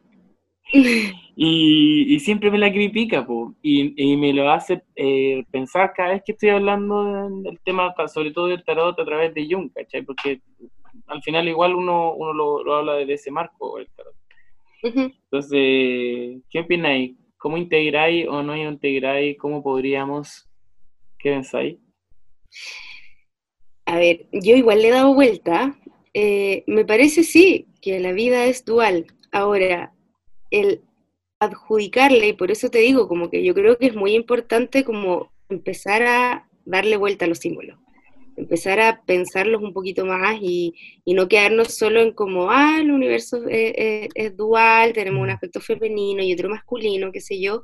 y, 1.36 2.14
y, 2.14 2.20
siempre 2.20 2.50
me 2.50 2.58
la 2.58 2.72
critica, 2.72 3.26
po, 3.26 3.54
y, 3.62 3.94
y, 3.96 4.16
me 4.16 4.32
lo 4.32 4.50
hace 4.50 4.82
eh, 4.96 5.44
pensar 5.50 5.92
cada 5.96 6.10
vez 6.10 6.22
que 6.24 6.32
estoy 6.32 6.50
hablando 6.50 7.30
del 7.42 7.58
tema, 7.64 7.94
sobre 8.06 8.32
todo 8.32 8.48
del 8.48 8.64
tarot 8.64 8.98
a 8.98 9.04
través 9.04 9.34
de 9.34 9.46
Jung, 9.50 9.70
¿cachai? 9.72 10.02
Porque 10.02 10.40
al 11.06 11.22
final 11.22 11.48
igual 11.48 11.74
uno, 11.74 12.12
uno 12.12 12.32
lo, 12.32 12.62
lo 12.64 12.74
habla 12.74 12.94
desde 12.94 13.14
ese 13.14 13.30
marco, 13.30 13.78
el 13.78 13.88
tarot. 13.96 14.14
Entonces, 14.82 16.42
¿qué 16.50 16.60
opináis? 16.60 17.16
¿Cómo 17.36 17.56
integráis 17.56 18.26
o 18.28 18.42
no 18.42 18.56
integráis? 18.56 19.36
¿Cómo 19.38 19.62
podríamos? 19.62 20.48
¿Qué 21.18 21.30
pensáis? 21.30 21.76
A 23.86 23.96
ver, 23.96 24.26
yo 24.32 24.56
igual 24.56 24.82
le 24.82 24.88
he 24.88 24.92
dado 24.92 25.14
vuelta. 25.14 25.78
Eh, 26.14 26.64
me 26.66 26.84
parece 26.84 27.22
sí 27.22 27.66
que 27.80 28.00
la 28.00 28.12
vida 28.12 28.44
es 28.44 28.64
dual. 28.64 29.06
Ahora, 29.32 29.92
el 30.50 30.82
adjudicarle, 31.40 32.28
y 32.28 32.32
por 32.32 32.50
eso 32.50 32.70
te 32.70 32.78
digo, 32.78 33.08
como 33.08 33.30
que 33.30 33.44
yo 33.44 33.54
creo 33.54 33.78
que 33.78 33.86
es 33.86 33.94
muy 33.94 34.14
importante 34.14 34.84
como 34.84 35.30
empezar 35.48 36.02
a 36.02 36.48
darle 36.64 36.96
vuelta 36.96 37.24
a 37.24 37.28
los 37.28 37.38
símbolos 37.38 37.78
empezar 38.38 38.80
a 38.80 39.02
pensarlos 39.02 39.62
un 39.62 39.72
poquito 39.72 40.06
más 40.06 40.38
y, 40.40 40.74
no 41.06 41.28
quedarnos 41.28 41.74
solo 41.74 42.00
en 42.00 42.12
como, 42.12 42.50
ah, 42.50 42.78
el 42.80 42.90
universo 42.90 43.42
es, 43.48 44.36
dual, 44.36 44.92
tenemos 44.92 45.22
un 45.22 45.30
aspecto 45.30 45.60
femenino 45.60 46.22
y 46.22 46.32
otro 46.32 46.48
masculino, 46.48 47.10
qué 47.10 47.20
sé 47.20 47.40
yo, 47.40 47.62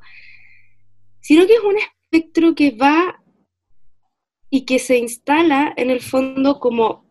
sino 1.21 1.47
que 1.47 1.55
es 1.55 1.61
un 1.61 1.77
espectro 1.79 2.55
que 2.55 2.73
va 2.73 3.23
y 4.51 4.65
que 4.65 4.79
se 4.79 4.99
instala 4.99 5.73
en 5.77 5.91
el 5.91 6.01
fondo 6.01 6.59
como 6.59 7.07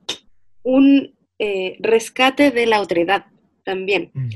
un 0.63 1.15
eh, 1.39 1.77
rescate 1.79 2.51
de 2.51 2.65
la 2.65 2.81
otredad 2.81 3.25
también, 3.63 4.11
mm. 4.13 4.29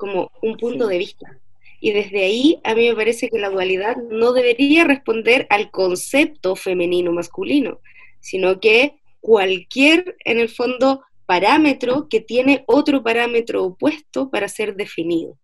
Como 0.00 0.32
un 0.40 0.56
punto 0.56 0.86
de 0.86 0.96
vista. 0.96 1.38
Y 1.78 1.92
desde 1.92 2.24
ahí 2.24 2.58
a 2.64 2.74
mí 2.74 2.88
me 2.88 2.94
parece 2.94 3.28
que 3.28 3.38
la 3.38 3.50
dualidad 3.50 3.96
no 4.10 4.32
debería 4.32 4.84
responder 4.84 5.46
al 5.50 5.70
concepto 5.70 6.56
femenino-masculino, 6.56 7.80
sino 8.20 8.60
que 8.60 8.94
cualquier, 9.20 10.16
en 10.24 10.40
el 10.40 10.48
fondo, 10.48 11.02
parámetro 11.26 12.08
que 12.08 12.20
tiene 12.20 12.64
otro 12.66 13.02
parámetro 13.02 13.62
opuesto 13.62 14.30
para 14.30 14.48
ser 14.48 14.74
definido. 14.74 15.38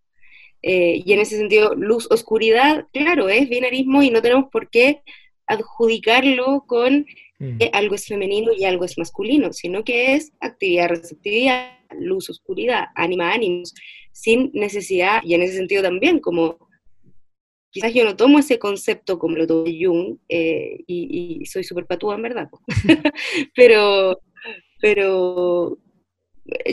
Eh, 0.63 1.03
y 1.05 1.13
en 1.13 1.21
ese 1.21 1.37
sentido, 1.37 1.75
luz, 1.75 2.09
oscuridad, 2.11 2.87
claro, 2.93 3.29
es 3.29 3.49
binarismo 3.49 4.03
y 4.03 4.11
no 4.11 4.23
tenemos 4.23 4.47
por 4.51 4.71
qué 4.71 5.03
adjudicarlo 5.47 6.65
con 6.67 7.07
mm. 7.39 7.59
algo 7.73 7.95
es 7.95 8.07
femenino 8.07 8.53
y 8.57 8.65
algo 8.65 8.85
es 8.85 8.99
masculino, 8.99 9.53
sino 9.53 9.85
que 9.85 10.15
es 10.15 10.33
actividad, 10.41 10.89
receptividad, 10.89 11.77
luz, 11.99 12.31
oscuridad, 12.31 12.87
ánima, 12.95 13.33
ánimos, 13.33 13.75
sin 14.17 14.51
necesidad, 14.55 15.21
y 15.23 15.35
en 15.35 15.43
ese 15.43 15.59
sentido 15.59 15.83
también, 15.83 16.21
como 16.21 16.57
quizás 17.71 17.93
yo 17.93 18.03
no 18.03 18.17
tomo 18.17 18.39
ese 18.39 18.59
concepto 18.59 19.19
como 19.19 19.37
lo 19.37 19.47
tomó 19.47 19.67
Jung, 19.67 20.17
eh, 20.27 20.79
y, 20.87 21.45
soy 21.45 21.63
súper 21.65 21.85
patúa 21.85 22.15
en 22.15 22.23
verdad, 22.23 22.49
pero, 23.55 24.19
pero 24.81 25.77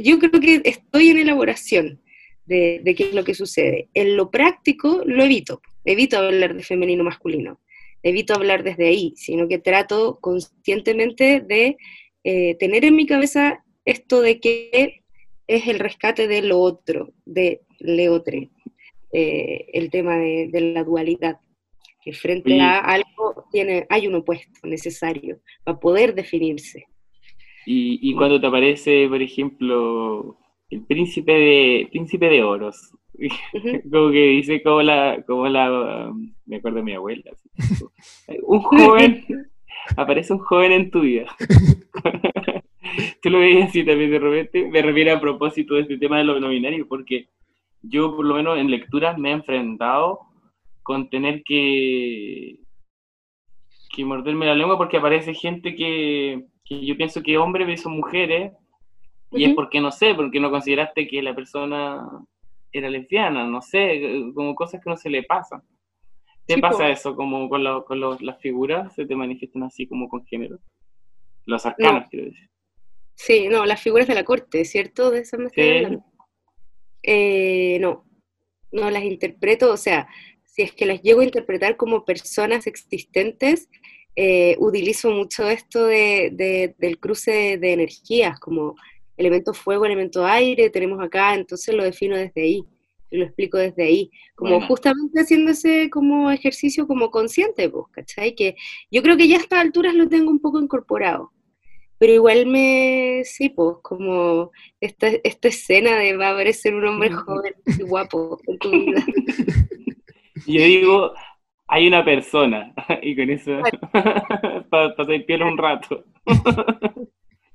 yo 0.02 0.20
creo 0.20 0.40
que 0.40 0.62
estoy 0.64 1.10
en 1.10 1.18
elaboración 1.18 2.02
de, 2.46 2.82
qué 2.96 3.10
es 3.10 3.14
lo 3.14 3.26
que 3.26 3.34
sucede. 3.34 3.90
En 3.94 4.16
lo 4.16 4.32
práctico 4.32 5.04
lo 5.06 5.22
evito, 5.26 5.62
evito 5.84 6.20
hablar 6.20 6.56
de 6.56 6.64
femenino 6.64 7.04
masculino, 7.04 7.60
evito 8.04 8.36
hablar 8.36 8.64
desde 8.64 8.88
ahí, 8.88 9.14
sino 9.18 9.50
que 9.50 9.60
trato 9.60 10.18
conscientemente 10.22 11.42
de 11.42 11.76
eh, 12.24 12.56
tener 12.56 12.86
en 12.86 12.96
mi 12.96 13.06
cabeza 13.06 13.66
esto 13.84 14.22
de 14.22 14.40
que 14.40 15.03
es 15.56 15.68
el 15.68 15.80
rescate 15.80 16.28
de 16.28 16.42
lo 16.42 16.60
otro, 16.60 17.14
de 17.26 17.62
leotre, 17.80 18.50
eh, 19.12 19.66
el 19.74 19.90
tema 19.92 20.18
de, 20.18 20.74
la 20.74 20.84
dualidad, 20.84 21.40
que 22.04 22.14
frente 22.14 22.60
a 22.60 22.80
algo 22.80 23.46
tiene, 23.52 23.86
hay 23.90 24.08
un 24.08 24.16
opuesto 24.16 24.68
necesario 24.68 25.40
para 25.64 25.80
poder 25.80 26.16
definirse. 26.16 26.86
Y, 27.66 28.00
y 28.02 28.16
cuando 28.16 28.42
te 28.42 28.48
aparece, 28.48 29.08
por 29.08 29.22
ejemplo, 29.22 30.38
el 30.70 30.86
príncipe 30.86 31.32
de, 31.32 31.88
príncipe 31.92 32.30
de 32.30 32.44
oros, 32.44 32.92
como 33.92 34.12
que 34.12 34.28
dice 34.28 34.62
como 34.64 34.82
la, 34.82 35.24
como 35.28 35.48
la, 35.48 36.12
me 36.46 36.56
acuerdo 36.58 36.78
de 36.78 36.84
mi 36.84 36.94
abuela, 36.94 37.32
un 38.42 38.60
joven, 38.60 39.26
aparece 39.98 40.34
un 40.34 40.40
joven 40.40 40.72
en 40.72 40.92
tu 40.92 41.02
vida. 41.02 41.28
Tú 43.22 43.30
lo 43.30 43.40
veías 43.40 43.70
así 43.70 43.84
también 43.86 44.12
de 44.12 44.20
repente, 44.20 44.68
me 44.68 44.82
refiero 44.82 45.16
a 45.16 45.22
propósito 45.22 45.76
de 45.76 45.82
este 45.82 45.98
tema 45.98 46.18
de 46.18 46.26
lo 46.26 46.40
no 46.40 46.50
binario, 46.50 46.88
porque 46.88 47.30
yo 47.82 48.16
por 48.16 48.26
lo 48.26 48.36
menos 48.36 48.58
en 48.58 48.70
lecturas 48.70 49.18
me 49.18 49.30
he 49.30 49.34
enfrentado 49.34 50.20
con 50.84 51.10
tener 51.10 51.44
que, 51.44 52.60
que 53.94 54.06
morderme 54.06 54.46
la 54.46 54.56
lengua 54.56 54.78
porque 54.78 54.98
aparece 54.98 55.34
gente 55.34 55.76
que, 55.76 56.46
yo 56.70 56.98
pienso 56.98 57.22
que 57.22 57.38
hombres 57.38 57.82
son 57.82 57.94
mujeres 57.94 58.54
y 59.32 59.46
es 59.46 59.54
porque 59.54 59.82
no 59.82 59.92
sé, 59.92 60.14
porque 60.14 60.40
no 60.40 60.52
consideraste 60.52 61.08
que 61.08 61.22
la 61.22 61.34
persona 61.34 62.08
era 62.72 62.90
lesbiana, 62.90 63.46
no 63.46 63.62
sé, 63.62 64.32
como 64.34 64.56
cosas 64.56 64.82
que 64.84 64.90
no 64.90 64.98
se 64.98 65.10
le 65.10 65.24
pasan. 65.24 65.62
¿Te 66.46 66.58
pasa 66.58 66.90
eso 66.90 67.16
como 67.16 67.48
con, 67.48 67.64
con 67.84 68.00
las 68.00 68.40
figuras? 68.42 68.94
¿Se 68.94 69.06
te 69.06 69.16
manifiestan 69.16 69.64
así 69.64 69.88
como 69.88 70.10
con 70.10 70.26
género? 70.26 70.60
Los 71.46 71.66
arcanos, 71.66 72.06
quiero 72.10 72.26
decir. 72.26 72.53
Sí, 73.26 73.48
no, 73.48 73.66
las 73.66 73.82
figuras 73.82 74.06
de 74.06 74.16
la 74.16 74.26
corte, 74.26 74.66
¿cierto? 74.66 75.10
De 75.10 75.20
eso 75.20 75.38
me 75.38 75.46
estoy 75.46 75.98
eh, 77.04 77.78
no, 77.80 78.04
no 78.74 78.90
las 78.92 79.04
interpreto, 79.04 79.72
o 79.72 79.78
sea, 79.78 80.10
si 80.44 80.62
es 80.62 80.74
que 80.74 80.86
las 80.86 81.02
llego 81.02 81.22
a 81.22 81.24
interpretar 81.24 81.78
como 81.78 82.04
personas 82.04 82.68
existentes, 82.68 83.70
eh, 84.18 84.58
utilizo 84.60 85.10
mucho 85.12 85.50
esto 85.50 85.86
de, 85.86 86.76
del 86.78 87.00
cruce 87.00 87.58
de 87.58 87.72
energías, 87.72 88.42
como 88.42 88.76
elemento 89.16 89.54
fuego, 89.54 89.86
elemento 89.86 90.26
aire, 90.26 90.70
tenemos 90.70 91.02
acá, 91.02 91.34
entonces 91.34 91.74
lo 91.74 91.86
defino 91.86 92.18
desde 92.18 92.42
ahí, 92.42 92.66
lo 93.10 93.24
explico 93.24 93.58
desde 93.58 93.84
ahí, 93.84 94.12
como 94.36 94.60
justamente 94.68 95.22
haciendo 95.22 95.52
ese 95.52 95.90
como 95.90 96.30
ejercicio 96.30 96.88
como 96.88 97.10
consciente, 97.10 97.70
pues, 97.70 97.86
¿cachai? 97.92 98.36
Que 98.36 98.58
yo 98.92 99.02
creo 99.02 99.16
que 99.16 99.30
ya 99.30 99.38
a 99.38 99.40
estas 99.40 99.60
alturas 99.60 99.94
lo 99.96 100.10
tengo 100.10 100.30
un 100.30 100.42
poco 100.42 100.60
incorporado 100.60 101.32
pero 101.98 102.14
igual 102.14 102.46
me, 102.46 103.22
sí, 103.24 103.50
pues, 103.50 103.78
como 103.82 104.52
esta, 104.82 105.08
esta 105.24 105.48
escena 105.48 105.96
de 105.98 106.18
va 106.18 106.30
a 106.30 106.32
aparecer 106.32 106.74
un 106.76 106.86
hombre 106.86 107.12
joven 107.12 107.54
y 107.66 107.84
guapo 107.84 108.40
en 108.48 108.58
tu 108.60 108.72
vida. 108.72 109.06
Yo 110.48 110.62
digo, 110.62 111.14
hay 111.68 111.88
una 111.88 112.04
persona, 112.04 112.74
y 113.02 113.16
con 113.16 113.30
eso, 113.30 113.52
para 114.70 114.96
piel 115.26 115.44
un 115.44 115.58
rato. 115.58 116.04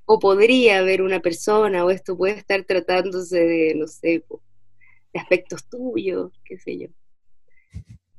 o 0.07 0.19
podría 0.19 0.79
haber 0.79 1.03
una 1.03 1.21
persona, 1.21 1.85
o 1.85 1.91
esto 1.91 2.17
puede 2.17 2.39
estar 2.39 2.63
tratándose 2.65 3.39
de, 3.39 3.75
no 3.75 3.87
sé, 3.87 4.25
de 5.13 5.21
aspectos 5.21 5.69
tuyos, 5.69 6.33
qué 6.45 6.59
sé 6.59 6.79
yo. 6.79 6.89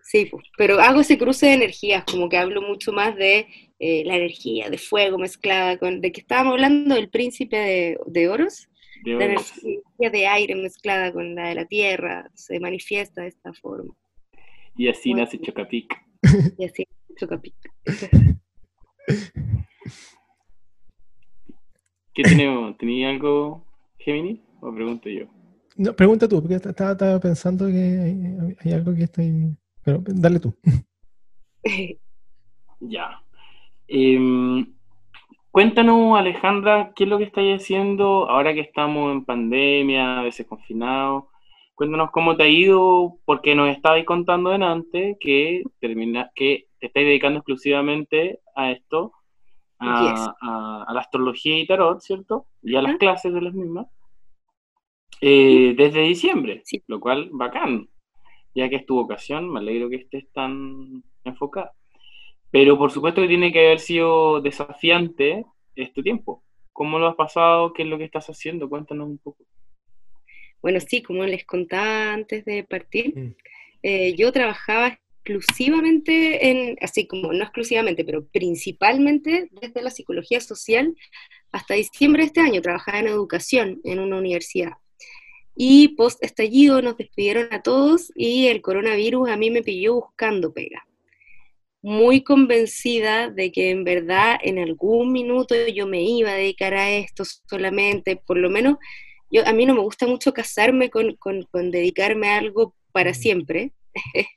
Sí, 0.03 0.26
pues, 0.26 0.43
pero 0.57 0.80
hago 0.80 1.01
ese 1.01 1.17
cruce 1.17 1.47
de 1.47 1.53
energías, 1.53 2.03
como 2.03 2.30
que 2.30 2.38
hablo 2.38 2.61
mucho 2.61 2.91
más 2.91 3.15
de 3.15 3.47
eh, 3.80 4.03
la 4.05 4.17
energía 4.17 4.69
de 4.69 4.77
fuego 4.77 5.17
mezclada 5.17 5.77
con, 5.77 6.01
¿de 6.01 6.11
que 6.11 6.21
estábamos 6.21 6.53
hablando? 6.53 6.95
El 6.95 7.09
príncipe 7.09 7.57
de, 7.57 7.97
de 8.05 8.30
oros. 8.30 8.69
la 9.05 9.25
energía 9.25 10.09
de 10.11 10.27
aire 10.27 10.55
mezclada 10.55 11.13
con 11.13 11.36
la 11.36 11.49
de 11.49 11.55
la 11.55 11.65
tierra, 11.65 12.30
se 12.34 12.59
manifiesta 12.59 13.21
de 13.21 13.30
esta 13.30 13.53
forma. 13.53 13.95
Y 14.75 14.88
así 14.88 15.13
nace 15.13 15.39
Chocapic. 15.39 15.93
Y 16.57 16.65
así 16.65 16.86
nace 16.86 17.15
Chocapic. 17.19 17.55
¿Qué 22.13 22.23
tenemos? 22.23 22.77
¿Tenía 22.77 23.09
algo, 23.09 23.65
Gemini? 23.97 24.41
¿O 24.59 24.73
pregunto 24.73 25.09
yo? 25.09 25.25
No, 25.77 25.95
pregunta 25.95 26.27
tú, 26.27 26.41
porque 26.41 26.55
estaba, 26.55 27.19
pensando 27.19 27.67
que 27.67 28.55
hay, 28.59 28.73
algo 28.73 28.93
que 28.93 29.03
está 29.03 29.21
ahí. 29.21 29.55
Pero 29.84 30.03
dale 30.05 30.41
tú. 30.41 30.53
ya. 32.82 33.23
Em, 33.91 34.67
cuéntanos, 35.49 36.15
Alejandra, 36.17 36.93
¿qué 36.95 37.05
es 37.05 37.09
lo 37.09 37.17
que 37.17 37.23
estáis 37.23 37.59
haciendo 37.59 38.29
ahora 38.29 38.53
que 38.53 38.59
estamos 38.59 39.11
en 39.11 39.25
pandemia, 39.25 40.19
a 40.19 40.23
veces 40.23 40.45
confinados? 40.45 41.23
Cuéntanos 41.73 42.11
cómo 42.11 42.37
te 42.37 42.43
ha 42.43 42.47
ido, 42.47 43.15
porque 43.25 43.55
nos 43.55 43.69
estabais 43.69 44.05
contando 44.05 44.51
delante 44.51 45.17
que, 45.19 45.63
termina, 45.79 46.29
que 46.35 46.67
te 46.79 46.87
estáis 46.87 47.07
dedicando 47.07 47.39
exclusivamente 47.39 48.41
a 48.55 48.69
esto, 48.71 49.13
a, 49.79 50.85
la 50.93 50.99
astrología 50.99 51.57
y 51.57 51.65
tarot, 51.65 51.99
¿cierto? 52.01 52.45
Y 52.61 52.75
a 52.75 52.83
las 52.83 52.97
clases 52.97 53.33
de 53.33 53.41
las 53.41 53.55
mismas. 53.55 53.87
Eh, 55.19 55.73
desde 55.75 56.01
diciembre, 56.01 56.61
lo 56.85 56.99
cual 56.99 57.29
bacán, 57.31 57.89
ya 58.53 58.69
que 58.69 58.75
es 58.75 58.85
tu 58.85 58.95
vocación, 58.95 59.51
me 59.51 59.59
alegro 59.59 59.89
que 59.89 59.95
estés 59.95 60.31
tan 60.31 61.03
enfocada. 61.23 61.73
Pero 62.51 62.77
por 62.77 62.91
supuesto 62.91 63.21
que 63.21 63.27
tiene 63.27 63.51
que 63.51 63.67
haber 63.67 63.79
sido 63.79 64.41
desafiante 64.41 65.45
este 65.75 66.01
tiempo. 66.01 66.43
¿Cómo 66.73 66.97
lo 66.97 67.07
has 67.07 67.15
pasado? 67.15 67.73
¿Qué 67.73 67.83
es 67.83 67.87
lo 67.87 67.97
que 67.97 68.05
estás 68.05 68.27
haciendo? 68.27 68.69
Cuéntanos 68.69 69.07
un 69.07 69.17
poco. 69.17 69.43
Bueno, 70.61 70.79
sí, 70.79 71.01
como 71.01 71.25
les 71.25 71.45
contaba 71.45 72.13
antes 72.13 72.43
de 72.45 72.63
partir, 72.63 73.17
mm. 73.17 73.35
eh, 73.83 74.15
yo 74.15 74.31
trabajaba 74.31 74.99
exclusivamente 75.23 76.49
en, 76.49 76.77
así 76.81 77.07
como 77.07 77.31
no 77.33 77.43
exclusivamente, 77.43 78.03
pero 78.03 78.25
principalmente 78.27 79.49
desde 79.51 79.81
la 79.81 79.91
psicología 79.91 80.39
social 80.41 80.95
hasta 81.51 81.75
diciembre 81.75 82.23
de 82.23 82.27
este 82.27 82.41
año, 82.41 82.61
trabajaba 82.61 82.99
en 82.99 83.07
educación 83.07 83.81
en 83.83 83.99
una 83.99 84.17
universidad. 84.17 84.73
Y 85.55 85.89
post 85.89 86.23
estallido 86.23 86.81
nos 86.81 86.97
despidieron 86.97 87.47
a 87.51 87.61
todos 87.61 88.11
y 88.15 88.47
el 88.47 88.61
coronavirus 88.61 89.29
a 89.29 89.37
mí 89.37 89.51
me 89.51 89.61
pilló 89.61 89.95
buscando 89.95 90.53
pega. 90.53 90.85
Muy 91.82 92.23
convencida 92.23 93.30
de 93.30 93.51
que 93.51 93.69
en 93.69 93.84
verdad 93.86 94.38
en 94.43 94.59
algún 94.59 95.13
minuto 95.13 95.55
yo 95.73 95.88
me 95.88 96.03
iba 96.03 96.32
a 96.32 96.36
dedicar 96.36 96.73
a 96.73 96.91
esto 96.91 97.23
solamente, 97.47 98.17
por 98.17 98.38
lo 98.38 98.49
menos 98.49 98.77
yo, 99.32 99.47
a 99.47 99.53
mí 99.53 99.65
no 99.65 99.75
me 99.75 99.82
gusta 99.82 100.07
mucho 100.07 100.34
casarme 100.34 100.89
con, 100.89 101.15
con, 101.17 101.43
con 101.51 101.71
dedicarme 101.71 102.30
a 102.30 102.38
algo 102.38 102.75
para 102.91 103.13
siempre. 103.13 103.73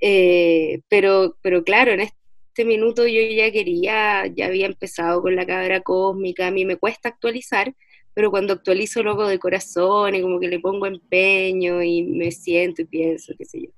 Eh, 0.00 0.80
pero, 0.88 1.36
pero 1.42 1.64
claro, 1.64 1.90
en 1.90 1.98
este 2.00 2.64
minuto 2.64 3.06
yo 3.08 3.20
ya 3.20 3.50
quería, 3.50 4.26
ya 4.28 4.46
había 4.46 4.66
empezado 4.66 5.22
con 5.22 5.34
la 5.34 5.44
cabra 5.46 5.80
cósmica, 5.80 6.46
a 6.46 6.50
mí 6.52 6.64
me 6.64 6.76
cuesta 6.76 7.08
actualizar, 7.08 7.74
pero 8.14 8.30
cuando 8.30 8.52
actualizo 8.52 9.02
luego 9.02 9.26
de 9.26 9.40
corazón 9.40 10.14
y 10.14 10.22
como 10.22 10.38
que 10.40 10.46
le 10.48 10.60
pongo 10.60 10.86
empeño 10.86 11.82
y 11.82 12.04
me 12.04 12.30
siento 12.30 12.82
y 12.82 12.84
pienso, 12.86 13.32
qué 13.36 13.44
sé 13.44 13.62
yo. 13.62 13.70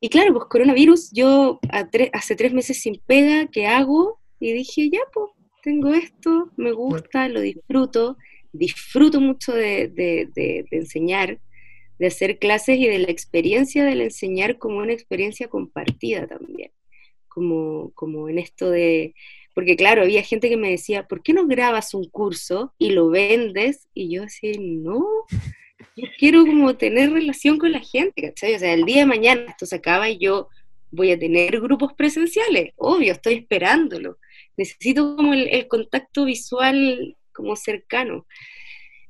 Y 0.00 0.08
claro, 0.08 0.34
pues 0.34 0.46
coronavirus, 0.46 1.10
yo 1.12 1.58
hace 2.12 2.36
tres 2.36 2.52
meses 2.52 2.80
sin 2.80 3.00
pega, 3.06 3.48
¿qué 3.50 3.66
hago? 3.66 4.20
Y 4.38 4.52
dije, 4.52 4.90
ya, 4.90 5.00
pues, 5.12 5.30
tengo 5.62 5.92
esto, 5.94 6.50
me 6.56 6.72
gusta, 6.72 7.28
lo 7.28 7.40
disfruto, 7.40 8.16
disfruto 8.52 9.20
mucho 9.20 9.52
de, 9.52 9.88
de, 9.88 10.28
de 10.34 10.66
enseñar, 10.70 11.40
de 11.98 12.06
hacer 12.06 12.38
clases 12.38 12.78
y 12.78 12.86
de 12.86 12.98
la 12.98 13.10
experiencia 13.10 13.84
del 13.84 14.02
enseñar 14.02 14.58
como 14.58 14.78
una 14.78 14.92
experiencia 14.92 15.48
compartida 15.48 16.26
también, 16.26 16.70
como, 17.26 17.90
como 17.94 18.28
en 18.28 18.38
esto 18.38 18.70
de, 18.70 19.14
porque 19.56 19.74
claro, 19.74 20.02
había 20.02 20.22
gente 20.22 20.50
que 20.50 20.58
me 20.58 20.70
decía, 20.70 21.08
¿por 21.08 21.22
qué 21.22 21.32
no 21.32 21.46
grabas 21.46 21.94
un 21.94 22.04
curso 22.04 22.74
y 22.76 22.90
lo 22.90 23.08
vendes? 23.08 23.88
Y 23.94 24.10
yo 24.14 24.22
decía, 24.24 24.52
no, 24.60 25.02
yo 25.96 26.06
quiero 26.18 26.46
como 26.46 26.76
tener 26.76 27.12
relación 27.12 27.58
con 27.58 27.72
la 27.72 27.80
gente, 27.80 28.22
¿cachai? 28.22 28.54
O 28.54 28.58
sea, 28.58 28.72
el 28.72 28.84
día 28.84 29.00
de 29.00 29.06
mañana 29.06 29.46
esto 29.48 29.66
se 29.66 29.76
acaba 29.76 30.08
y 30.08 30.18
yo 30.18 30.48
voy 30.90 31.10
a 31.10 31.18
tener 31.18 31.60
grupos 31.60 31.92
presenciales, 31.94 32.72
obvio, 32.76 33.12
estoy 33.12 33.34
esperándolo. 33.34 34.18
Necesito 34.56 35.16
como 35.16 35.34
el 35.34 35.68
contacto 35.68 36.24
visual 36.24 37.16
como 37.32 37.56
cercano. 37.56 38.26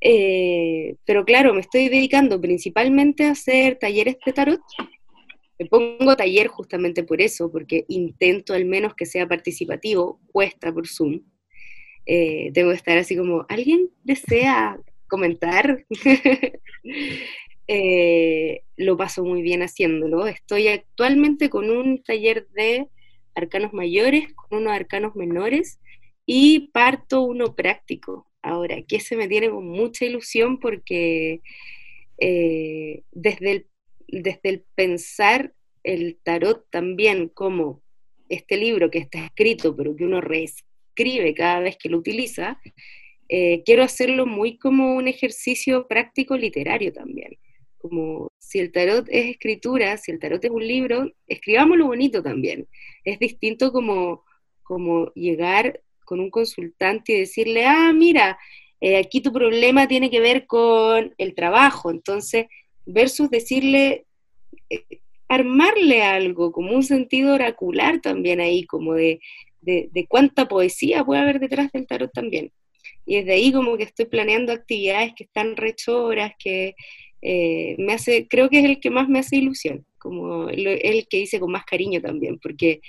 Eh, 0.01 0.97
pero 1.05 1.25
claro, 1.25 1.55
me 1.55 1.61
estoy 1.61 1.89
dedicando 1.89 2.41
principalmente 2.41 3.25
a 3.25 3.31
hacer 3.31 3.77
talleres 3.77 4.17
de 4.25 4.33
tarot. 4.33 4.61
Me 5.59 5.67
pongo 5.67 6.17
taller 6.17 6.49
justamente 6.49 7.03
por 7.03 7.23
eso, 7.23 7.51
porque 7.51 7.87
intento 7.89 8.53
al 8.53 8.67
menos 8.67 8.95
que 8.95 9.07
sea 9.07 9.27
participativo, 9.27 10.21
cuesta 10.31 10.73
por 10.73 10.87
Zoom. 10.87 11.23
Eh, 12.05 12.51
tengo 12.53 12.71
que 12.71 12.77
estar 12.77 12.99
así 12.99 13.17
como, 13.17 13.47
¿alguien 13.49 13.91
desea 14.05 14.79
comentar? 15.09 15.85
Eh, 17.69 18.63
lo 18.77 18.97
paso 18.97 19.25
muy 19.25 19.43
bien 19.43 19.61
haciéndolo. 19.61 20.29
Estoy 20.29 20.69
actualmente 20.69 21.51
con 21.51 21.69
un 21.69 22.01
taller 22.01 22.47
de 22.51 22.87
arcanos 23.35 23.73
mayores, 23.73 24.33
con 24.35 24.61
unos 24.61 24.73
arcanos 24.73 25.17
menores 25.17 25.81
y 26.25 26.69
parto 26.69 27.23
uno 27.23 27.57
práctico. 27.57 28.31
Ahora, 28.41 28.81
que 28.83 29.01
se 29.01 29.17
me 29.17 29.27
tiene 29.27 29.51
con 29.51 29.67
mucha 29.67 30.05
ilusión 30.05 30.61
porque 30.61 31.41
eh, 32.19 33.03
desde, 33.11 33.51
el, 33.51 33.67
desde 34.07 34.49
el 34.49 34.65
pensar 34.77 35.53
el 35.83 36.19
tarot 36.23 36.67
también 36.71 37.29
como 37.29 37.83
este 38.29 38.57
libro 38.57 38.91
que 38.91 38.99
está 38.99 39.25
escrito, 39.25 39.77
pero 39.77 39.95
que 39.95 40.05
uno 40.05 40.21
reescribe 40.21 41.35
cada 41.35 41.61
vez 41.61 41.77
que 41.77 41.89
lo 41.89 41.99
utiliza, 41.99 42.61
eh, 43.29 43.62
quiero 43.64 43.83
hacerlo 43.83 44.27
muy 44.27 44.59
como 44.59 44.95
un 44.95 45.09
ejercicio 45.09 45.87
práctico 45.87 46.37
literario 46.37 46.93
también. 46.93 47.37
Como 47.79 48.29
si 48.39 48.59
el 48.59 48.72
tarot 48.72 49.07
es 49.11 49.27
escritura, 49.27 49.97
si 49.97 50.12
el 50.12 50.18
tarot 50.18 50.45
es 50.45 50.51
un 50.51 50.66
libro, 50.66 51.12
escribámoslo 51.27 51.87
bonito 51.87 52.22
también. 52.22 52.66
Es 53.05 53.18
distinto 53.18 53.72
como, 53.72 54.24
como 54.62 55.12
llegar 55.14 55.81
con 56.05 56.20
un 56.20 56.31
consultante 56.31 57.12
y 57.12 57.20
decirle, 57.20 57.66
ah, 57.66 57.93
mira, 57.93 58.39
eh, 58.81 58.97
aquí 58.97 59.20
tu 59.20 59.33
problema 59.33 59.89
tiene 59.89 60.11
que 60.11 60.20
ver 60.20 60.47
con 60.47 61.14
el 61.18 61.35
trabajo, 61.35 61.91
entonces, 61.91 62.47
versus 62.85 63.31
decirle, 63.31 64.07
eh, 64.70 64.85
armarle 65.29 66.03
algo, 66.03 66.53
como 66.53 66.72
un 66.72 66.83
sentido 66.83 67.35
oracular 67.35 68.01
también 68.01 68.41
ahí, 68.41 68.64
como 68.64 68.95
de, 68.95 69.20
de, 69.61 70.07
cuánta 70.09 70.47
poesía 70.47 71.05
puede 71.05 71.20
haber 71.20 71.41
detrás 71.41 71.72
del 71.72 71.87
tarot 71.87 72.12
también. 72.12 72.53
Y 73.05 73.16
desde 73.16 73.32
ahí 73.32 73.53
como 73.53 73.76
que 73.76 73.84
estoy 73.84 74.07
planeando 74.07 74.53
actividades 74.53 75.12
que 75.14 75.24
están 75.24 75.57
rechoras, 75.57 76.32
que 76.39 76.74
eh, 77.22 77.74
me 77.78 77.95
hace, 77.95 78.28
creo 78.28 78.49
que 78.49 78.61
es 78.61 78.64
el 78.64 78.80
que 78.80 78.91
más 78.91 79.09
me 79.09 79.18
hace 79.18 79.37
ilusión, 79.37 79.87
como 79.99 80.49
el 80.49 81.07
que 81.09 81.18
hice 81.18 81.41
con 81.41 81.51
más 81.51 81.64
cariño 81.64 82.01
también, 82.01 82.39
porque 82.39 82.80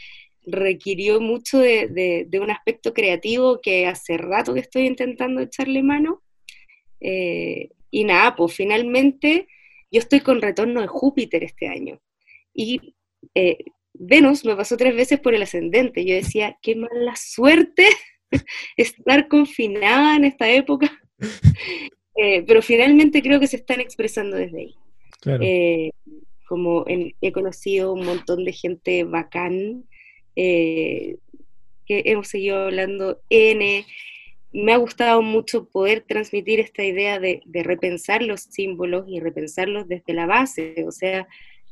requirió 0.48 1.20
mucho 1.20 1.60
de, 1.60 2.28
un 2.42 2.50
aspecto 2.50 2.94
creativo 2.94 3.60
que 3.62 3.86
hace 3.86 4.18
rato 4.18 4.54
que 4.54 4.62
estoy 4.62 4.88
intentando 4.88 5.42
echarle 5.42 5.84
mano. 5.84 6.24
Eh, 7.00 7.70
y 7.92 8.04
nada, 8.06 8.36
pues 8.36 8.54
finalmente 8.54 9.48
yo 9.92 10.00
estoy 10.00 10.22
con 10.22 10.42
retorno 10.42 10.82
de 10.82 10.88
Júpiter 10.88 11.44
este 11.44 11.68
año. 11.68 12.00
Y 12.54 12.96
eh, 13.36 13.58
Venus 13.94 14.46
me 14.46 14.56
pasó 14.56 14.78
tres 14.78 14.96
veces 14.96 15.20
por 15.20 15.36
el 15.36 15.42
ascendente. 15.42 16.06
Yo 16.06 16.16
decía, 16.16 16.58
qué 16.62 16.76
mala 16.76 17.16
suerte 17.16 17.86
estar 18.78 19.28
confinada 19.28 20.16
en 20.16 20.26
esta 20.26 20.50
época. 20.50 20.92
Eh, 22.20 22.44
pero 22.48 22.64
finalmente 22.64 23.22
creo 23.22 23.40
que 23.40 23.46
se 23.46 23.58
están 23.58 23.80
expresando 23.80 24.38
desde 24.38 24.74
ahí. 25.28 25.92
como 26.48 26.84
he 26.88 27.32
conocido 27.32 27.94
un 27.94 28.08
montón 28.08 28.44
de 28.44 28.54
gente 28.54 29.04
bacán, 29.04 29.84
eh, 30.36 31.18
que 31.88 32.04
hemos 32.06 32.28
seguido 32.28 32.66
hablando 32.66 33.22
N. 33.30 33.86
Me 34.54 34.74
ha 34.74 34.78
gustado 34.78 35.22
mucho 35.22 35.68
poder 35.70 36.02
transmitir 36.08 36.60
esta 36.60 36.84
idea 36.84 37.20
de, 37.20 37.42
repensar 37.54 38.22
los 38.22 38.42
símbolos 38.42 39.06
y 39.08 39.20
repensarlos 39.20 39.88
desde 39.88 40.14
la 40.14 40.26
base. 40.26 40.86
O 40.88 40.92
sea, 40.92 41.28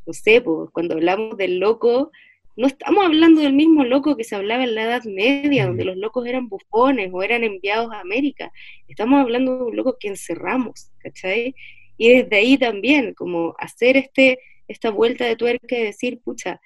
no 0.05 0.13
sé, 0.13 0.41
pues, 0.41 0.69
cuando 0.71 0.95
hablamos 0.95 1.37
del 1.37 1.59
loco, 1.59 2.11
no 2.55 2.67
estamos 2.67 3.05
hablando 3.05 3.41
del 3.41 3.53
mismo 3.53 3.83
loco 3.83 4.15
que 4.15 4.23
se 4.23 4.35
hablaba 4.35 4.63
en 4.63 4.75
la 4.75 4.83
Edad 4.83 5.03
Media, 5.03 5.67
donde 5.67 5.83
los 5.85 5.97
locos 5.97 6.25
eran 6.25 6.47
bufones 6.47 7.09
o 7.11 7.21
eran 7.21 7.43
enviados 7.43 7.91
a 7.91 7.99
América. 7.99 8.51
Estamos 8.87 9.19
hablando 9.19 9.57
de 9.57 9.63
un 9.63 9.75
loco 9.75 9.97
que 9.99 10.07
encerramos, 10.07 10.91
¿cachai? 10.99 11.53
Y 11.97 12.09
desde 12.09 12.35
ahí 12.35 12.57
también, 12.57 13.13
como 13.13 13.55
hacer 13.59 13.97
este, 13.97 14.39
esta 14.67 14.89
vuelta 14.89 15.25
de 15.25 15.35
tuerca 15.35 15.77
y 15.77 15.83
decir, 15.83 16.21
pucha, 16.21 16.61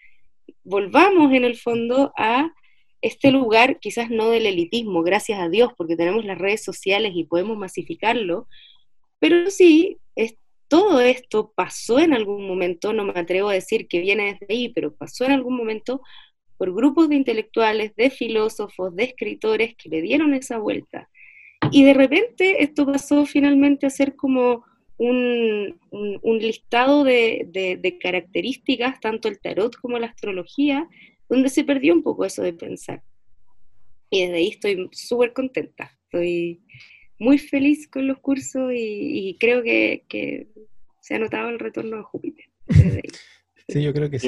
volvamos 0.63 1.33
en 1.33 1.43
el 1.43 1.57
fondo 1.57 2.13
a 2.17 2.51
este 3.01 3.31
lugar, 3.31 3.79
quizás 3.79 4.09
no 4.09 4.29
del 4.29 4.45
elitismo, 4.45 5.01
gracias 5.03 5.39
a 5.39 5.49
Dios, 5.49 5.71
porque 5.77 5.95
tenemos 5.95 6.25
las 6.25 6.37
redes 6.37 6.63
sociales 6.63 7.13
y 7.15 7.23
podemos 7.23 7.57
masificarlo, 7.57 8.47
pero 9.19 9.49
sí, 9.49 9.97
es, 10.15 10.35
todo 10.69 11.01
esto 11.01 11.51
pasó 11.55 11.99
en 11.99 12.13
algún 12.13 12.47
momento, 12.47 12.93
no 12.93 13.03
me 13.03 13.19
atrevo 13.19 13.49
a 13.49 13.53
decir 13.53 13.87
que 13.87 13.99
viene 13.99 14.37
desde 14.39 14.53
ahí, 14.53 14.69
pero 14.69 14.95
pasó 14.95 15.25
en 15.25 15.31
algún 15.31 15.57
momento 15.57 16.01
por 16.57 16.73
grupos 16.73 17.09
de 17.09 17.15
intelectuales, 17.15 17.95
de 17.95 18.09
filósofos, 18.09 18.95
de 18.95 19.05
escritores 19.05 19.75
que 19.75 19.89
le 19.89 20.01
dieron 20.01 20.33
esa 20.33 20.59
vuelta. 20.59 21.09
Y 21.71 21.83
de 21.83 21.93
repente 21.93 22.63
esto 22.63 22.85
pasó 22.85 23.25
finalmente 23.25 23.87
a 23.87 23.89
ser 23.89 24.15
como 24.15 24.63
un, 24.97 25.79
listado 26.39 27.03
de, 27.03 27.97
características, 28.01 28.99
tanto 28.99 29.27
el 29.27 29.39
tarot 29.39 29.75
como 29.77 29.97
la 29.97 30.07
astrología, 30.07 30.87
donde 31.27 31.49
se 31.49 31.63
perdió 31.63 31.93
un 31.93 32.03
poco 32.03 32.25
eso 32.25 32.43
de 32.43 32.53
pensar. 32.53 33.01
Y 34.09 34.21
desde 34.21 34.35
ahí 34.35 34.47
estoy 34.49 34.89
súper 34.91 35.33
contenta. 35.33 35.97
Estoy 36.05 36.61
muy 37.19 37.37
feliz 37.37 37.87
con 37.87 38.07
los 38.07 38.19
cursos 38.19 38.71
y, 38.73 39.37
creo 39.39 39.61
que, 39.61 40.47
se 41.01 41.15
ha 41.15 41.19
notado 41.19 41.49
el 41.49 41.59
retorno 41.59 41.97
de 41.97 42.03
Júpiter. 42.03 42.45
Sí, 43.71 43.83
yo 43.83 43.93
creo 43.93 44.09
que 44.09 44.17
sí. 44.17 44.27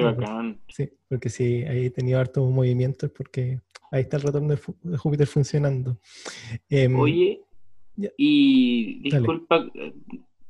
sí, 0.67 0.87
porque 1.09 1.27
si 1.29 1.63
ahí 1.63 1.87
he 1.87 1.89
tenido 1.89 2.19
harto 2.19 2.45
movimiento 2.45 3.07
es 3.07 3.11
porque 3.11 3.59
ahí 3.89 4.01
está 4.01 4.17
el 4.17 4.21
retorno 4.21 4.55
de, 4.55 4.97
Júpiter 4.97 5.25
funcionando. 5.25 5.97
Em, 6.69 6.95
Oye, 6.99 7.41
y 8.17 8.99
disculpa, 8.99 9.67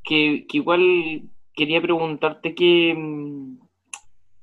que, 0.04 0.46
igual 0.52 1.24
quería 1.54 1.82
preguntarte 1.82 2.54
que, 2.54 2.94
mm, 2.94 3.60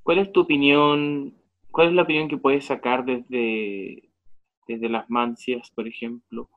¿cuál 0.03 0.18
es 0.20 0.32
tu 0.32 0.40
opinión? 0.40 1.34
¿Cuál 1.70 1.88
es 1.88 1.94
la 1.94 2.03
opinión 2.05 2.28
que 2.28 2.38
puedes 2.38 2.64
sacar 2.64 3.05
desde, 3.05 4.09
desde 4.66 4.88
las 4.88 5.11
mancias, 5.11 5.70
por 5.74 5.86
ejemplo, 5.86 6.49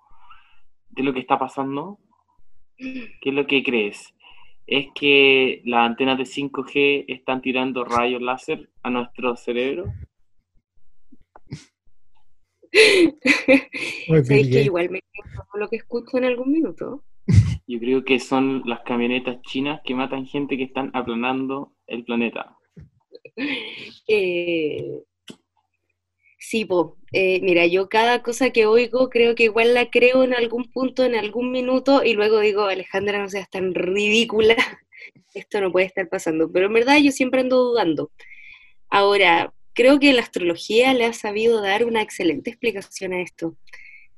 de 0.91 1.03
lo 1.03 1.13
que 1.13 1.19
está 1.19 1.37
pasando? 1.37 1.99
¿Qué 2.77 3.29
es 3.29 3.33
lo 3.33 3.47
que 3.47 3.63
crees? 3.63 4.13
¿Es 4.67 4.87
que 4.95 5.61
las 5.65 5.85
antenas 5.85 6.17
de 6.17 6.23
5G 6.23 7.05
están 7.07 7.41
tirando 7.41 7.83
rayos 7.83 8.21
láser 8.21 8.69
a 8.83 8.89
nuestro 8.89 9.35
cerebro? 9.35 9.85
que 14.27 14.63
igual 14.63 14.89
me 14.89 15.01
lo 15.55 15.67
que 15.67 15.75
escucho 15.75 16.17
en 16.17 16.25
algún 16.25 16.51
minuto? 16.51 17.03
Yo 17.67 17.79
creo 17.79 18.03
que 18.03 18.19
son 18.19 18.63
las 18.65 18.81
camionetas 18.81 19.41
chinas 19.41 19.81
que 19.83 19.95
matan 19.95 20.25
gente 20.25 20.57
que 20.57 20.63
están 20.63 20.91
aplanando 20.93 21.73
el 21.87 22.03
planeta. 22.03 22.57
Eh, 24.07 25.03
sí, 26.37 26.65
po. 26.65 26.97
Eh, 27.13 27.41
mira, 27.41 27.65
yo 27.65 27.89
cada 27.89 28.23
cosa 28.23 28.51
que 28.51 28.65
oigo 28.65 29.09
creo 29.09 29.35
que 29.35 29.43
igual 29.43 29.73
la 29.73 29.89
creo 29.89 30.23
en 30.23 30.33
algún 30.33 30.71
punto, 30.71 31.03
en 31.03 31.15
algún 31.15 31.51
minuto, 31.51 32.03
y 32.03 32.13
luego 32.13 32.39
digo, 32.39 32.63
Alejandra, 32.65 33.19
no 33.19 33.29
seas 33.29 33.49
tan 33.49 33.73
ridícula, 33.73 34.55
esto 35.33 35.59
no 35.61 35.71
puede 35.71 35.87
estar 35.87 36.07
pasando. 36.09 36.51
Pero 36.51 36.67
en 36.67 36.73
verdad 36.73 36.97
yo 36.99 37.11
siempre 37.11 37.41
ando 37.41 37.57
dudando. 37.57 38.11
Ahora, 38.89 39.53
creo 39.73 39.99
que 39.99 40.13
la 40.13 40.21
astrología 40.21 40.93
le 40.93 41.05
ha 41.05 41.13
sabido 41.13 41.61
dar 41.61 41.85
una 41.85 42.01
excelente 42.01 42.49
explicación 42.49 43.13
a 43.13 43.21
esto. 43.21 43.55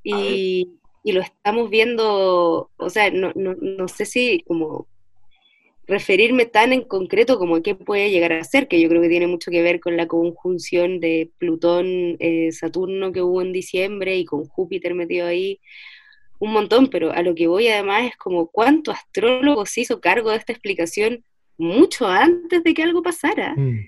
Y, 0.04 0.80
y 1.04 1.12
lo 1.14 1.22
estamos 1.22 1.70
viendo, 1.70 2.72
o 2.76 2.90
sea, 2.90 3.10
no, 3.12 3.32
no, 3.36 3.56
no, 3.60 3.88
sé 3.88 4.06
si 4.06 4.44
como 4.48 4.88
referirme 5.86 6.46
tan 6.46 6.72
en 6.72 6.82
concreto 6.82 7.38
como 7.38 7.62
qué 7.62 7.76
puede 7.76 8.10
llegar 8.10 8.34
a 8.34 8.44
ser, 8.44 8.68
que 8.68 8.80
yo 8.80 8.88
creo 8.90 9.02
que 9.02 9.10
tiene 9.10 9.28
mucho 9.28 9.52
que 9.52 9.62
ver 9.62 9.80
con 9.80 9.98
la 9.98 10.08
conjunción 10.08 11.00
de 11.00 11.32
Plutón-Saturno 11.38 13.08
eh, 13.08 13.12
que 13.12 13.22
hubo 13.22 13.42
en 13.42 13.52
diciembre 13.52 14.18
y 14.18 14.26
con 14.26 14.46
Júpiter 14.46 14.94
metido 14.94 15.28
ahí 15.28 15.60
un 16.40 16.52
montón, 16.52 16.90
pero 16.90 17.12
a 17.12 17.22
lo 17.22 17.36
que 17.36 17.48
voy 17.48 17.68
además 17.68 18.06
es 18.06 18.18
como 18.18 18.48
cuánto 18.48 18.92
astrólogo 18.92 19.66
se 19.66 19.82
hizo 19.82 20.00
cargo 20.02 20.30
de 20.30 20.38
esta 20.38 20.52
explicación 20.52 21.24
mucho 21.58 22.08
antes 22.08 22.64
de 22.64 22.74
que 22.74 22.84
algo 22.84 23.02
pasara. 23.02 23.54
Mm. 23.56 23.80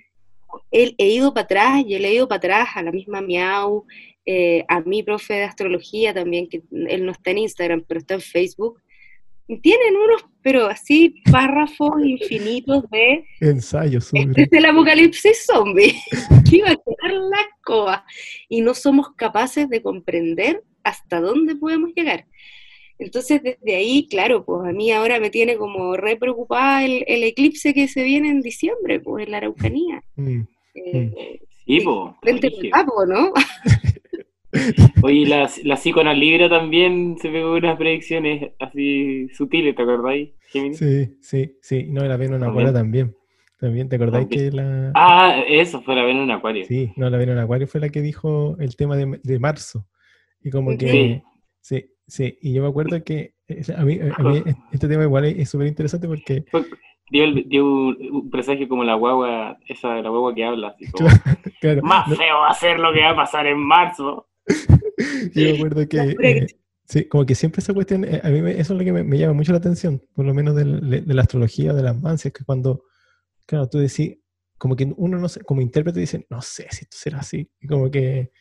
He, 0.71 0.95
he, 0.97 1.09
ido 1.09 1.33
para 1.33 1.43
atrás 1.43 1.83
y 1.85 1.95
he 1.95 2.13
ido 2.13 2.27
para 2.27 2.37
atrás 2.37 2.69
a 2.75 2.83
la 2.83 2.91
misma 2.91 3.21
Miau, 3.21 3.85
eh, 4.25 4.63
a 4.67 4.81
mi 4.81 5.03
profe 5.03 5.35
de 5.35 5.43
astrología 5.43 6.13
también, 6.13 6.47
que 6.47 6.63
él 6.71 7.05
no 7.05 7.11
está 7.11 7.31
en 7.31 7.39
Instagram, 7.39 7.83
pero 7.87 7.99
está 7.99 8.15
en 8.15 8.21
Facebook, 8.21 8.81
y 9.47 9.59
tienen 9.59 9.95
unos, 9.95 10.25
pero 10.41 10.67
así, 10.67 11.21
párrafos 11.31 12.03
infinitos 12.03 12.89
de 12.89 13.25
ensayos 13.41 14.05
sobre 14.05 14.23
este 14.23 14.41
es 14.43 14.51
el 14.51 14.65
apocalipsis 14.65 15.45
zombie, 15.45 15.95
que 16.49 16.57
iba 16.57 16.69
a 16.69 16.75
quedar 16.75 17.13
la 17.13 17.37
escoba, 17.55 18.05
y 18.49 18.61
no 18.61 18.73
somos 18.73 19.09
capaces 19.15 19.69
de 19.69 19.81
comprender 19.81 20.63
hasta 20.83 21.19
dónde 21.19 21.55
podemos 21.55 21.91
llegar. 21.95 22.25
Entonces, 22.97 23.43
desde 23.43 23.75
ahí, 23.75 24.07
claro, 24.09 24.45
pues 24.45 24.69
a 24.69 24.71
mí 24.71 24.91
ahora 24.91 25.19
me 25.19 25.29
tiene 25.29 25.57
como 25.57 25.97
re 25.97 26.15
preocupada 26.15 26.85
el, 26.85 27.03
eclipse 27.23 27.73
que 27.73 27.87
se 27.87 28.03
viene 28.03 28.29
en 28.29 28.41
diciembre, 28.41 29.01
pues 29.01 29.25
en 29.25 29.31
la 29.31 29.37
Araucanía. 29.37 30.01
Mm, 30.15 30.41
eh, 30.75 31.41
sí. 31.65 31.83
Frente 32.21 32.51
al 32.71 32.85
¿no? 33.07 33.33
Oye, 35.01 35.25
la, 35.25 35.49
la 35.63 36.13
Libra 36.13 36.49
también 36.49 37.17
se 37.19 37.29
pegó 37.29 37.53
unas 37.53 37.77
predicciones 37.77 38.51
así 38.59 39.27
sutiles, 39.29 39.75
¿te 39.75 39.81
acordáis? 39.81 40.29
Sí, 40.51 41.17
sí, 41.21 41.57
sí. 41.61 41.87
No, 41.89 42.05
la 42.05 42.17
Venus 42.17 42.37
en 42.37 42.43
Acuario 42.43 42.73
también. 42.73 43.15
También, 43.59 43.87
¿te 43.87 43.95
acordáis 43.95 44.27
que 44.27 44.51
la. 44.51 44.91
Ah, 44.95 45.41
eso 45.47 45.81
fue 45.81 45.95
la 45.95 46.03
Venus 46.03 46.23
en 46.23 46.31
Acuario. 46.31 46.65
Sí, 46.65 46.91
no, 46.97 47.09
la 47.09 47.17
Venus 47.17 47.33
en 47.33 47.39
Acuario 47.39 47.67
fue 47.67 47.81
la 47.81 47.89
que 47.89 48.01
dijo 48.01 48.57
el 48.59 48.75
tema 48.75 48.95
de, 48.95 49.19
de 49.23 49.39
marzo. 49.39 49.87
Y 50.41 50.49
como 50.49 50.77
que. 50.77 51.23
Sí. 51.61 51.89
sí, 52.05 52.37
Y 52.41 52.53
yo 52.53 52.61
me 52.61 52.69
acuerdo 52.69 53.03
que 53.03 53.35
a 53.75 53.83
mí, 53.83 53.99
a 54.17 54.23
mí 54.23 54.43
este 54.71 54.87
tema 54.87 55.03
igual 55.03 55.25
es 55.25 55.49
súper 55.49 55.67
interesante 55.67 56.07
porque. 56.07 56.45
Dio, 57.11 57.31
dio, 57.33 57.65
un 57.65 58.29
presagio 58.31 58.67
como 58.67 58.83
la 58.83 58.95
guagua, 58.95 59.59
esa 59.67 59.93
de 59.93 60.01
la 60.01 60.09
guagua 60.09 60.33
que 60.33 60.43
habla, 60.43 60.69
así 60.69 60.89
como, 60.89 61.07
más 61.83 62.17
feo 62.17 62.39
va 62.39 62.49
a 62.49 62.53
ser 62.53 62.79
lo 62.79 62.91
que 62.91 63.01
va 63.01 63.11
a 63.11 63.15
pasar 63.15 63.45
en 63.45 63.59
marzo. 63.59 64.27
Yo 65.33 65.43
me 65.43 65.55
acuerdo 65.55 65.87
que, 65.87 66.15
eh, 66.21 66.47
sí, 66.85 67.05
como 67.05 67.25
que 67.25 67.35
siempre 67.35 67.61
esa 67.61 67.73
cuestión, 67.73 68.05
eh, 68.05 68.21
a 68.23 68.29
mí 68.29 68.39
eso 68.51 68.73
es 68.73 68.79
lo 68.79 68.83
que 68.85 68.91
me, 68.91 69.17
llama 69.17 69.33
mucho 69.33 69.51
la 69.51 69.57
atención, 69.57 70.01
por 70.13 70.25
lo 70.25 70.33
menos 70.33 70.55
de, 70.55 70.65
la 70.65 71.21
astrología, 71.21 71.73
de 71.73 71.83
las 71.83 71.99
mancias, 71.99 72.33
que 72.33 72.43
cuando, 72.43 72.83
claro, 73.45 73.67
tú 73.67 73.79
decís, 73.79 74.17
como 74.57 74.75
que 74.75 74.91
uno 74.97 75.17
no 75.17 75.27
sé, 75.27 75.41
como 75.41 75.61
intérprete 75.61 75.99
dice, 75.99 76.25
no 76.29 76.41
sé 76.41 76.67
si 76.71 76.83
esto 76.83 76.97
será 76.97 77.19
así, 77.19 77.49
y 77.59 77.67
como 77.67 77.89
que, 77.89 78.31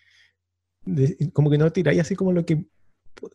como 1.33 1.51
que 1.51 1.59
no 1.59 1.73
tiráis 1.73 2.01
así 2.01 2.15
como 2.15 2.33
lo 2.33 2.45
que, 2.45 2.67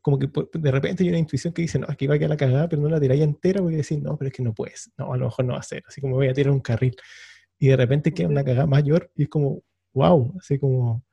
como 0.01 0.19
que 0.19 0.29
de 0.53 0.71
repente 0.71 1.03
hay 1.03 1.09
una 1.09 1.19
intuición 1.19 1.53
que 1.53 1.63
dice, 1.63 1.79
no, 1.79 1.87
aquí 1.89 2.05
va 2.05 2.15
a 2.15 2.17
quedar 2.17 2.29
la 2.29 2.37
cagada, 2.37 2.69
pero 2.69 2.81
no 2.81 2.89
la 2.89 2.99
tiráis 2.99 3.21
entera 3.21 3.61
porque 3.61 3.77
decís, 3.77 3.99
no, 4.01 4.17
pero 4.17 4.27
es 4.29 4.33
que 4.33 4.43
no 4.43 4.53
puedes, 4.53 4.91
no, 4.97 5.13
a 5.13 5.17
lo 5.17 5.25
mejor 5.25 5.45
no 5.45 5.53
va 5.53 5.59
a 5.59 5.63
ser, 5.63 5.83
así 5.87 6.01
como 6.01 6.15
voy 6.15 6.27
a 6.27 6.33
tirar 6.33 6.51
un 6.51 6.61
carril, 6.61 6.95
y 7.57 7.67
de 7.67 7.75
repente 7.75 8.13
queda 8.13 8.27
una 8.27 8.43
cagada 8.43 8.67
mayor, 8.67 9.11
y 9.15 9.23
es 9.23 9.29
como, 9.29 9.63
wow, 9.93 10.35
así 10.39 10.59
como 10.59 11.03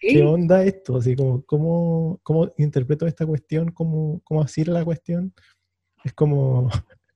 ¿qué 0.00 0.22
onda 0.22 0.64
esto? 0.64 0.96
Así 0.96 1.16
como, 1.16 1.42
¿cómo, 1.44 2.20
cómo 2.22 2.52
interpreto 2.58 3.06
esta 3.06 3.26
cuestión? 3.26 3.70
¿Cómo, 3.72 4.20
cómo 4.24 4.42
así 4.42 4.64
la 4.64 4.84
cuestión? 4.84 5.32
Es 6.04 6.12
como, 6.12 6.70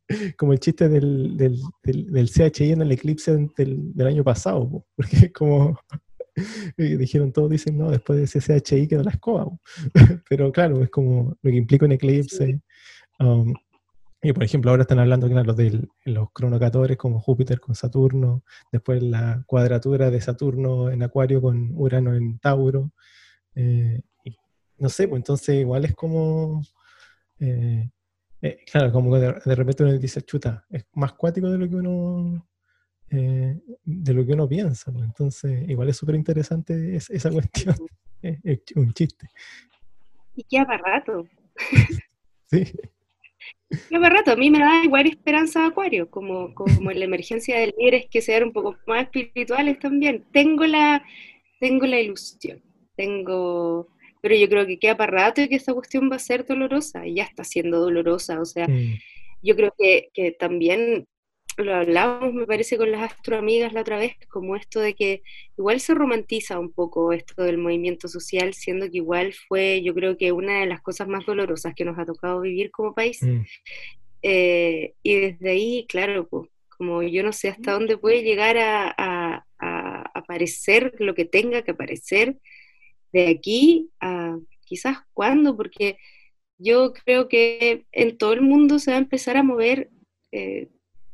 como 0.39 0.53
el 0.53 0.61
chiste 0.61 0.89
del, 0.89 1.37
del, 1.37 1.61
del, 1.85 2.31
CHI 2.31 2.73
en 2.73 2.83
el 2.83 2.93
eclipse 2.93 3.37
del, 3.57 3.95
del 3.95 4.07
año 4.07 4.25
pasado, 4.25 4.87
porque 4.97 5.17
es 5.17 5.33
como, 5.33 5.79
dijeron 6.77 7.33
todos, 7.33 7.51
dicen, 7.51 7.77
no, 7.79 7.91
después 7.91 8.19
de 8.19 8.25
ese 8.25 8.61
CHI 8.61 8.89
quedó 8.89 9.03
la 9.03 9.13
escoba. 9.13 9.49
Pero 10.29 10.53
claro, 10.53 10.83
es 10.83 10.91
como 10.91 11.37
lo 11.43 11.51
que 11.51 11.57
implica 11.57 11.87
un 11.87 11.93
eclipse. 11.93 12.61
Um, 13.19 13.55
y 14.21 14.33
por 14.33 14.43
ejemplo, 14.43 14.71
ahora 14.71 14.83
están 14.83 14.99
hablando, 14.99 15.29
claro, 15.29 15.55
de 15.55 15.87
los 16.05 16.33
cronocatores 16.33 16.97
como 16.97 17.21
Júpiter 17.21 17.61
con 17.61 17.77
Saturno, 17.77 18.43
después 18.73 19.01
la 19.03 19.45
cuadratura 19.47 20.11
de 20.11 20.21
Saturno 20.21 20.91
en 20.91 21.05
Acuario 21.05 21.41
con 21.41 21.71
Urano 21.75 22.14
en 22.16 22.39
Tauro. 22.41 22.91
Eh, 23.55 24.03
no 24.79 24.89
sé, 24.89 25.07
pues 25.07 25.21
entonces 25.21 25.61
igual 25.61 25.85
es 25.85 25.95
como, 25.95 26.62
eh, 27.39 27.89
eh, 28.43 28.59
claro, 28.71 28.91
como 28.91 29.16
de, 29.19 29.35
de, 29.45 29.55
repente 29.55 29.85
uno 29.85 29.97
dice, 29.97 30.23
chuta, 30.23 30.64
es 30.69 30.85
más 30.95 31.12
cuático 31.12 31.49
de 31.49 31.59
lo 31.59 31.69
que 31.69 31.77
uno, 31.77 32.49
de 33.09 34.14
lo 34.14 34.27
que 34.27 34.33
uno 34.33 34.49
piensa. 34.49 34.93
Pues 34.93 35.05
entonces 35.05 35.69
igual 35.69 35.91
es 35.91 35.97
súper 35.97 36.16
interesante 36.16 36.97
esa 36.97 37.31
cuestión, 37.31 37.77
es 38.23 38.61
un 38.75 38.93
chiste. 38.93 39.29
Y 40.35 40.43
qué 40.43 40.59
aparato. 40.59 41.25
sí. 42.47 42.73
Qué 43.69 43.99
rato, 43.99 44.33
a 44.33 44.37
mí 44.37 44.51
me 44.51 44.61
da 44.61 44.83
igual 44.83 45.07
esperanza 45.07 45.67
Acuario, 45.67 46.11
como, 46.11 46.55
como 46.55 46.91
en 46.91 46.99
la 46.99 47.05
emergencia 47.05 47.59
del 47.59 47.75
líderes 47.77 48.07
que 48.11 48.23
sean 48.23 48.45
un 48.45 48.53
poco 48.53 48.77
más 48.87 49.05
espirituales 49.05 49.79
también. 49.79 50.25
Tengo 50.33 50.65
la, 50.65 51.05
tengo 51.61 51.87
la 51.87 52.01
ilusión, 52.01 52.63
tengo, 52.97 53.89
pero 54.23 54.35
yo 54.35 54.49
creo 54.49 54.67
que 54.67 54.79
queda 54.79 54.97
para 54.97 55.13
rato 55.13 55.43
y 55.43 55.49
que 55.49 55.57
esta 55.57 55.75
cuestión 55.75 56.11
va 56.11 56.17
a 56.17 56.21
ser 56.21 56.47
dolorosa, 56.47 57.07
y 57.07 57.15
ya 57.17 57.25
está 57.25 57.45
siendo 57.45 57.79
dolorosa, 57.81 58.41
o 58.41 58.47
sea, 58.47 58.67
mm. 58.67 58.99
yo 59.43 59.57
creo 59.57 59.75
que, 59.77 60.09
que 60.15 60.33
también 60.33 61.07
lo 61.65 61.75
hablábamos, 61.75 62.35
me 62.35 62.47
parece, 62.47 62.77
con 62.77 62.91
las 62.91 63.13
astroamigas 63.13 63.73
la 63.73 63.81
otra 63.81 63.99
vez, 63.99 64.15
como 64.29 64.57
esto 64.57 64.81
de 64.81 64.95
que 64.95 65.23
igual 65.57 65.81
se 65.81 65.95
romantiza 65.95 66.59
un 66.59 66.73
poco 66.73 67.13
esto 67.13 67.43
del 67.43 67.59
movimiento 67.59 68.09
social, 68.09 68.55
siendo 68.55 68.91
que 68.91 68.99
igual 68.99 69.35
fue, 69.49 69.83
yo 69.83 69.95
creo 69.95 70.17
que 70.17 70.33
una 70.33 70.61
de 70.61 70.67
las 70.67 70.81
cosas 70.81 71.09
más 71.09 71.27
dolorosas 71.27 71.75
que 71.75 71.85
nos 71.85 71.99
ha 71.99 72.07
tocado 72.07 72.41
vivir 72.41 72.71
como 72.71 72.95
país. 72.95 73.23
Mm. 73.23 73.43
Eh, 74.23 74.95
y 75.03 75.15
desde 75.15 75.51
ahí, 75.51 75.87
claro, 75.89 76.29
pues, 76.29 76.49
como 76.77 77.03
yo 77.03 77.23
no 77.23 77.33
sé 77.33 77.49
hasta 77.49 77.73
dónde 77.73 77.99
puede 77.99 78.23
llegar 78.23 78.57
a, 78.57 78.95
a, 78.97 79.45
aparecer 80.15 80.95
lo 80.99 81.15
que 81.15 81.25
tenga 81.25 81.63
que 81.63 81.73
aparecer 81.73 82.37
de 83.13 83.29
aquí 83.29 83.91
a 84.01 84.39
quizás 84.65 84.99
cuándo, 85.13 85.57
porque 85.57 85.99
yo 86.59 86.93
creo 86.93 87.29
que 87.29 87.87
en 87.93 88.19
todo 88.19 88.33
el 88.33 88.43
mundo 88.43 88.79
se 88.79 88.91
va 88.91 88.97
a 88.97 89.01
empezar 89.01 89.37
a 89.37 89.43
mover 89.43 89.91
eh, 90.33 90.69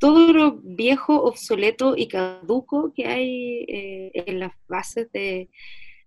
todo 0.05 0.35
lo 0.35 0.61
viejo, 0.63 1.23
obsoleto 1.23 1.97
y 1.97 2.09
caduco 2.09 2.93
que 2.95 3.07
hay 3.07 3.65
eh, 3.67 4.11
en 4.13 4.39
las 4.39 4.53
bases 4.69 5.11
de, 5.13 5.49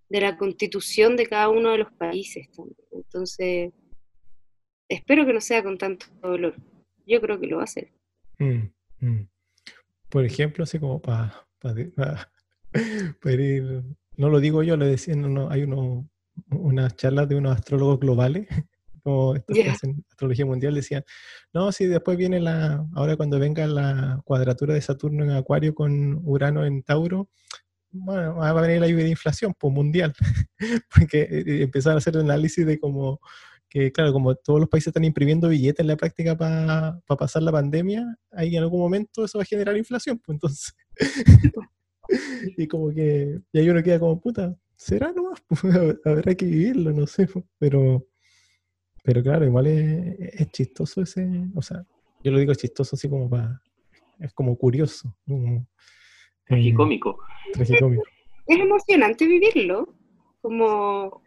la 0.08 0.36
constitución 0.36 1.16
de 1.16 1.26
cada 1.26 1.48
uno 1.48 1.72
de 1.72 1.78
los 1.78 1.92
países. 1.94 2.46
Entonces, 2.92 3.72
espero 4.88 5.26
que 5.26 5.32
no 5.32 5.40
sea 5.40 5.64
con 5.64 5.78
tanto 5.78 6.06
dolor. 6.22 6.54
Yo 7.08 7.20
creo 7.20 7.40
que 7.40 7.48
lo 7.48 7.56
va 7.56 7.62
a 7.62 7.64
hacer. 7.64 7.90
Mm, 8.38 8.70
mm. 9.00 9.28
Por 10.08 10.24
ejemplo, 10.24 10.62
así 10.62 10.78
como 10.78 11.02
para 11.02 11.44
ir, 13.24 13.82
no 14.16 14.28
lo 14.28 14.38
digo 14.38 14.62
yo, 14.62 14.76
le 14.76 14.86
decía, 14.86 15.16
no, 15.16 15.50
hay 15.50 15.64
uno, 15.64 16.08
unas 16.50 16.94
charlas 16.94 17.28
de 17.28 17.34
unos 17.34 17.56
astrólogos 17.56 17.98
globales 17.98 18.46
como 19.02 19.34
estos 19.34 19.56
que 19.56 19.68
hacen 19.68 20.04
astrología 20.10 20.46
mundial, 20.46 20.74
decían, 20.74 21.04
no, 21.52 21.72
si 21.72 21.86
después 21.86 22.16
viene 22.16 22.40
la, 22.40 22.86
ahora 22.94 23.16
cuando 23.16 23.38
venga 23.38 23.66
la 23.66 24.20
cuadratura 24.24 24.74
de 24.74 24.80
Saturno 24.80 25.24
en 25.24 25.30
Acuario 25.30 25.74
con 25.74 26.20
Urano 26.24 26.64
en 26.64 26.82
Tauro, 26.82 27.28
bueno, 27.90 28.36
va 28.36 28.50
a 28.50 28.60
venir 28.60 28.80
la 28.80 28.88
lluvia 28.88 29.04
de 29.04 29.10
inflación 29.10 29.54
pues, 29.58 29.72
mundial, 29.72 30.12
porque 30.94 31.22
eh, 31.22 31.44
eh, 31.46 31.62
empezaron 31.62 31.96
a 31.96 31.98
hacer 31.98 32.14
el 32.16 32.22
análisis 32.22 32.66
de 32.66 32.78
como 32.78 33.20
que, 33.68 33.92
claro, 33.92 34.12
como 34.12 34.34
todos 34.34 34.60
los 34.60 34.68
países 34.68 34.88
están 34.88 35.04
imprimiendo 35.04 35.48
billetes 35.48 35.80
en 35.80 35.88
la 35.88 35.96
práctica 35.96 36.36
para 36.36 37.00
pasar 37.06 37.42
la 37.42 37.52
pandemia, 37.52 38.16
ahí 38.32 38.56
en 38.56 38.62
algún 38.62 38.80
momento 38.80 39.24
eso 39.24 39.38
va 39.38 39.42
a 39.42 39.46
generar 39.46 39.76
inflación, 39.76 40.18
pues 40.24 40.36
entonces. 40.36 40.74
y 42.56 42.66
como 42.66 42.90
que, 42.90 43.40
y 43.52 43.58
ahí 43.58 43.68
uno 43.68 43.82
queda 43.82 43.98
como, 44.00 44.20
puta, 44.20 44.56
será 44.76 45.12
nomás, 45.12 45.42
habrá 46.04 46.34
que 46.34 46.46
vivirlo, 46.46 46.92
no 46.92 47.06
sé, 47.06 47.28
pero 47.58 48.06
pero 49.08 49.22
claro, 49.22 49.46
igual 49.46 49.66
es, 49.68 50.52
chistoso 50.52 51.00
ese, 51.00 51.26
o 51.54 51.62
sea, 51.62 51.82
yo 52.22 52.30
lo 52.30 52.38
digo 52.38 52.52
chistoso 52.54 52.94
así 52.94 53.08
como 53.08 53.30
para, 53.30 53.58
es 54.20 54.34
como 54.34 54.54
curioso. 54.58 55.16
Como, 55.26 55.66
tragicómico. 56.44 57.18
tragicómico. 57.54 58.02
Es 58.46 58.58
emocionante 58.58 59.26
vivirlo, 59.26 59.94
como, 60.42 61.06
o 61.06 61.22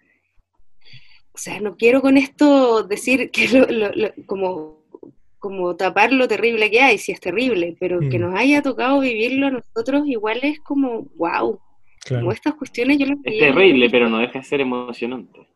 sea, 1.34 1.60
no 1.60 1.76
quiero 1.76 2.04
con 2.04 2.18
esto 2.18 2.84
decir 2.84 3.32
que 3.32 3.48
lo, 3.48 4.12
como, 4.28 4.84
como 5.40 5.76
tapar 5.76 6.14
lo 6.14 6.28
terrible 6.28 6.70
que 6.70 6.82
hay, 6.82 7.00
si 7.00 7.12
es 7.12 7.20
terrible, 7.20 7.76
pero 7.80 8.00
que 8.00 8.20
mm. 8.20 8.22
nos 8.22 8.36
haya 8.36 8.62
tocado 8.62 9.00
vivirlo 9.00 9.48
a 9.48 9.52
nosotros 9.54 10.04
igual 10.06 10.38
es 10.44 10.60
como, 10.60 11.08
wow. 11.18 11.60
Como 12.08 12.32
estas 12.32 12.54
cuestiones 12.54 13.00
yo 13.00 13.08
Es 13.24 13.40
terrible, 13.40 13.90
pero 13.90 14.08
no 14.08 14.20
deja 14.20 14.38
de 14.38 14.46
ser 14.46 14.62
emocionante. 14.62 15.51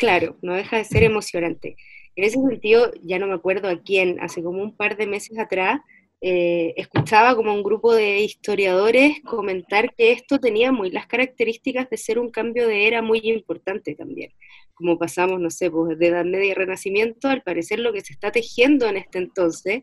Claro, 0.00 0.38
no 0.40 0.54
deja 0.54 0.78
de 0.78 0.84
ser 0.84 1.02
emocionante. 1.02 1.76
En 2.16 2.24
ese 2.24 2.40
sentido, 2.40 2.90
ya 3.02 3.18
no 3.18 3.26
me 3.26 3.34
acuerdo 3.34 3.68
a 3.68 3.82
quién, 3.82 4.18
hace 4.20 4.42
como 4.42 4.62
un 4.62 4.74
par 4.74 4.96
de 4.96 5.06
meses 5.06 5.38
atrás, 5.38 5.78
eh, 6.22 6.72
escuchaba 6.78 7.36
como 7.36 7.52
un 7.52 7.62
grupo 7.62 7.94
de 7.94 8.20
historiadores 8.20 9.20
comentar 9.26 9.94
que 9.94 10.12
esto 10.12 10.38
tenía 10.38 10.72
muy 10.72 10.90
las 10.90 11.06
características 11.06 11.90
de 11.90 11.98
ser 11.98 12.18
un 12.18 12.30
cambio 12.30 12.66
de 12.66 12.86
era 12.86 13.02
muy 13.02 13.20
importante 13.24 13.94
también. 13.94 14.32
Como 14.72 14.98
pasamos, 14.98 15.38
no 15.38 15.50
sé, 15.50 15.70
pues 15.70 15.98
de 15.98 16.06
Edad 16.06 16.24
Media 16.24 16.52
y 16.52 16.54
Renacimiento, 16.54 17.28
al 17.28 17.42
parecer 17.42 17.78
lo 17.78 17.92
que 17.92 18.00
se 18.00 18.14
está 18.14 18.32
tejiendo 18.32 18.86
en 18.86 18.96
este 18.96 19.18
entonces, 19.18 19.82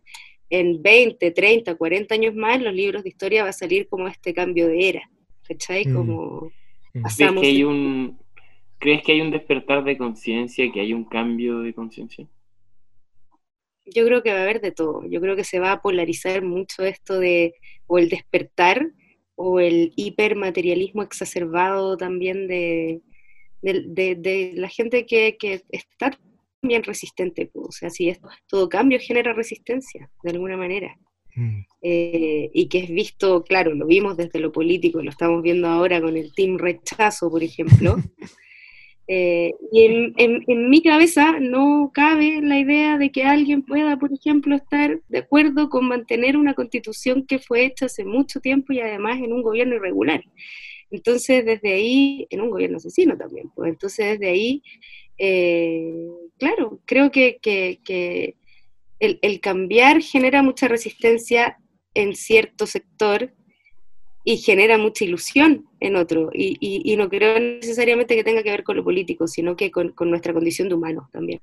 en 0.50 0.82
20, 0.82 1.30
30, 1.30 1.76
40 1.76 2.16
años 2.16 2.34
más, 2.34 2.60
los 2.60 2.74
libros 2.74 3.04
de 3.04 3.10
historia 3.10 3.44
va 3.44 3.50
a 3.50 3.54
salir 3.54 3.88
como 3.88 4.08
este 4.08 4.34
cambio 4.34 4.68
de 4.68 4.90
era. 4.90 5.12
¿Cachai? 5.48 5.86
Mm. 5.86 5.94
Como 5.94 6.52
mm. 6.96 7.02
pasamos... 7.04 7.42
que 7.42 7.50
hay 7.50 7.64
un, 7.64 8.18
¿Crees 8.80 9.04
que 9.04 9.14
hay 9.14 9.22
un 9.22 9.32
despertar 9.32 9.84
de 9.84 9.98
conciencia, 9.98 10.72
que 10.72 10.82
hay 10.82 10.94
un 10.94 11.06
cambio 11.06 11.60
de 11.60 11.74
conciencia? 11.74 12.28
Yo 13.86 14.06
creo 14.06 14.22
que 14.22 14.34
va 14.34 14.40
a 14.40 14.44
haber 14.44 14.62
de 14.62 14.72
todo. 14.72 15.04
Yo 15.08 15.22
creo 15.22 15.36
que 15.36 15.44
se 15.44 15.60
va 15.60 15.72
a 15.72 15.82
polarizar 15.82 16.44
mucho 16.44 16.84
esto 16.84 17.20
de 17.20 17.56
o 17.88 17.98
el 17.98 18.10
despertar 18.10 18.92
o 19.36 19.60
el 19.60 19.94
hipermaterialismo 19.96 21.04
exacerbado 21.04 21.96
también 21.96 22.48
de, 22.48 23.02
de, 23.62 24.52
la 24.56 24.68
gente 24.68 25.06
que, 25.06 25.38
que, 25.38 25.62
está 25.70 26.18
bien 26.62 26.84
resistente. 26.84 27.50
O 27.54 27.72
sea, 27.72 27.90
si 27.90 28.10
esto, 28.10 28.28
todo 28.48 28.68
cambio 28.68 29.00
genera 29.00 29.34
resistencia, 29.34 30.10
de 30.24 30.32
alguna 30.32 30.58
manera. 30.58 30.98
Mm. 31.36 31.62
Eh, 31.82 32.50
y 32.52 32.68
que 32.68 32.80
es 32.80 32.90
visto, 32.90 33.44
claro, 33.44 33.74
lo 33.74 33.86
vimos 33.86 34.18
desde 34.18 34.40
lo 34.40 34.52
político, 34.52 35.02
lo 35.02 35.12
estamos 35.12 35.42
viendo 35.44 35.68
ahora 35.68 36.02
con 36.02 36.18
el 36.18 36.34
Team 36.34 36.58
Rechazo, 36.58 37.30
por 37.30 37.44
ejemplo. 37.44 37.96
Eh, 39.10 39.54
y 39.72 39.86
en, 40.18 40.70
mi 40.70 40.82
cabeza 40.82 41.40
no 41.40 41.92
cabe 41.94 42.42
la 42.42 42.60
idea 42.60 42.98
de 42.98 43.10
que 43.10 43.24
alguien 43.24 43.64
pueda, 43.64 43.98
por 43.98 44.12
ejemplo, 44.12 44.56
estar 44.56 45.00
de 45.08 45.20
acuerdo 45.20 45.70
con 45.70 45.88
mantener 45.88 46.36
una 46.36 46.54
constitución 46.54 47.26
que 47.26 47.40
fue 47.40 47.66
hecha 47.66 47.86
hace 47.86 48.04
mucho 48.04 48.42
tiempo 48.42 48.74
y 48.74 48.82
además 48.82 49.18
en 49.20 49.32
un 49.32 49.44
gobierno 49.44 49.76
irregular. 49.76 50.24
Entonces, 50.92 51.46
desde 51.46 51.74
ahí, 51.74 52.28
en 52.30 52.42
un 52.42 52.50
gobierno 52.50 52.78
asesino 52.78 53.18
también, 53.18 53.50
pues 53.56 53.70
entonces 53.70 54.20
desde 54.20 54.30
ahí, 54.30 54.62
eh, 55.18 55.94
claro, 56.38 56.80
creo 56.86 57.10
que, 57.12 57.40
el, 59.00 59.20
el 59.22 59.40
cambiar 59.40 60.02
genera 60.02 60.42
mucha 60.42 60.68
resistencia 60.68 61.58
en 61.94 62.16
cierto 62.16 62.66
sector 62.66 63.32
y 64.28 64.36
genera 64.40 64.78
mucha 64.78 65.06
ilusión 65.06 65.70
en 65.80 65.96
otro. 65.96 66.30
Y, 66.34 66.58
y, 66.60 66.98
no 66.98 67.08
creo 67.08 67.40
necesariamente 67.40 68.14
que 68.14 68.26
tenga 68.26 68.44
que 68.44 68.52
ver 68.52 68.66
con 68.66 68.76
lo 68.76 68.84
político, 68.84 69.26
sino 69.26 69.56
que 69.56 69.72
con, 69.72 69.94
con 69.94 70.10
nuestra 70.10 70.34
condición 70.34 70.68
de 70.68 70.76
humanos 70.76 71.10
también. 71.14 71.40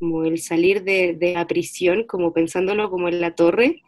Como 0.00 0.24
el 0.24 0.40
salir 0.40 0.82
de, 0.82 1.14
de, 1.14 1.34
la 1.34 1.46
prisión, 1.46 2.02
como 2.02 2.32
pensándolo 2.32 2.90
como 2.90 3.06
en 3.06 3.20
la 3.20 3.36
torre, 3.36 3.82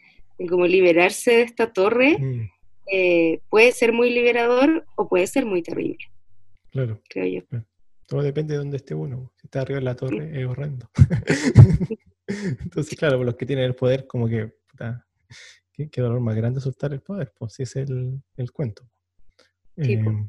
como 0.48 0.68
liberarse 0.68 1.32
de 1.32 1.42
esta 1.42 1.72
torre, 1.72 2.18
mm. 2.20 2.50
eh, 2.92 3.40
puede 3.50 3.72
ser 3.72 3.92
muy 3.92 4.10
liberador 4.10 4.86
o 4.94 5.08
puede 5.08 5.26
ser 5.26 5.44
muy 5.44 5.64
terrible. 5.64 5.98
Claro. 6.70 7.00
Creo 7.08 7.26
yo. 7.26 7.58
Todo 8.06 8.22
depende 8.22 8.54
de 8.54 8.58
dónde 8.58 8.76
esté 8.76 8.94
uno. 8.94 9.32
Si 9.40 9.48
está 9.48 9.62
arriba 9.62 9.80
de 9.80 9.84
la 9.84 9.96
torre, 9.96 10.40
es 10.40 10.46
horrendo. 10.46 10.88
Entonces, 12.28 12.96
claro, 12.96 13.24
los 13.24 13.34
que 13.34 13.44
tienen 13.44 13.64
el 13.64 13.74
poder, 13.74 14.06
como 14.06 14.28
que 14.28 14.52
qué, 15.86 16.00
dolor 16.00 16.20
más 16.20 16.34
grande 16.34 16.60
soltar 16.60 16.92
el 16.92 17.00
poder, 17.00 17.32
pues 17.38 17.54
si 17.54 17.62
es 17.62 17.76
el, 17.76 18.20
el 18.36 18.50
cuento. 18.52 18.88
Em, 19.76 20.28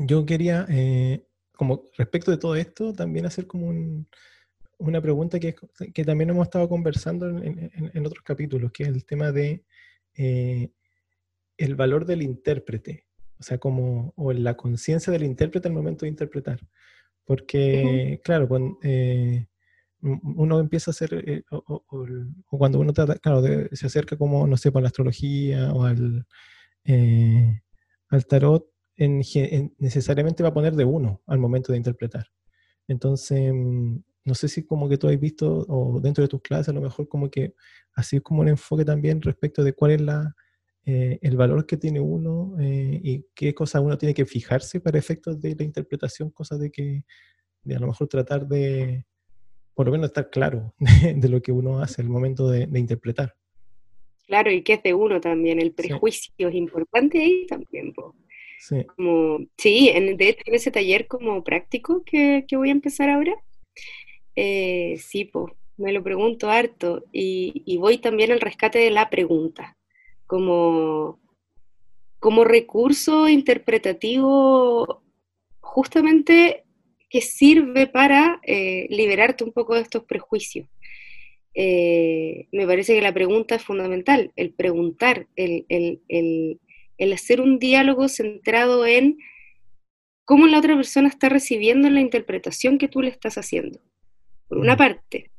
yo 0.00 0.26
quería, 0.26 0.66
eh, 0.68 1.26
como 1.52 1.84
respecto 1.96 2.30
de 2.30 2.38
todo 2.38 2.56
esto, 2.56 2.92
también 2.92 3.26
hacer 3.26 3.46
como 3.46 3.70
una 4.78 5.00
pregunta 5.00 5.38
que, 5.38 5.54
que, 5.94 6.04
también 6.04 6.30
hemos 6.30 6.46
estado 6.46 6.68
conversando 6.68 7.28
en, 7.28 7.70
en, 7.94 8.06
otros 8.06 8.24
capítulos, 8.24 8.72
que 8.72 8.82
es 8.82 8.88
el 8.88 9.04
tema 9.04 9.30
de 9.30 9.64
eh, 10.16 10.72
el 11.56 11.76
valor 11.76 12.04
del 12.04 12.22
intérprete, 12.22 13.06
o 13.38 13.42
sea, 13.42 13.58
como, 13.58 14.12
o 14.16 14.32
la 14.32 14.56
conciencia 14.56 15.12
del 15.12 15.22
intérprete 15.22 15.68
al 15.68 15.74
momento 15.74 16.04
de 16.04 16.10
interpretar. 16.10 16.58
Porque, 17.24 18.20
claro, 18.24 18.48
cuando, 18.48 18.78
eh, 18.82 19.46
uno 20.02 20.58
empieza 20.58 20.90
a 20.90 20.92
hacer, 20.92 21.14
eh, 21.26 21.44
o, 21.50 21.84
cuando 22.50 22.80
uno 22.80 22.92
trata, 22.92 23.16
claro, 23.16 23.42
se 23.72 23.86
acerca 23.86 24.16
como, 24.16 24.46
no 24.46 24.56
sé, 24.56 24.72
para 24.72 24.82
la 24.82 24.88
astrología 24.88 25.72
o 25.72 25.84
al, 25.84 26.26
eh, 26.84 27.62
al 28.08 28.26
tarot, 28.26 28.66
necesariamente 28.96 30.42
va 30.42 30.50
a 30.50 30.54
poner 30.54 30.74
de 30.74 30.84
uno 30.84 31.22
al 31.26 31.38
momento 31.38 31.72
de 31.72 31.78
interpretar. 31.78 32.26
Entonces, 32.88 33.52
mm, 33.54 33.96
no 34.24 34.34
sé 34.34 34.48
si 34.48 34.64
como 34.64 34.88
que 34.88 34.98
tú 34.98 35.08
has 35.08 35.18
visto, 35.18 35.64
o 35.68 36.00
dentro 36.00 36.22
de 36.22 36.28
tus 36.28 36.42
clases, 36.42 36.68
a 36.70 36.72
lo 36.72 36.80
mejor 36.80 37.08
como 37.08 37.30
que 37.30 37.54
así 37.94 38.16
es 38.16 38.22
como 38.22 38.42
un 38.42 38.48
enfoque 38.48 38.84
también 38.84 39.22
respecto 39.22 39.64
de 39.64 39.72
cuál 39.72 39.92
es 39.92 40.00
la, 40.00 40.34
eh, 40.84 41.18
el 41.22 41.36
valor 41.36 41.66
que 41.66 41.76
tiene 41.76 42.00
uno 42.00 42.56
y 42.60 43.26
qué 43.34 43.54
cosas 43.54 43.82
uno 43.82 43.98
tiene 43.98 44.14
que 44.14 44.26
fijarse 44.26 44.80
para 44.80 44.98
efectos 44.98 45.40
de 45.40 45.54
la 45.56 45.64
interpretación, 45.64 46.30
cosas 46.30 46.60
de 46.60 46.70
que, 46.70 47.04
de 47.64 47.76
a 47.76 47.80
lo 47.80 47.88
mejor 47.88 48.08
tratar 48.08 48.46
de, 48.48 49.06
por 49.82 49.88
lo 49.88 49.92
menos 49.94 50.10
estar 50.10 50.30
claro 50.30 50.72
de, 50.78 51.28
lo 51.28 51.42
que 51.42 51.50
uno 51.50 51.80
hace 51.80 52.02
al 52.02 52.08
momento 52.08 52.48
de, 52.48 52.68
interpretar. 52.78 53.34
Claro, 54.28 54.52
y 54.52 54.62
que 54.62 54.74
es 54.74 54.82
de 54.84 54.94
uno 54.94 55.20
también, 55.20 55.60
el 55.60 55.72
prejuicio 55.72 56.32
es 56.38 56.54
importante 56.54 57.18
ahí 57.20 57.46
también. 57.48 57.92
Sí, 58.60 58.84
como, 58.84 59.40
sí 59.58 59.88
en, 59.88 60.16
de 60.16 60.28
hecho 60.28 60.44
en 60.46 60.54
ese 60.54 60.70
taller 60.70 61.08
como 61.08 61.42
práctico 61.42 62.04
que, 62.04 62.46
voy 62.52 62.68
a 62.68 62.72
empezar 62.78 63.10
ahora, 63.10 63.34
eh, 64.36 64.98
sí, 65.00 65.24
pues, 65.24 65.52
me 65.76 65.90
lo 65.90 66.04
pregunto 66.04 66.48
harto 66.48 67.02
y, 67.10 67.64
y, 67.66 67.76
voy 67.78 67.98
también 67.98 68.30
al 68.30 68.40
rescate 68.40 68.78
de 68.78 68.90
la 68.92 69.10
pregunta, 69.10 69.76
como, 70.28 71.18
como 72.20 72.44
recurso 72.44 73.28
interpretativo 73.28 75.02
justamente 75.58 76.66
que 77.12 77.20
sirve 77.20 77.86
para 77.86 78.40
eh, 78.42 78.86
liberarte 78.88 79.44
un 79.44 79.52
poco 79.52 79.74
de 79.74 79.82
estos 79.82 80.04
prejuicios. 80.04 80.66
Eh, 81.52 82.46
me 82.52 82.66
parece 82.66 82.94
que 82.94 83.02
la 83.02 83.12
pregunta 83.12 83.54
es 83.54 83.62
fundamental, 83.62 84.32
el 84.34 84.54
preguntar, 84.54 85.26
el, 85.36 85.66
hacer 87.12 87.42
un 87.42 87.58
diálogo 87.58 88.08
centrado 88.08 88.86
en 88.86 89.18
cómo 90.24 90.46
la 90.46 90.58
otra 90.58 90.74
persona 90.74 91.08
está 91.08 91.28
recibiendo 91.28 91.90
la 91.90 92.00
interpretación 92.00 92.78
que 92.78 92.88
tú 92.88 93.02
le 93.02 93.10
estás 93.10 93.36
haciendo, 93.36 93.78
por 94.48 94.56
una 94.56 94.78
parte. 94.78 95.30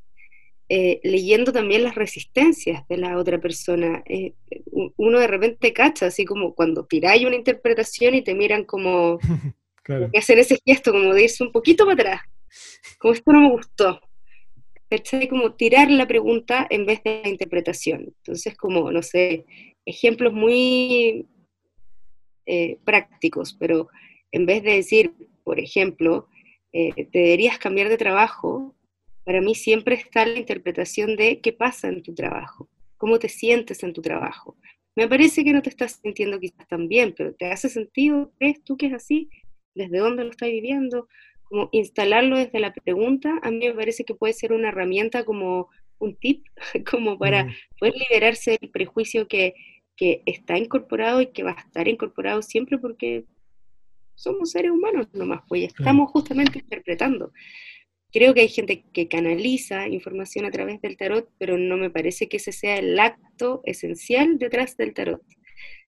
eh, 0.69 1.01
leyendo 1.03 1.51
también 1.51 1.83
las 1.83 1.95
resistencias 1.95 2.87
de 2.87 2.97
la 2.97 3.17
otra 3.17 3.39
persona. 3.39 4.03
Eh, 4.05 4.33
uno 4.95 5.19
de 5.19 5.27
repente 5.27 5.73
cacha, 5.73 6.05
así 6.05 6.23
como 6.23 6.53
cuando 6.53 6.85
tiráis 6.85 7.25
una 7.25 7.35
interpretación 7.35 8.13
y 8.15 8.21
te 8.21 8.35
miran 8.35 8.63
como, 8.63 9.17
claro. 9.83 10.09
que 10.11 10.19
hacen 10.19 10.39
ese 10.39 10.59
gesto, 10.65 10.91
como 10.91 11.13
de 11.13 11.23
irse 11.23 11.43
un 11.43 11.51
poquito 11.51 11.85
para 11.85 11.93
atrás, 11.93 12.21
como 12.99 13.13
esto 13.13 13.31
no 13.31 13.41
me 13.41 13.51
gustó. 13.51 14.01
¿Cachai? 14.89 15.27
Como 15.27 15.53
tirar 15.53 15.89
la 15.89 16.07
pregunta 16.07 16.67
en 16.69 16.85
vez 16.85 17.01
de 17.03 17.21
la 17.23 17.29
interpretación. 17.29 18.13
Entonces, 18.17 18.55
como, 18.55 18.91
no 18.91 19.01
sé, 19.01 19.45
ejemplos 19.85 20.33
muy 20.33 21.25
eh, 22.45 22.77
prácticos, 22.85 23.55
pero 23.59 23.87
en 24.31 24.45
vez 24.45 24.61
de 24.61 24.73
decir, 24.73 25.13
por 25.43 25.59
ejemplo, 25.59 26.27
te 26.71 27.07
deberías 27.11 27.57
cambiar 27.59 27.89
de 27.89 27.97
trabajo, 27.97 28.75
para 29.23 29.41
mí 29.41 29.55
siempre 29.55 29.95
está 29.95 30.25
la 30.25 30.39
interpretación 30.39 31.15
de 31.15 31.39
qué 31.39 31.53
pasa 31.53 31.87
en 31.87 32.03
tu 32.03 32.13
trabajo, 32.13 32.69
cómo 32.97 33.19
te 33.19 33.29
sientes 33.29 33.83
en 33.83 33.93
tu 33.93 34.01
trabajo. 34.01 34.57
Me 34.95 35.07
parece 35.07 35.43
que 35.43 35.53
no 35.53 35.61
te 35.61 35.69
estás 35.69 35.99
sintiendo 36.01 36.39
quizás 36.39 36.67
tan 36.67 36.87
bien, 36.87 37.13
pero 37.17 37.33
¿te 37.33 37.51
hace 37.51 37.69
sentido? 37.69 38.31
¿Crees 38.37 38.63
tú 38.63 38.77
que 38.77 38.87
es 38.87 38.93
así? 38.93 39.29
¿Desde 39.75 39.97
dónde 39.97 40.23
lo 40.23 40.31
estás 40.31 40.49
viviendo? 40.49 41.07
Como 41.43 41.69
instalarlo 41.71 42.37
desde 42.37 42.59
la 42.59 42.73
pregunta, 42.73 43.39
a 43.41 43.51
mí 43.51 43.59
me 43.67 43.73
parece 43.73 44.05
que 44.05 44.15
puede 44.15 44.33
ser 44.33 44.53
una 44.53 44.69
herramienta 44.69 45.23
como 45.23 45.69
un 45.99 46.15
tip, 46.15 46.45
como 46.89 47.17
para 47.17 47.47
poder 47.79 47.93
liberarse 47.95 48.57
del 48.59 48.69
prejuicio 48.69 49.27
que, 49.27 49.53
que 49.95 50.21
está 50.25 50.57
incorporado 50.57 51.21
y 51.21 51.27
que 51.27 51.43
va 51.43 51.51
a 51.51 51.61
estar 51.61 51.87
incorporado 51.87 52.41
siempre 52.41 52.77
porque 52.77 53.25
somos 54.15 54.51
seres 54.51 54.71
humanos 54.71 55.07
nomás, 55.13 55.41
pues 55.47 55.63
estamos 55.63 56.11
justamente 56.11 56.59
interpretando. 56.59 57.31
Creo 58.11 58.33
que 58.33 58.41
hay 58.41 58.47
gente 58.47 58.83
que 58.93 59.07
canaliza 59.07 59.87
información 59.87 60.45
a 60.45 60.51
través 60.51 60.79
del 60.81 60.97
tarot, 60.97 61.29
pero 61.39 61.57
no 61.57 61.77
me 61.77 61.89
parece 61.89 62.29
que 62.29 62.37
ese 62.37 62.51
sea 62.51 62.77
el 62.77 62.99
acto 62.99 63.61
esencial 63.65 64.37
detrás 64.37 64.77
del 64.77 64.93
tarot, 64.93 65.23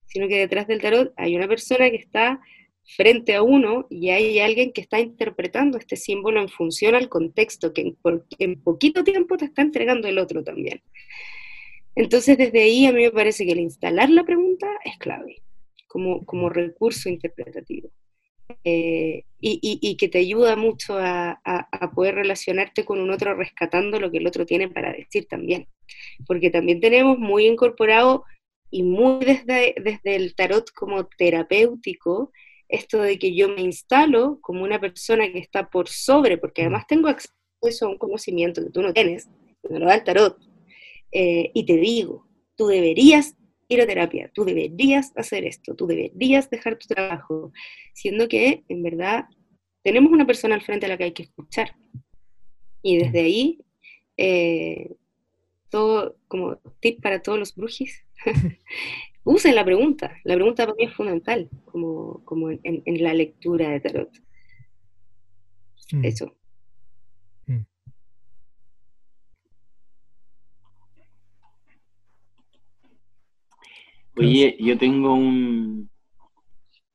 sino 0.06 0.28
que 0.28 0.40
detrás 0.40 0.66
del 0.68 0.82
tarot 0.82 1.14
hay 1.18 1.36
una 1.36 1.48
persona 1.48 1.90
que 1.92 1.98
está 1.98 2.42
frente 2.86 3.34
a 3.34 3.42
uno 3.42 3.88
y 3.90 4.10
hay 4.10 4.40
alguien 4.40 4.72
que 4.72 4.82
está 4.82 5.00
interpretando 5.00 5.78
este 5.78 5.96
símbolo 5.96 6.42
en 6.42 6.50
función 6.50 6.96
al 6.96 7.10
contexto 7.10 7.74
que 7.74 7.96
en, 8.40 8.62
poquito 8.62 9.04
tiempo 9.04 9.38
te 9.38 9.46
está 9.46 9.62
entregando 9.62 10.08
el 10.08 10.20
otro 10.20 10.44
también. 10.44 10.82
Entonces 11.96 12.38
desde 12.38 12.62
ahí 12.62 12.86
a 12.86 12.92
mí 12.92 13.04
me 13.04 13.12
parece 13.12 13.46
que 13.46 13.54
el 13.54 13.60
instalar 13.60 14.10
la 14.10 14.24
pregunta 14.24 14.68
es 14.84 14.98
clave 14.98 15.42
como, 15.88 16.26
como 16.26 16.50
recurso 16.50 17.10
interpretativo. 17.10 17.90
Eh, 18.64 19.24
y, 19.40 19.98
que 19.98 20.08
te 20.08 20.20
ayuda 20.20 20.56
mucho 20.56 20.98
a, 21.00 21.40
poder 21.96 22.16
relacionarte 22.16 22.86
con 22.86 23.00
un 23.00 23.10
otro 23.10 23.34
rescatando 23.34 24.00
lo 24.00 24.12
que 24.12 24.18
el 24.18 24.28
otro 24.28 24.46
tiene 24.46 24.70
para 24.70 24.92
decir 24.92 25.28
también. 25.28 25.68
Porque 26.28 26.50
también 26.52 26.80
tenemos 26.80 27.18
muy 27.18 27.48
incorporado 27.48 28.24
y 28.70 28.84
muy 28.84 29.26
desde, 29.26 29.76
desde 29.84 30.16
el 30.16 30.36
tarot 30.36 30.70
como 30.72 31.08
terapéutico 31.08 32.32
esto 32.68 33.01
de 33.01 33.20
que 33.20 33.36
yo 33.36 33.49
me 33.49 33.61
instalo 33.61 34.39
como 34.41 34.63
una 34.63 34.80
persona 34.80 35.32
que 35.32 35.39
está 35.39 35.70
por 35.70 35.88
sobre, 35.88 36.38
porque 36.38 36.61
además 36.61 36.86
tengo 36.88 37.07
acceso 37.07 37.86
a 37.86 37.89
un 37.89 37.97
conocimiento 37.97 38.63
que 38.63 38.72
tú 38.72 38.82
no 38.82 38.93
tienes, 38.93 39.28
que 39.61 39.70
me 39.70 39.80
lo 39.80 39.86
da 39.86 39.95
el 39.95 40.03
tarot, 40.03 40.38
eh, 41.11 41.51
y 41.53 41.66
te 41.66 41.78
digo, 41.78 42.28
tú 42.55 42.68
deberías 42.68 43.36
ir 43.68 43.82
a 43.82 43.88
terapia, 43.88 44.30
tú 44.34 44.45
deberías 44.45 45.11
hacer 45.16 45.45
esto, 45.45 45.76
tú 45.76 45.88
deberías 45.88 46.49
dejar 46.49 46.78
tu 46.78 46.88
trabajo, 46.88 47.51
siendo 47.93 48.28
que 48.28 48.63
en 48.68 48.84
verdad 48.84 49.26
tenemos 49.84 50.11
una 50.11 50.26
persona 50.26 50.55
al 50.55 50.61
frente 50.61 50.86
a 50.86 50.89
la 50.89 50.97
que 50.97 51.05
hay 51.05 51.13
que 51.13 51.24
escuchar. 51.24 51.76
Y 52.82 52.97
desde 52.97 53.20
ahí, 53.20 53.59
eh, 54.18 54.91
todo 55.70 56.18
como 56.28 56.57
tip 56.80 57.01
para 57.01 57.22
todos 57.22 57.39
los 57.39 57.55
brujis, 57.55 58.03
usen 59.26 59.56
la 59.56 59.66
pregunta. 59.66 60.18
La 60.24 60.36
pregunta 60.36 60.66
para 60.66 60.76
mí 60.76 60.86
es 60.86 60.94
fundamental, 60.94 61.50
como, 61.66 62.24
como 62.24 62.50
en, 62.52 63.04
la 63.04 63.14
lectura 63.14 63.70
de 63.70 63.80
tarot. 63.82 64.10
Mm. 65.92 66.06
Eso. 66.06 66.36
Oye, 74.18 74.56
yo 74.62 74.78
tengo 74.78 75.14
un, 75.14 75.90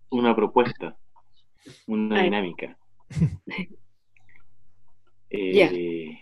una 0.09 0.35
propuesta, 0.35 0.97
una 1.87 2.23
dinámica. 2.23 2.79
Eh, 5.33 6.19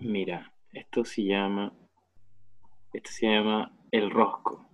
mira, 0.00 0.52
esto 0.72 1.06
se 1.06 1.24
llama, 1.24 1.72
esto 2.92 3.10
se 3.10 3.26
llama 3.26 3.74
el 3.90 4.10
rosco. 4.10 4.67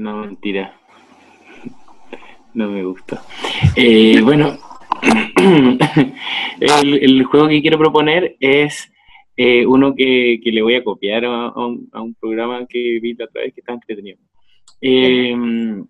No, 0.00 0.24
mentira. 0.24 0.80
No 2.54 2.68
me 2.68 2.82
gusta. 2.84 3.22
Eh, 3.76 4.20
bueno, 4.22 4.58
el, 6.60 7.24
juego 7.24 7.48
que 7.48 7.60
quiero 7.60 7.78
proponer 7.78 8.36
es 8.40 8.90
eh, 9.36 9.66
uno 9.66 9.94
que, 9.94 10.40
le 10.42 10.62
voy 10.62 10.74
a 10.74 10.84
copiar 10.84 11.24
a, 11.24 11.52
un, 11.56 12.16
programa 12.18 12.66
que 12.66 12.98
vi 13.00 13.14
la 13.14 13.26
otra 13.26 13.42
vez 13.42 13.54
que 13.54 13.60
está 13.60 13.74
entretenido. 13.74 14.18
Em, 14.80 15.86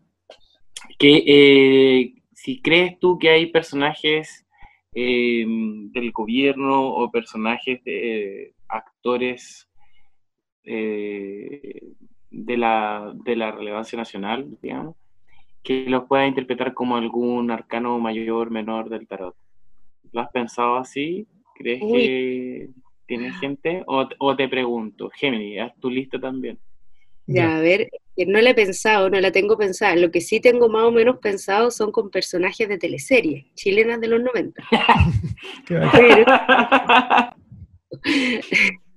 que 0.99 1.25
eh, 1.27 2.15
si 2.35 2.61
crees 2.61 2.99
tú 2.99 3.19
que 3.19 3.31
hay 3.31 3.47
personajes 3.47 4.45
em, 4.93 5.91
del 5.93 6.11
gobierno 6.11 6.89
o 6.89 7.11
personajes 7.11 7.83
de 7.85 8.55
actores 8.69 9.69
de, 12.31 12.57
la, 12.57 13.13
de 13.25 13.37
la 13.37 13.53
relevancia 13.53 13.97
nacional, 13.97 14.47
digamos, 14.63 14.97
que 15.63 15.85
los 15.87 16.05
pueda 16.05 16.27
interpretar 16.27 16.75
como 16.75 16.97
algún 16.97 17.51
arcano 17.51 17.99
mayor, 17.99 18.51
menor 18.51 18.89
del 18.89 19.07
tarot. 19.07 19.37
¿Lo 20.13 20.21
has 20.21 20.31
pensado 20.31 20.77
así? 20.77 21.27
¿Crees 21.55 21.81
que 21.81 22.69
¿Tienes 23.07 23.39
gente? 23.41 23.83
O, 23.87 24.37
te 24.37 24.49
pregunto, 24.49 25.11
Gemini, 25.13 25.59
haz 25.59 25.75
tu 25.81 25.91
lista 25.91 26.21
también. 26.21 26.59
Ya, 27.27 27.57
a 27.57 27.61
ver, 27.61 27.91
no 28.17 28.41
la 28.41 28.51
he 28.51 28.55
pensado, 28.55 29.11
no 29.11 29.21
la 29.21 29.33
tengo 29.33 29.59
pensada. 29.59 29.97
Lo 29.97 30.13
que 30.13 30.21
sí 30.21 30.41
tengo 30.41 30.69
más 30.69 30.85
o 30.85 30.93
menos 30.93 31.19
pensado 31.19 31.73
son 31.73 31.91
con 31.91 32.11
personajes 32.11 32.69
de 32.69 32.79
teleseries, 32.79 33.53
chilenas 33.55 34.01
de 34.01 34.07
los 34.07 34.23
90. 34.23 34.63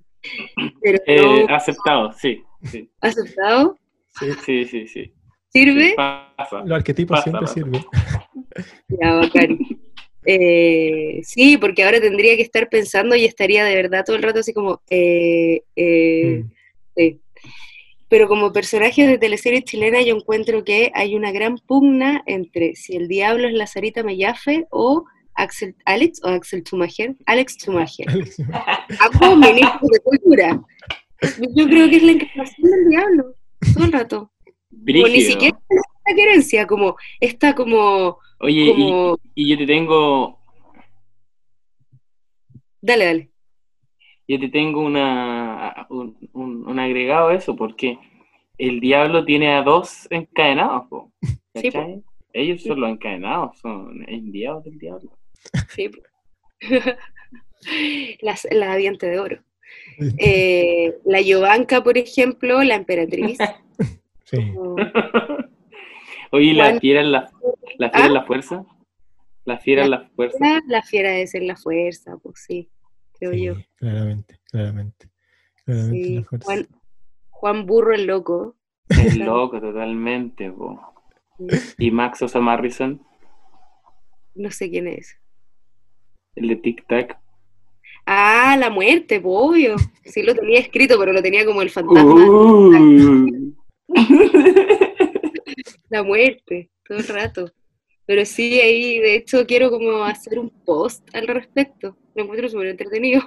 Eh, 1.06 1.46
aceptado, 1.50 2.10
sí, 2.12 2.42
¿Aceptado? 3.00 3.78
Sí, 4.44 4.64
sí, 4.64 4.86
sí. 4.86 5.12
¿Sirve? 5.48 5.94
Los 6.64 6.72
arquetipos 6.72 7.22
siempre 7.22 7.46
sirven. 7.46 7.84
Ya, 8.88 9.14
bacán. 9.14 9.58
Eh, 10.26 11.20
sí, 11.22 11.56
porque 11.58 11.84
ahora 11.84 12.00
tendría 12.00 12.36
que 12.36 12.42
estar 12.42 12.68
pensando 12.68 13.14
y 13.14 13.24
estaría 13.24 13.64
de 13.64 13.74
verdad 13.74 14.04
todo 14.06 14.16
el 14.16 14.22
rato 14.22 14.40
así 14.40 14.52
como, 14.52 14.80
eh, 14.88 15.62
eh, 15.76 16.44
mm. 16.44 17.18
Pero 18.08 18.28
como 18.28 18.52
personaje 18.52 19.06
de 19.06 19.18
teleserie 19.18 19.64
chilena 19.64 20.00
yo 20.00 20.14
encuentro 20.14 20.62
que 20.62 20.92
hay 20.94 21.16
una 21.16 21.32
gran 21.32 21.58
pugna 21.58 22.22
entre 22.26 22.76
si 22.76 22.94
el 22.94 23.08
diablo 23.08 23.48
es 23.48 23.54
la 23.54 23.66
Sarita 23.66 24.04
Mellafe 24.04 24.66
o 24.70 25.04
Axel, 25.34 25.74
Alex 25.84 26.20
o 26.22 26.28
Axel 26.28 26.62
Tumager, 26.62 27.16
Alex 27.26 27.56
Tumager. 27.58 28.06
Ambos 29.00 29.36
ministros 29.36 29.90
de 29.90 29.98
cultura. 30.00 30.62
Yo 31.54 31.66
creo 31.66 31.88
que 31.88 31.96
es 31.96 32.02
la 32.02 32.12
encarnación 32.12 32.70
del 32.70 32.88
diablo, 32.88 33.34
todo 33.74 33.84
el 33.84 33.92
rato. 33.92 34.32
ni 34.70 35.20
siquiera 35.20 35.58
la 35.70 36.14
querencia, 36.14 36.66
como 36.66 36.96
esta 37.20 37.54
como 37.54 38.18
Oye, 38.44 38.74
y, 39.34 39.50
yo 39.50 39.58
te 39.58 39.66
tengo. 39.66 40.38
Dale, 42.82 43.04
dale. 43.06 43.30
Yo 44.28 44.38
te 44.38 44.48
tengo 44.48 44.80
una, 44.80 45.86
un, 45.88 46.78
agregado 46.78 47.28
a 47.28 47.34
eso, 47.34 47.56
porque 47.56 47.98
el 48.58 48.80
diablo 48.80 49.24
tiene 49.24 49.54
a 49.54 49.62
dos 49.62 50.06
encadenados, 50.10 51.10
Sí, 51.54 51.70
Ellos 52.32 52.62
son 52.62 52.80
los 52.80 52.90
encadenados, 52.90 53.58
son 53.60 54.04
enviados 54.08 54.64
del 54.64 54.78
diablo. 54.78 55.16
Sí. 55.70 55.90
Las, 58.20 58.46
la 58.50 58.76
diente 58.76 59.06
de 59.06 59.18
oro. 59.18 59.42
Eh, 60.18 60.96
la 61.04 61.20
Yovanka, 61.20 61.82
por 61.82 61.98
ejemplo, 61.98 62.62
la 62.62 62.76
emperatriz. 62.76 63.38
Sí. 64.26 64.38
Oye, 66.32 66.54
la 66.54 66.80
fiera 66.80 67.02
en 67.02 67.12
la, 67.12 67.30
la 67.76 67.90
fiera 67.90 68.08
la 68.08 68.20
¿Ah? 68.20 68.24
fuerza. 68.24 68.64
La 69.44 69.58
fiera 69.58 69.84
en 69.84 69.90
la 69.90 70.08
fuerza. 70.16 70.38
La 70.66 70.82
fiera 70.82 71.14
es 71.18 71.34
en 71.34 71.46
la 71.46 71.56
fuerza, 71.56 72.16
pues 72.22 72.42
sí, 72.46 72.70
creo 73.12 73.32
yo. 73.34 73.54
Claramente, 73.76 74.40
claramente. 74.50 75.10
claramente 75.64 76.24
Juan, 76.42 76.66
Juan, 77.28 77.66
Burro 77.66 77.94
el 77.94 78.06
loco. 78.06 78.56
El 78.88 79.18
loco, 79.20 79.60
totalmente. 79.60 80.52
¿Y 81.78 81.90
Max 81.90 82.22
Osa 82.22 82.40
Marrison? 82.40 83.06
No 84.34 84.50
sé 84.50 84.70
quién 84.70 84.88
es. 84.88 85.18
El 86.34 86.48
de 86.48 86.56
Tic 86.56 86.86
Tac. 86.86 87.20
Ah, 88.06 88.56
la 88.58 88.70
muerte, 88.70 89.20
obvio. 89.24 89.76
Sí 90.04 90.22
lo 90.22 90.34
tenía 90.34 90.60
escrito, 90.60 90.98
pero 90.98 91.12
lo 91.12 91.22
tenía 91.22 91.44
como 91.44 91.62
el 91.62 91.70
fantasma. 91.70 92.14
Uh. 92.14 93.54
La 95.88 96.02
muerte, 96.02 96.70
todo 96.86 96.98
el 96.98 97.06
rato. 97.08 97.50
Pero 98.06 98.24
sí, 98.26 98.60
ahí 98.60 98.98
de 98.98 99.16
hecho 99.16 99.46
quiero 99.46 99.70
como 99.70 100.04
hacer 100.04 100.38
un 100.38 100.50
post 100.50 101.08
al 101.14 101.26
respecto. 101.26 101.96
Lo 102.14 102.24
encuentro 102.24 102.48
súper 102.48 102.68
entretenido. 102.68 103.22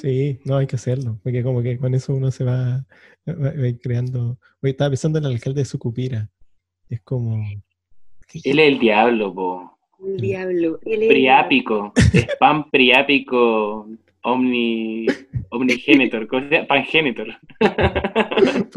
Sí, 0.00 0.38
no, 0.44 0.56
hay 0.56 0.66
que 0.66 0.76
hacerlo, 0.76 1.18
porque 1.22 1.42
como 1.42 1.62
que 1.62 1.76
con 1.78 1.94
eso 1.94 2.14
uno 2.14 2.30
se 2.30 2.44
va, 2.44 2.84
creando... 3.82 4.38
Oye, 4.62 4.70
estaba 4.70 4.90
pensando 4.90 5.18
en 5.18 5.26
el 5.26 5.32
alcalde 5.32 5.60
de 5.60 5.64
Sucupira. 5.66 6.30
Es 6.88 7.00
como... 7.02 7.44
Él 8.44 8.58
es 8.58 8.68
el 8.72 8.78
diablo, 8.78 9.34
po. 9.34 9.78
El 10.06 10.16
diablo. 10.20 10.80
él 10.86 11.02
es- 11.02 11.08
Priápico. 11.08 11.92
Spam 12.14 12.70
priápico. 12.70 13.88
Omni. 14.22 15.06
Omnigenitor. 15.50 16.26
¿cómo 16.26 16.48
se 16.48 16.54
llama? 16.54 16.66
Pangenitor. 16.66 17.28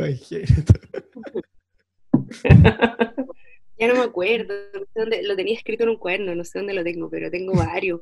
Ya 3.78 3.90
no 3.90 3.96
me 3.96 4.04
acuerdo, 4.06 4.54
no 4.74 4.80
sé 4.80 4.88
dónde, 4.96 5.22
lo 5.24 5.36
tenía 5.36 5.54
escrito 5.54 5.84
en 5.84 5.90
un 5.90 5.98
cuaderno, 5.98 6.34
no 6.34 6.46
sé 6.46 6.60
dónde 6.60 6.74
lo 6.74 6.82
tengo, 6.82 7.10
pero 7.10 7.30
tengo 7.30 7.54
varios. 7.56 8.00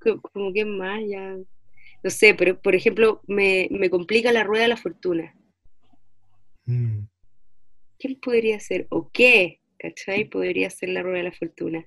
Co- 0.00 0.20
Como 0.20 0.52
que 0.52 0.64
más, 0.64 1.00
ya. 1.06 1.36
No 2.02 2.10
sé, 2.10 2.34
pero 2.34 2.60
por 2.60 2.74
ejemplo, 2.74 3.20
me, 3.28 3.68
me 3.70 3.88
complica 3.88 4.32
la 4.32 4.42
rueda 4.42 4.62
de 4.64 4.68
la 4.70 4.76
fortuna. 4.76 5.32
Mm, 6.64 7.02
¿Quién 8.00 8.16
podría 8.20 8.58
ser? 8.58 8.88
¿O 8.90 9.08
qué? 9.12 9.60
¿Cachai? 9.78 10.24
Podría 10.24 10.70
ser 10.70 10.88
la 10.88 11.02
rueda 11.02 11.18
de 11.18 11.22
la 11.24 11.32
fortuna. 11.32 11.86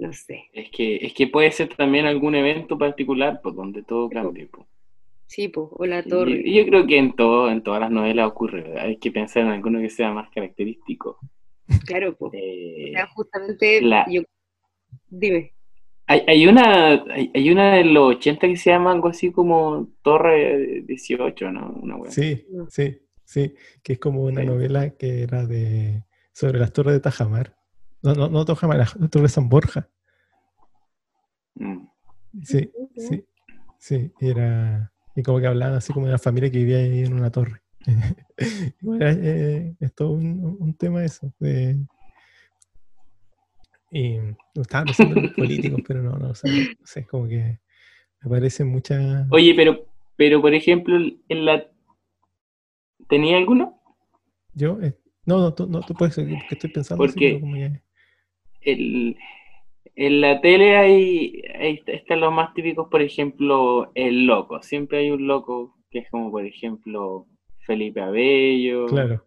No 0.00 0.12
sé. 0.14 0.44
Es 0.54 0.70
que, 0.70 0.96
es 0.96 1.12
que 1.12 1.26
puede 1.26 1.52
ser 1.52 1.68
también 1.76 2.06
algún 2.06 2.34
evento 2.34 2.78
particular, 2.78 3.40
pues, 3.42 3.54
donde 3.54 3.82
todo 3.82 4.08
cambie, 4.08 4.46
po. 4.46 4.66
Sí, 5.26 5.48
pues, 5.48 5.68
o 5.72 5.84
la 5.84 6.02
torre. 6.02 6.40
y 6.44 6.54
yo 6.56 6.64
creo 6.66 6.86
que 6.86 6.96
en 6.96 7.12
todo, 7.12 7.50
en 7.50 7.62
todas 7.62 7.80
las 7.80 7.90
novelas 7.90 8.26
ocurre, 8.28 8.62
¿verdad? 8.62 8.86
Hay 8.86 8.96
que 8.96 9.12
pensar 9.12 9.42
en 9.44 9.50
alguno 9.50 9.78
que 9.78 9.90
sea 9.90 10.10
más 10.10 10.30
característico. 10.30 11.18
Claro, 11.86 12.16
pues. 12.16 12.32
Eh, 12.34 12.86
O 12.88 12.92
sea, 12.94 13.06
justamente, 13.08 13.82
la- 13.82 14.06
yo. 14.10 14.22
Dime. 15.08 15.52
hay, 16.06 16.22
hay 16.26 16.46
una 16.46 17.04
hay, 17.12 17.30
hay 17.34 17.50
una 17.50 17.76
de 17.76 17.84
los 17.84 18.16
80 18.16 18.48
que 18.48 18.56
se 18.56 18.70
llama 18.70 18.90
algo 18.92 19.08
así 19.08 19.30
como 19.30 19.88
Torre 20.02 20.80
18, 20.82 21.52
¿no? 21.52 21.78
Una 21.82 21.96
wea. 21.96 22.10
Sí, 22.10 22.46
sí, 22.70 22.98
sí, 23.24 23.54
que 23.84 23.92
es 23.92 23.98
como 24.00 24.22
una 24.24 24.40
Sí. 24.40 24.46
novela 24.46 24.90
que 24.96 25.22
era 25.22 25.46
de 25.46 26.02
sobre 26.32 26.58
las 26.58 26.72
torres 26.72 26.94
de 26.94 27.00
Tajamar. 27.00 27.54
No, 28.02 28.14
no, 28.14 28.28
no 28.28 28.44
la 28.78 29.08
torre 29.08 29.22
de 29.24 29.28
San 29.28 29.48
Borja. 29.48 29.88
Mm. 31.54 31.86
Sí, 32.44 32.70
sí, 32.96 33.24
sí, 33.78 34.12
y 34.20 34.28
era, 34.28 34.92
y 35.16 35.22
como 35.22 35.40
que 35.40 35.46
hablaban 35.48 35.76
así 35.76 35.92
como 35.92 36.06
de 36.06 36.12
la 36.12 36.18
familia 36.18 36.50
que 36.50 36.58
vivía 36.58 36.78
ahí 36.78 37.00
en 37.00 37.12
una 37.14 37.30
torre. 37.30 37.60
Igual 38.80 39.02
era, 39.02 39.12
eh, 39.12 39.74
es 39.80 39.94
todo 39.94 40.12
un, 40.12 40.56
un 40.60 40.74
tema 40.74 41.04
eso. 41.04 41.32
De, 41.38 41.76
y 43.90 44.18
estaba 44.54 44.84
pensando 44.84 45.16
en 45.16 45.22
los 45.24 45.32
políticos, 45.36 45.82
pero 45.86 46.02
no, 46.02 46.16
no, 46.16 46.30
o 46.30 46.34
sea, 46.34 46.50
no 46.50 46.58
sé, 46.84 47.04
como 47.06 47.26
que 47.28 47.58
me 48.22 48.30
parece 48.30 48.64
mucha... 48.64 49.26
Oye, 49.30 49.52
pero, 49.54 49.84
pero 50.16 50.40
por 50.40 50.54
ejemplo, 50.54 50.96
en 51.28 51.44
la... 51.44 51.66
¿Tenía 53.08 53.38
alguno? 53.38 53.80
Yo, 54.54 54.80
eh, 54.80 54.96
no, 55.26 55.40
no, 55.40 55.52
tú, 55.54 55.66
no, 55.66 55.80
tú 55.80 55.94
puedes 55.94 56.14
seguir, 56.14 56.38
porque 56.38 56.54
estoy 56.54 56.70
pensando 56.70 57.02
así, 57.04 57.14
Porque- 57.14 57.28
pero 57.30 57.40
como 57.40 57.54
que- 57.54 57.82
El, 58.62 59.16
en 59.96 60.20
la 60.20 60.40
tele 60.40 60.76
hay, 60.76 61.42
hay 61.58 61.82
están 61.86 62.20
los 62.20 62.32
más 62.32 62.54
típicos, 62.54 62.88
por 62.90 63.02
ejemplo, 63.02 63.90
el 63.94 64.26
loco. 64.26 64.62
Siempre 64.62 64.98
hay 64.98 65.10
un 65.10 65.26
loco 65.26 65.76
que 65.90 66.00
es 66.00 66.10
como, 66.10 66.30
por 66.30 66.44
ejemplo, 66.44 67.26
Felipe 67.66 68.00
Abello. 68.00 68.86
Claro. 68.86 69.26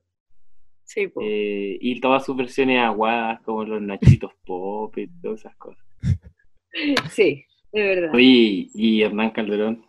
Sí, 0.86 1.08
pues. 1.08 1.26
eh, 1.30 1.78
y 1.82 2.00
todas 2.02 2.26
sus 2.26 2.36
versiones 2.36 2.80
aguadas, 2.80 3.42
como 3.42 3.64
los 3.64 3.82
Nachitos 3.82 4.32
Pop 4.46 4.98
y 4.98 5.08
todas 5.22 5.42
esas 5.42 5.56
cosas. 5.58 5.84
Sí, 7.12 7.46
de 7.72 7.84
verdad. 7.84 8.16
Oye, 8.16 8.68
y 8.74 9.02
Hernán 9.04 9.30
Calderón. 9.30 9.86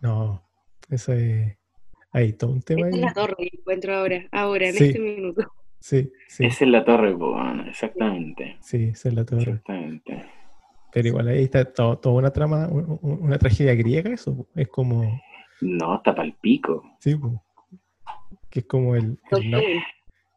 No, 0.00 0.42
eso 0.90 1.12
es... 1.12 1.54
Hay 2.12 2.32
todo 2.32 2.50
un 2.52 2.62
tema 2.62 2.86
ahí. 2.86 2.94
es 2.94 3.00
la 3.00 3.12
torre 3.12 3.34
que 3.36 3.50
encuentro 3.58 3.94
ahora, 3.94 4.26
ahora, 4.32 4.68
en 4.68 4.74
Sí. 4.74 4.84
este 4.86 4.98
minuto. 5.00 5.42
Sí, 5.80 6.10
sí, 6.28 6.44
Esa 6.46 6.64
es 6.64 6.70
la 6.70 6.84
torre, 6.84 7.16
exactamente. 7.68 8.56
sí, 8.60 8.84
esa 8.92 9.08
es 9.08 9.14
la 9.14 9.24
torre. 9.24 9.42
Exactamente. 9.42 10.24
Pero 10.92 11.08
igual 11.08 11.28
ahí 11.28 11.44
está 11.44 11.64
to- 11.64 11.98
toda 11.98 12.16
una 12.16 12.32
trama, 12.32 12.66
un- 12.68 12.98
un- 13.02 13.22
una 13.22 13.38
tragedia 13.38 13.74
griega, 13.74 14.10
eso. 14.10 14.46
Es 14.56 14.68
como, 14.68 15.20
No, 15.60 15.96
está 15.96 16.14
pa'l 16.14 16.34
pico. 16.40 16.82
sí, 16.98 17.14
po. 17.14 17.42
que 18.50 18.60
es 18.60 18.66
como 18.66 18.96
el, 18.96 19.18
el 19.30 19.50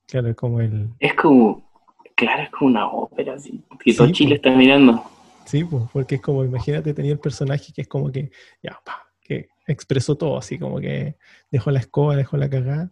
claro, 0.08 0.28
es 0.30 0.36
como 0.36 0.60
el, 0.62 0.90
Es 1.00 1.14
como, 1.16 1.64
claro, 2.16 2.44
es 2.44 2.50
como 2.50 2.70
una 2.72 2.88
ópera, 2.88 3.34
así. 3.36 3.64
Que 3.84 3.94
todo 3.94 4.08
Sí, 4.08 4.14
Chile 4.14 4.32
po. 4.32 4.36
está 4.36 4.52
mirando. 4.58 5.04
sí, 5.46 5.64
po, 5.64 5.90
porque 5.94 6.16
es 6.16 6.22
como, 6.22 6.44
imagínate 6.44 6.94
tenía 6.94 7.14
el 7.14 7.20
personaje 7.20 7.72
que 7.74 7.82
es 7.82 7.88
como 7.88 8.12
que, 8.12 8.30
ya, 8.62 8.80
pa, 8.86 9.08
que 9.22 9.50
expresó 9.66 10.16
todo, 10.18 10.38
así 10.38 10.60
como 10.60 10.80
que 10.80 11.16
dejó 11.50 11.72
la 11.72 11.80
escoba, 11.80 12.16
dejó 12.18 12.36
la 12.38 12.50
cagada, 12.50 12.92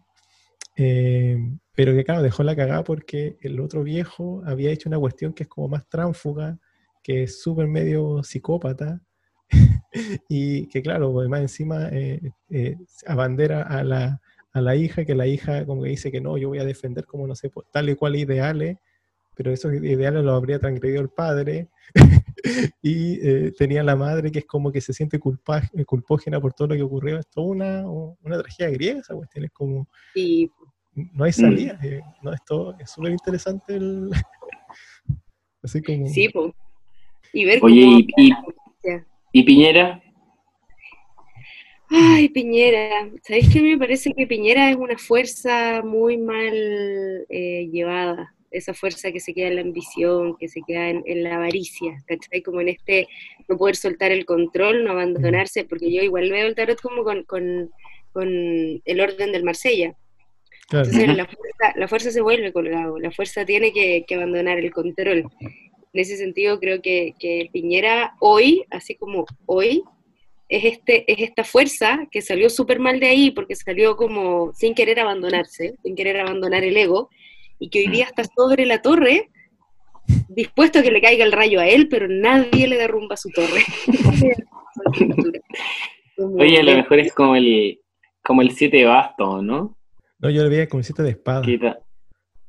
eh, 0.78 1.38
pero 1.80 1.93
que 1.93 2.03
claro, 2.03 2.21
dejó 2.21 2.43
la 2.43 2.57
cagada 2.57 2.84
porque 2.84 3.38
el 3.39 3.57
otro 3.61 3.84
viejo 3.86 4.43
había 4.45 4.69
hecho 4.69 4.89
una 4.89 4.99
cuestión 4.99 5.32
que 5.32 5.43
es 5.43 5.49
como 5.49 5.69
más 5.69 5.88
tránfuga, 5.88 6.59
que 7.01 7.23
es 7.23 7.41
súper 7.41 7.67
medio 7.67 8.21
psicópata, 8.21 9.01
y 10.27 10.67
que 10.67 10.82
claro, 10.82 11.13
pues, 11.13 11.21
además 11.23 11.39
encima 11.39 11.88
eh, 11.93 12.34
eh, 12.49 12.75
abandera 13.07 13.61
a 13.61 13.86
la, 13.86 14.19
a 14.51 14.59
la 14.59 14.75
hija, 14.75 15.05
que 15.05 15.15
la 15.15 15.25
hija 15.25 15.65
como 15.65 15.84
que 15.84 15.91
dice 15.91 16.11
que 16.11 16.19
no, 16.19 16.38
yo 16.38 16.49
voy 16.49 16.59
a 16.59 16.65
defender 16.65 17.05
como 17.05 17.25
no 17.25 17.34
sé, 17.34 17.49
pues, 17.49 17.65
tal 17.71 17.88
y 17.88 17.95
cual 17.95 18.17
ideales, 18.17 18.75
pero 19.34 19.53
esos 19.53 19.73
ideales 19.73 20.21
los 20.21 20.36
habría 20.36 20.59
transgredido 20.59 21.01
el 21.01 21.09
padre, 21.09 21.69
y 22.82 23.25
eh, 23.25 23.53
tenía 23.57 23.84
la 23.84 23.95
madre 23.95 24.34
que 24.34 24.39
es 24.39 24.45
como 24.45 24.69
que 24.73 24.82
se 24.82 24.91
siente 24.91 25.17
culpa, 25.17 25.61
culpógena 25.86 26.41
por 26.41 26.51
todo 26.51 26.67
lo 26.67 26.75
que 26.75 26.84
ocurrió, 26.84 27.19
es 27.19 27.27
toda 27.30 27.47
una, 27.47 27.89
una 27.89 28.38
tragedia 28.38 28.69
griega 28.69 28.99
esa 28.99 29.15
cuestión, 29.15 29.45
es 29.45 29.51
como, 29.51 29.88
Y 30.13 30.51
no 30.93 31.23
hay 31.23 31.31
salida, 31.31 31.79
eh, 31.83 32.01
no, 32.21 32.33
esto 32.33 32.75
es 32.79 32.91
súper 32.91 33.11
interesante 33.11 33.75
el... 33.75 34.09
Así 35.63 35.81
como... 35.81 36.07
sí, 36.07 36.29
pues. 36.29 36.53
Y 37.33 37.45
ver 37.45 37.59
Oye, 37.61 37.83
cómo. 37.83 37.99
y, 37.99 38.29
y, 38.29 38.33
y 39.33 39.43
Piñera, 39.43 40.01
Ay, 41.91 42.29
Piñera. 42.29 43.09
¿Sabéis 43.23 43.49
que 43.51 43.59
a 43.59 43.61
mí 43.63 43.69
me 43.71 43.77
parece 43.79 44.13
que 44.13 44.27
Piñera 44.27 44.69
es 44.69 44.75
una 44.75 44.97
fuerza 44.97 45.81
muy 45.83 46.17
mal 46.17 46.53
eh, 47.29 47.67
llevada? 47.71 48.35
Esa 48.51 48.73
fuerza 48.75 49.11
que 49.11 49.19
se 49.19 49.33
queda 49.33 49.47
en 49.47 49.55
la 49.55 49.61
ambición, 49.61 50.35
que 50.37 50.47
se 50.49 50.61
queda 50.67 50.89
en, 50.89 51.03
en 51.05 51.23
la 51.23 51.35
avaricia, 51.35 51.93
¿cachai? 52.05 52.41
Como 52.43 52.61
en 52.61 52.69
este 52.69 53.07
no 53.47 53.57
poder 53.57 53.75
soltar 53.75 54.11
el 54.11 54.25
control, 54.25 54.83
no 54.83 54.91
abandonarse, 54.91 55.65
porque 55.65 55.91
yo 55.91 56.01
igual 56.03 56.29
veo 56.29 56.47
el 56.47 56.55
tarot 56.55 56.79
como 56.79 57.03
con, 57.03 57.23
con, 57.23 57.71
con 58.11 58.27
el 58.29 59.01
orden 59.01 59.31
del 59.31 59.43
Marsella. 59.43 59.95
Claro. 60.70 60.86
Entonces 60.88 61.17
la 61.17 61.26
fuerza, 61.26 61.74
la 61.80 61.88
fuerza 61.88 62.11
se 62.11 62.22
vuelve 62.22 62.53
colgado, 62.53 62.99
la 62.99 63.11
fuerza 63.11 63.45
tiene 63.45 63.74
que, 63.74 64.05
que 64.07 64.15
abandonar 64.15 64.59
el 64.59 64.72
control. 64.72 65.26
En 65.41 65.99
ese 65.99 66.17
sentido 66.17 66.59
creo 66.59 66.82
que, 66.82 67.13
que 67.20 67.49
Piñera 67.51 68.15
hoy, 68.20 68.65
así 68.70 68.95
como 68.95 69.26
hoy, 69.45 69.84
es, 70.47 70.65
este, 70.65 71.11
es 71.11 71.20
esta 71.20 71.43
fuerza 71.43 72.07
que 72.11 72.22
salió 72.22 72.49
súper 72.49 72.80
mal 72.80 72.99
de 72.99 73.07
ahí 73.07 73.32
porque 73.32 73.55
salió 73.55 73.95
como 73.95 74.51
sin 74.53 74.74
querer 74.74 74.99
abandonarse, 74.99 75.76
sin 75.84 75.95
querer 75.95 76.20
abandonar 76.20 76.63
el 76.63 76.76
ego, 76.76 77.09
y 77.59 77.70
que 77.70 77.80
hoy 77.80 77.88
día 77.88 78.05
está 78.05 78.24
sobre 78.24 78.65
la 78.65 78.82
torre, 78.82 79.30
dispuesto 80.28 80.80
a 80.80 80.82
que 80.82 80.91
le 80.91 81.01
caiga 81.01 81.24
el 81.26 81.32
rayo 81.32 81.59
a 81.59 81.67
él, 81.67 81.88
pero 81.88 82.07
nadie 82.07 82.67
le 82.67 82.78
derrumba 82.78 83.15
su 83.17 83.30
torre. 83.30 83.63
Oye, 86.17 86.59
a 86.59 86.63
lo 86.63 86.76
mejor 86.76 86.99
es 86.99 87.13
como 87.13 87.36
el, 87.36 87.80
como 88.24 88.41
el 88.41 88.51
siete 88.51 88.78
de 88.78 88.86
bastos, 88.86 89.43
¿no? 89.43 89.78
No, 90.20 90.30
yo 90.30 90.43
le 90.43 90.49
veía 90.49 90.67
como 90.67 90.84
siete 90.84 91.01
de 91.03 91.11
espada. 91.11 91.41
Que 91.45 91.57
ta- 91.57 91.80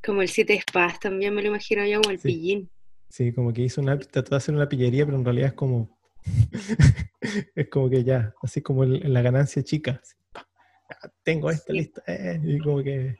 Como 0.05 0.23
el 0.23 0.29
siete 0.29 0.55
de 0.55 0.59
espadas, 0.61 0.99
también 0.99 1.35
me 1.35 1.43
lo 1.43 1.49
imagino 1.49 1.85
yo 1.87 2.01
como 2.01 2.11
el 2.11 2.19
Sí. 2.19 2.29
pillín. 2.29 2.71
Sí, 3.11 3.33
como 3.33 3.53
que 3.53 3.63
hizo 3.63 3.81
una, 3.81 3.99
trató 3.99 4.31
de 4.31 4.37
hacer 4.37 4.55
una 4.55 4.69
pillería, 4.69 5.05
pero 5.05 5.19
en 5.19 5.25
realidad 5.25 5.49
es 5.49 5.55
como, 5.55 5.99
es 7.55 7.69
como 7.69 7.91
que 7.91 8.03
ya, 8.05 8.33
así 8.43 8.63
como 8.63 8.85
el- 8.85 9.13
la 9.13 9.21
ganancia 9.23 9.63
chica. 9.63 10.01
así, 10.03 10.17
pa, 10.33 10.47
ya, 10.89 11.13
tengo 11.23 11.51
esta 11.51 11.73
Sí. 11.73 11.79
lista, 11.79 12.03
eh, 12.07 12.41
y 12.43 12.59
como 12.61 12.83
que, 12.83 13.17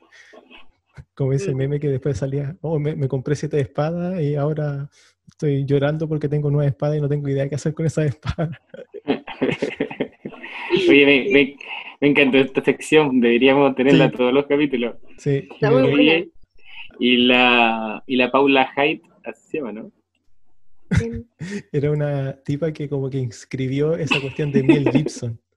como 1.13 1.33
ese 1.33 1.53
Mm. 1.53 1.57
meme 1.57 1.79
que 1.79 1.87
después 1.89 2.17
salía, 2.17 2.55
oh, 2.61 2.79
me, 2.79 2.95
me 2.95 3.07
compré 3.07 3.35
siete 3.35 3.57
de 3.57 3.63
espada 3.63 4.21
y 4.21 4.35
ahora 4.35 4.89
estoy 5.27 5.65
llorando 5.65 6.07
porque 6.07 6.27
tengo 6.29 6.49
nueve 6.51 6.69
espadas 6.69 6.97
y 6.97 7.01
no 7.01 7.07
tengo 7.09 7.27
idea 7.29 7.47
qué 7.47 7.55
hacer 7.55 7.73
con 7.73 7.85
esas 7.85 8.05
espadas. 8.15 8.57
Oye, 10.89 11.05
me, 11.05 11.29
me, 11.33 11.57
me 12.01 12.07
encantó 12.09 12.39
esta 12.39 12.63
sección, 12.63 13.21
deberíamos 13.21 13.75
tenerla 13.75 14.09
Sí. 14.09 14.17
todos 14.17 14.33
los 14.33 14.47
capítulos. 14.47 14.95
Sí, 15.17 15.47
Está 15.51 15.71
muy 15.71 15.89
buena. 15.89 16.25
Y 16.99 17.17
la, 17.17 18.03
y 18.07 18.15
la 18.15 18.31
Paula 18.31 18.69
Haidt, 18.75 19.03
así 19.23 19.49
se 19.49 19.57
llama, 19.57 19.71
¿no? 19.71 19.91
Era 21.71 21.91
una 21.91 22.33
tipa 22.43 22.71
que 22.73 22.89
como 22.89 23.09
que 23.09 23.17
inscribió 23.19 23.95
esa 23.95 24.19
cuestión 24.19 24.51
de 24.51 24.63
Mel 24.63 24.89
Gibson. 24.91 25.39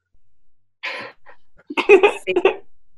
Sí. 2.27 2.33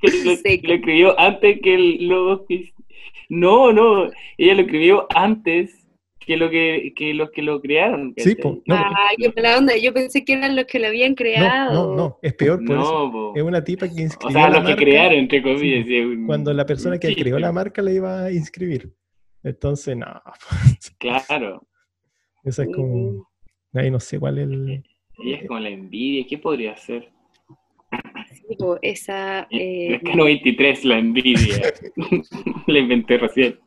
Que 0.00 0.68
lo, 0.68 0.74
escribió 0.74 1.18
antes 1.18 1.60
que 1.62 1.74
el 1.74 2.08
logo. 2.08 2.46
No, 3.30 3.72
no, 3.72 4.10
ella 4.36 4.54
lo 4.54 4.60
escribió 4.60 5.06
antes 5.14 5.85
que 6.26 6.36
lo 6.36 6.50
que, 6.50 6.92
que 6.96 7.14
los 7.14 7.30
que 7.30 7.40
lo 7.40 7.60
crearon. 7.60 8.12
Sí, 8.16 8.34
po, 8.34 8.60
no, 8.66 8.74
ah, 8.74 9.10
qué 9.16 9.32
mala 9.34 9.58
onda. 9.58 9.76
Yo 9.76 9.94
pensé 9.94 10.24
que 10.24 10.32
eran 10.32 10.56
los 10.56 10.66
que 10.66 10.80
lo 10.80 10.88
habían 10.88 11.14
creado. 11.14 11.72
No, 11.72 11.86
no, 11.90 11.96
no 11.96 12.18
es 12.20 12.34
peor 12.34 12.64
por 12.64 12.76
eso. 12.76 13.32
Es 13.36 13.42
una 13.42 13.62
tipa 13.62 13.88
que 13.88 14.02
inscribió. 14.02 14.36
O 14.36 14.42
sea, 14.42 14.50
los 14.50 14.68
que 14.68 14.76
crearon, 14.76 15.18
entre 15.18 15.40
comillas. 15.40 15.86
Cuando 16.26 16.52
la 16.52 16.66
persona 16.66 16.98
que 16.98 17.14
creó 17.14 17.38
la 17.38 17.52
marca 17.52 17.80
la 17.80 17.92
iba 17.92 18.24
a 18.24 18.32
inscribir. 18.32 18.92
Entonces, 19.44 19.96
no. 19.96 20.06
Claro. 20.98 21.66
Esa 22.42 22.64
es 22.64 22.68
como. 22.74 23.30
Ahí 23.72 23.90
no 23.90 24.00
sé 24.00 24.18
cuál 24.18 24.38
es 24.38 24.44
el. 24.44 24.84
Ella 25.18 25.36
es 25.36 25.46
como 25.46 25.60
la 25.60 25.68
envidia. 25.68 26.26
¿Qué 26.28 26.38
podría 26.38 26.76
ser? 26.76 27.08
Sí, 28.48 28.56
esa. 28.82 29.46
Eh... 29.50 30.00
93, 30.02 30.84
la 30.84 30.98
envidia. 30.98 31.72
la 32.66 32.78
inventé 32.78 33.18
recién. 33.18 33.58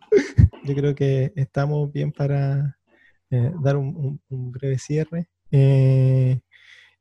Yo 0.63 0.75
creo 0.75 0.95
que 0.95 1.31
estamos 1.35 1.91
bien 1.91 2.11
para 2.11 2.77
eh, 3.31 3.51
dar 3.61 3.77
un, 3.77 4.19
breve 4.29 4.77
cierre. 4.77 5.27
Eh, 5.51 6.39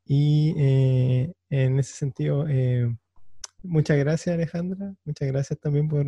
y 0.04 0.54
eh, 0.56 1.32
en 1.50 1.78
ese 1.78 1.92
sentido, 1.94 2.46
muchas 3.62 3.98
gracias 3.98 4.34
Alejandra, 4.34 4.94
muchas 5.04 5.28
gracias 5.28 5.60
también 5.60 5.86
por, 5.86 6.06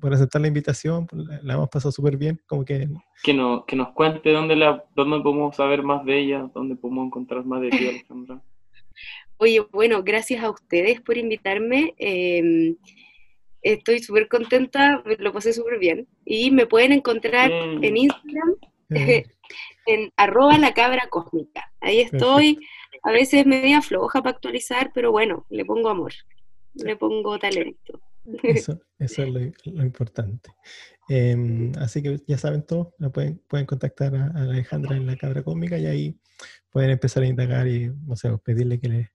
por 0.00 0.12
aceptar 0.12 0.40
la 0.40 0.48
invitación, 0.48 1.06
la, 1.42 1.54
hemos 1.54 1.68
pasado 1.68 1.92
súper 1.92 2.16
bien, 2.16 2.40
como 2.46 2.64
que... 2.64 2.88
Que, 3.22 3.32
no, 3.32 3.64
que 3.66 3.76
nos 3.76 3.92
cuente 3.92 4.32
dónde, 4.32 4.56
la, 4.56 4.84
dónde 4.96 5.20
podemos 5.20 5.54
saber 5.54 5.84
más 5.84 6.04
de 6.04 6.18
ella, 6.18 6.50
dónde 6.52 6.74
podemos 6.74 7.06
encontrar 7.06 7.44
más 7.44 7.60
de 7.60 7.70
ti 7.70 7.88
Alejandra. 7.88 8.42
Oye, 9.42 9.60
bueno, 9.72 10.02
gracias 10.02 10.44
a 10.44 10.50
ustedes 10.50 11.00
por 11.00 11.16
invitarme. 11.16 11.94
Em, 11.96 12.76
estoy 13.62 14.00
súper 14.00 14.28
contenta, 14.28 15.02
lo 15.18 15.32
pasé 15.32 15.54
súper 15.54 15.78
bien. 15.78 16.06
Y 16.26 16.50
me 16.50 16.66
pueden 16.66 16.92
encontrar 16.92 17.50
mm. 17.50 17.82
en 17.82 17.96
Instagram, 17.96 18.54
en 19.86 20.12
arroba 20.18 20.58
la 20.58 20.74
cabra 20.74 21.08
cósmica. 21.08 21.72
Ahí 21.80 22.00
estoy, 22.00 22.58
a 23.02 23.12
veces 23.12 23.46
media 23.46 23.80
floja 23.80 24.20
para 24.20 24.36
actualizar, 24.36 24.90
pero 24.94 25.10
bueno, 25.10 25.46
le 25.48 25.64
pongo 25.64 25.88
amor, 25.88 26.12
le 26.74 26.96
pongo 26.96 27.38
talento. 27.38 27.98
Eso, 28.42 28.78
es 28.98 29.16
lo, 29.16 29.40
importante. 29.82 30.50
Em, 31.08 31.72
así 31.78 32.02
que 32.02 32.18
ya 32.26 32.36
saben 32.36 32.66
todo, 32.66 32.92
pueden, 33.10 33.40
pueden 33.48 33.64
contactar 33.64 34.14
a, 34.14 34.26
Alejandra 34.34 34.96
en 34.96 35.06
la 35.06 35.16
cabra 35.16 35.42
cósmica 35.42 35.78
y 35.78 35.86
ahí 35.86 36.20
pueden 36.68 36.90
empezar 36.90 37.22
a 37.22 37.26
indagar 37.26 37.66
y, 37.68 37.90
no 38.06 38.16
sé, 38.16 38.36
pedirle 38.44 38.78
que 38.78 38.88
le, 38.88 39.10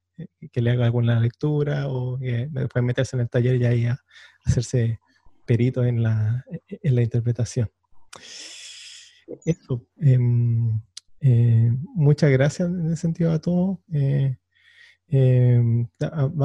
que 0.51 0.61
le 0.61 0.72
haga 0.72 0.86
alguna 0.86 1.20
lectura 1.20 1.88
o 1.88 2.18
que 2.18 2.49
pueden 2.72 2.86
meterse 2.86 3.16
en 3.16 3.22
el 3.22 3.30
taller 3.30 3.55
y 3.57 3.66
ahí 3.66 3.86
a 3.86 3.97
hacerse 4.45 4.99
perito 5.45 5.84
en 5.84 6.03
la, 6.03 6.45
en 6.68 6.95
la 6.95 7.01
interpretación. 7.01 7.70
Eso. 9.45 9.86
Em, 9.97 10.80
eh, 11.20 11.72
muchas 11.95 12.32
gracias 12.32 12.70
en 12.70 12.86
ese 12.88 12.97
sentido 12.97 13.32
a 13.32 13.39
todos. 13.39 13.80
Eh, 13.91 14.38
em, 15.07 15.88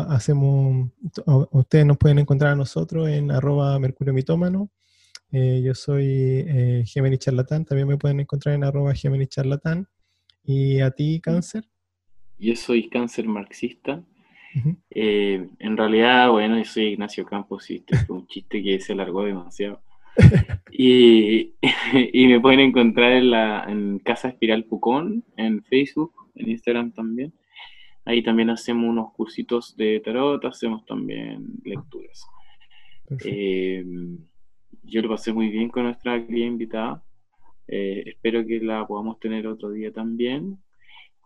hacemos, 0.09 0.91
ustedes 1.53 1.87
nos 1.87 1.99
pueden 1.99 2.19
encontrar 2.19 2.53
a 2.53 2.57
nosotros 2.57 3.09
en 3.09 3.31
arroba 3.31 3.79
mercurio 3.79 4.15
mitómano. 4.15 4.71
Eh, 5.33 5.63
yo 5.65 5.75
soy 5.75 6.85
Gemini 6.87 7.19
Charlatán, 7.19 7.65
también 7.65 7.89
me 7.89 7.97
pueden 7.97 8.21
encontrar 8.21 8.55
en 8.55 8.65
arroba 8.65 8.95
Gemini 8.95 9.27
Charlatán. 9.27 9.87
¿Y 10.43 10.81
a 10.81 10.91
ti, 10.91 11.21
Cáncer? 11.21 11.65
Yo 12.41 12.57
soy 12.57 12.89
Cáncer 12.89 13.27
marxista. 13.27 14.03
en 14.91 15.77
realidad, 15.77 16.31
bueno, 16.31 16.59
yo 16.59 16.65
soy 16.65 16.87
Ignacio 16.87 17.25
Campos 17.25 17.71
y 17.71 17.77
este 17.77 17.97
fue 17.99 18.17
un 18.17 18.27
chiste 18.27 18.63
que 18.63 18.81
se 18.81 18.95
alargó 18.95 19.25
demasiado. 19.25 19.83
y, 20.73 21.55
y, 22.13 22.27
me 22.27 22.41
pueden 22.41 22.61
encontrar 22.61 23.13
en, 23.13 23.31
la, 23.31 23.65
en 23.69 23.99
Casa 24.01 24.29
Espiral 24.29 24.65
Pucón, 24.65 25.25
en 25.37 25.63
Facebook, 25.63 26.13
en 26.35 26.51
Instagram 26.51 26.93
también. 26.93 27.33
Ahí 28.05 28.23
también 28.23 28.51
hacemos 28.51 28.89
unos 28.89 29.13
cursitos 29.13 29.77
de 29.77 30.01
tarot, 30.01 30.45
hacemos 30.45 30.85
también 30.87 31.47
lecturas. 31.65 32.27
Eh, 33.25 33.85
yo 34.83 35.03
lo 35.03 35.09
pasé 35.09 35.33
muy 35.33 35.49
bien 35.49 35.69
con 35.69 35.85
nuestra 35.85 36.25
querida 36.27 36.47
invitada. 36.47 37.05
Eh, 37.69 38.03
espero 38.07 38.45
que 38.47 38.61
la 38.61 38.87
podamos 38.87 39.21
tener 39.21 39.47
otro 39.47 39.71
día 39.71 39.93
también. 39.93 40.59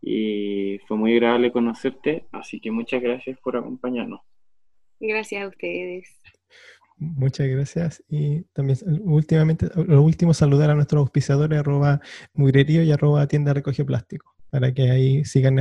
Y 0.07 0.81
fue 0.87 0.99
muy 0.99 1.15
agradable 1.15 1.51
conocerte, 1.51 2.27
así 2.31 2.61
que 2.61 2.71
muchas 2.71 3.01
gracias 3.01 3.39
por 3.39 3.57
acompañarnos. 3.57 4.21
Gracias 5.01 5.43
a 5.43 5.49
ustedes. 5.49 6.21
Muchas 6.99 7.49
gracias. 7.49 8.05
Y 8.11 8.43
también 8.53 8.79
últimamente, 9.03 9.67
lo 9.75 10.03
último, 10.03 10.35
saludar 10.35 10.71
a 10.71 10.75
nuestros 10.75 11.01
auspiciadores, 11.01 11.59
arroba 11.59 12.03
mugrerío 12.35 12.83
y 12.83 12.93
arroba 12.93 13.27
tienda 13.27 13.55
recoge 13.55 13.83
plástico, 13.83 14.35
para 14.51 14.75
que 14.75 14.91
ahí 14.91 15.25
sigan 15.25 15.59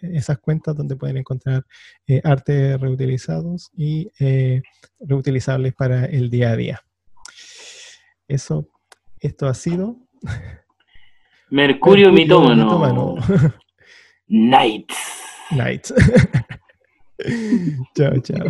esas 0.00 0.38
cuentas 0.38 0.74
donde 0.74 0.96
pueden 0.96 1.18
encontrar 1.18 1.66
eh, 2.06 2.22
arte 2.24 2.78
reutilizados 2.78 3.70
y 3.76 4.10
eh, 4.18 4.62
reutilizables 4.98 5.74
para 5.74 6.06
el 6.06 6.30
día 6.30 6.52
a 6.52 6.56
día. 6.56 6.80
Eso, 8.28 8.66
esto 9.20 9.46
ha 9.46 9.54
sido 9.54 9.98
Mercurio, 11.52 12.10
mitómano. 12.10 13.18
Night. 14.26 14.94
Night. 15.50 15.92
chao, 17.94 18.18
chao. 18.20 18.48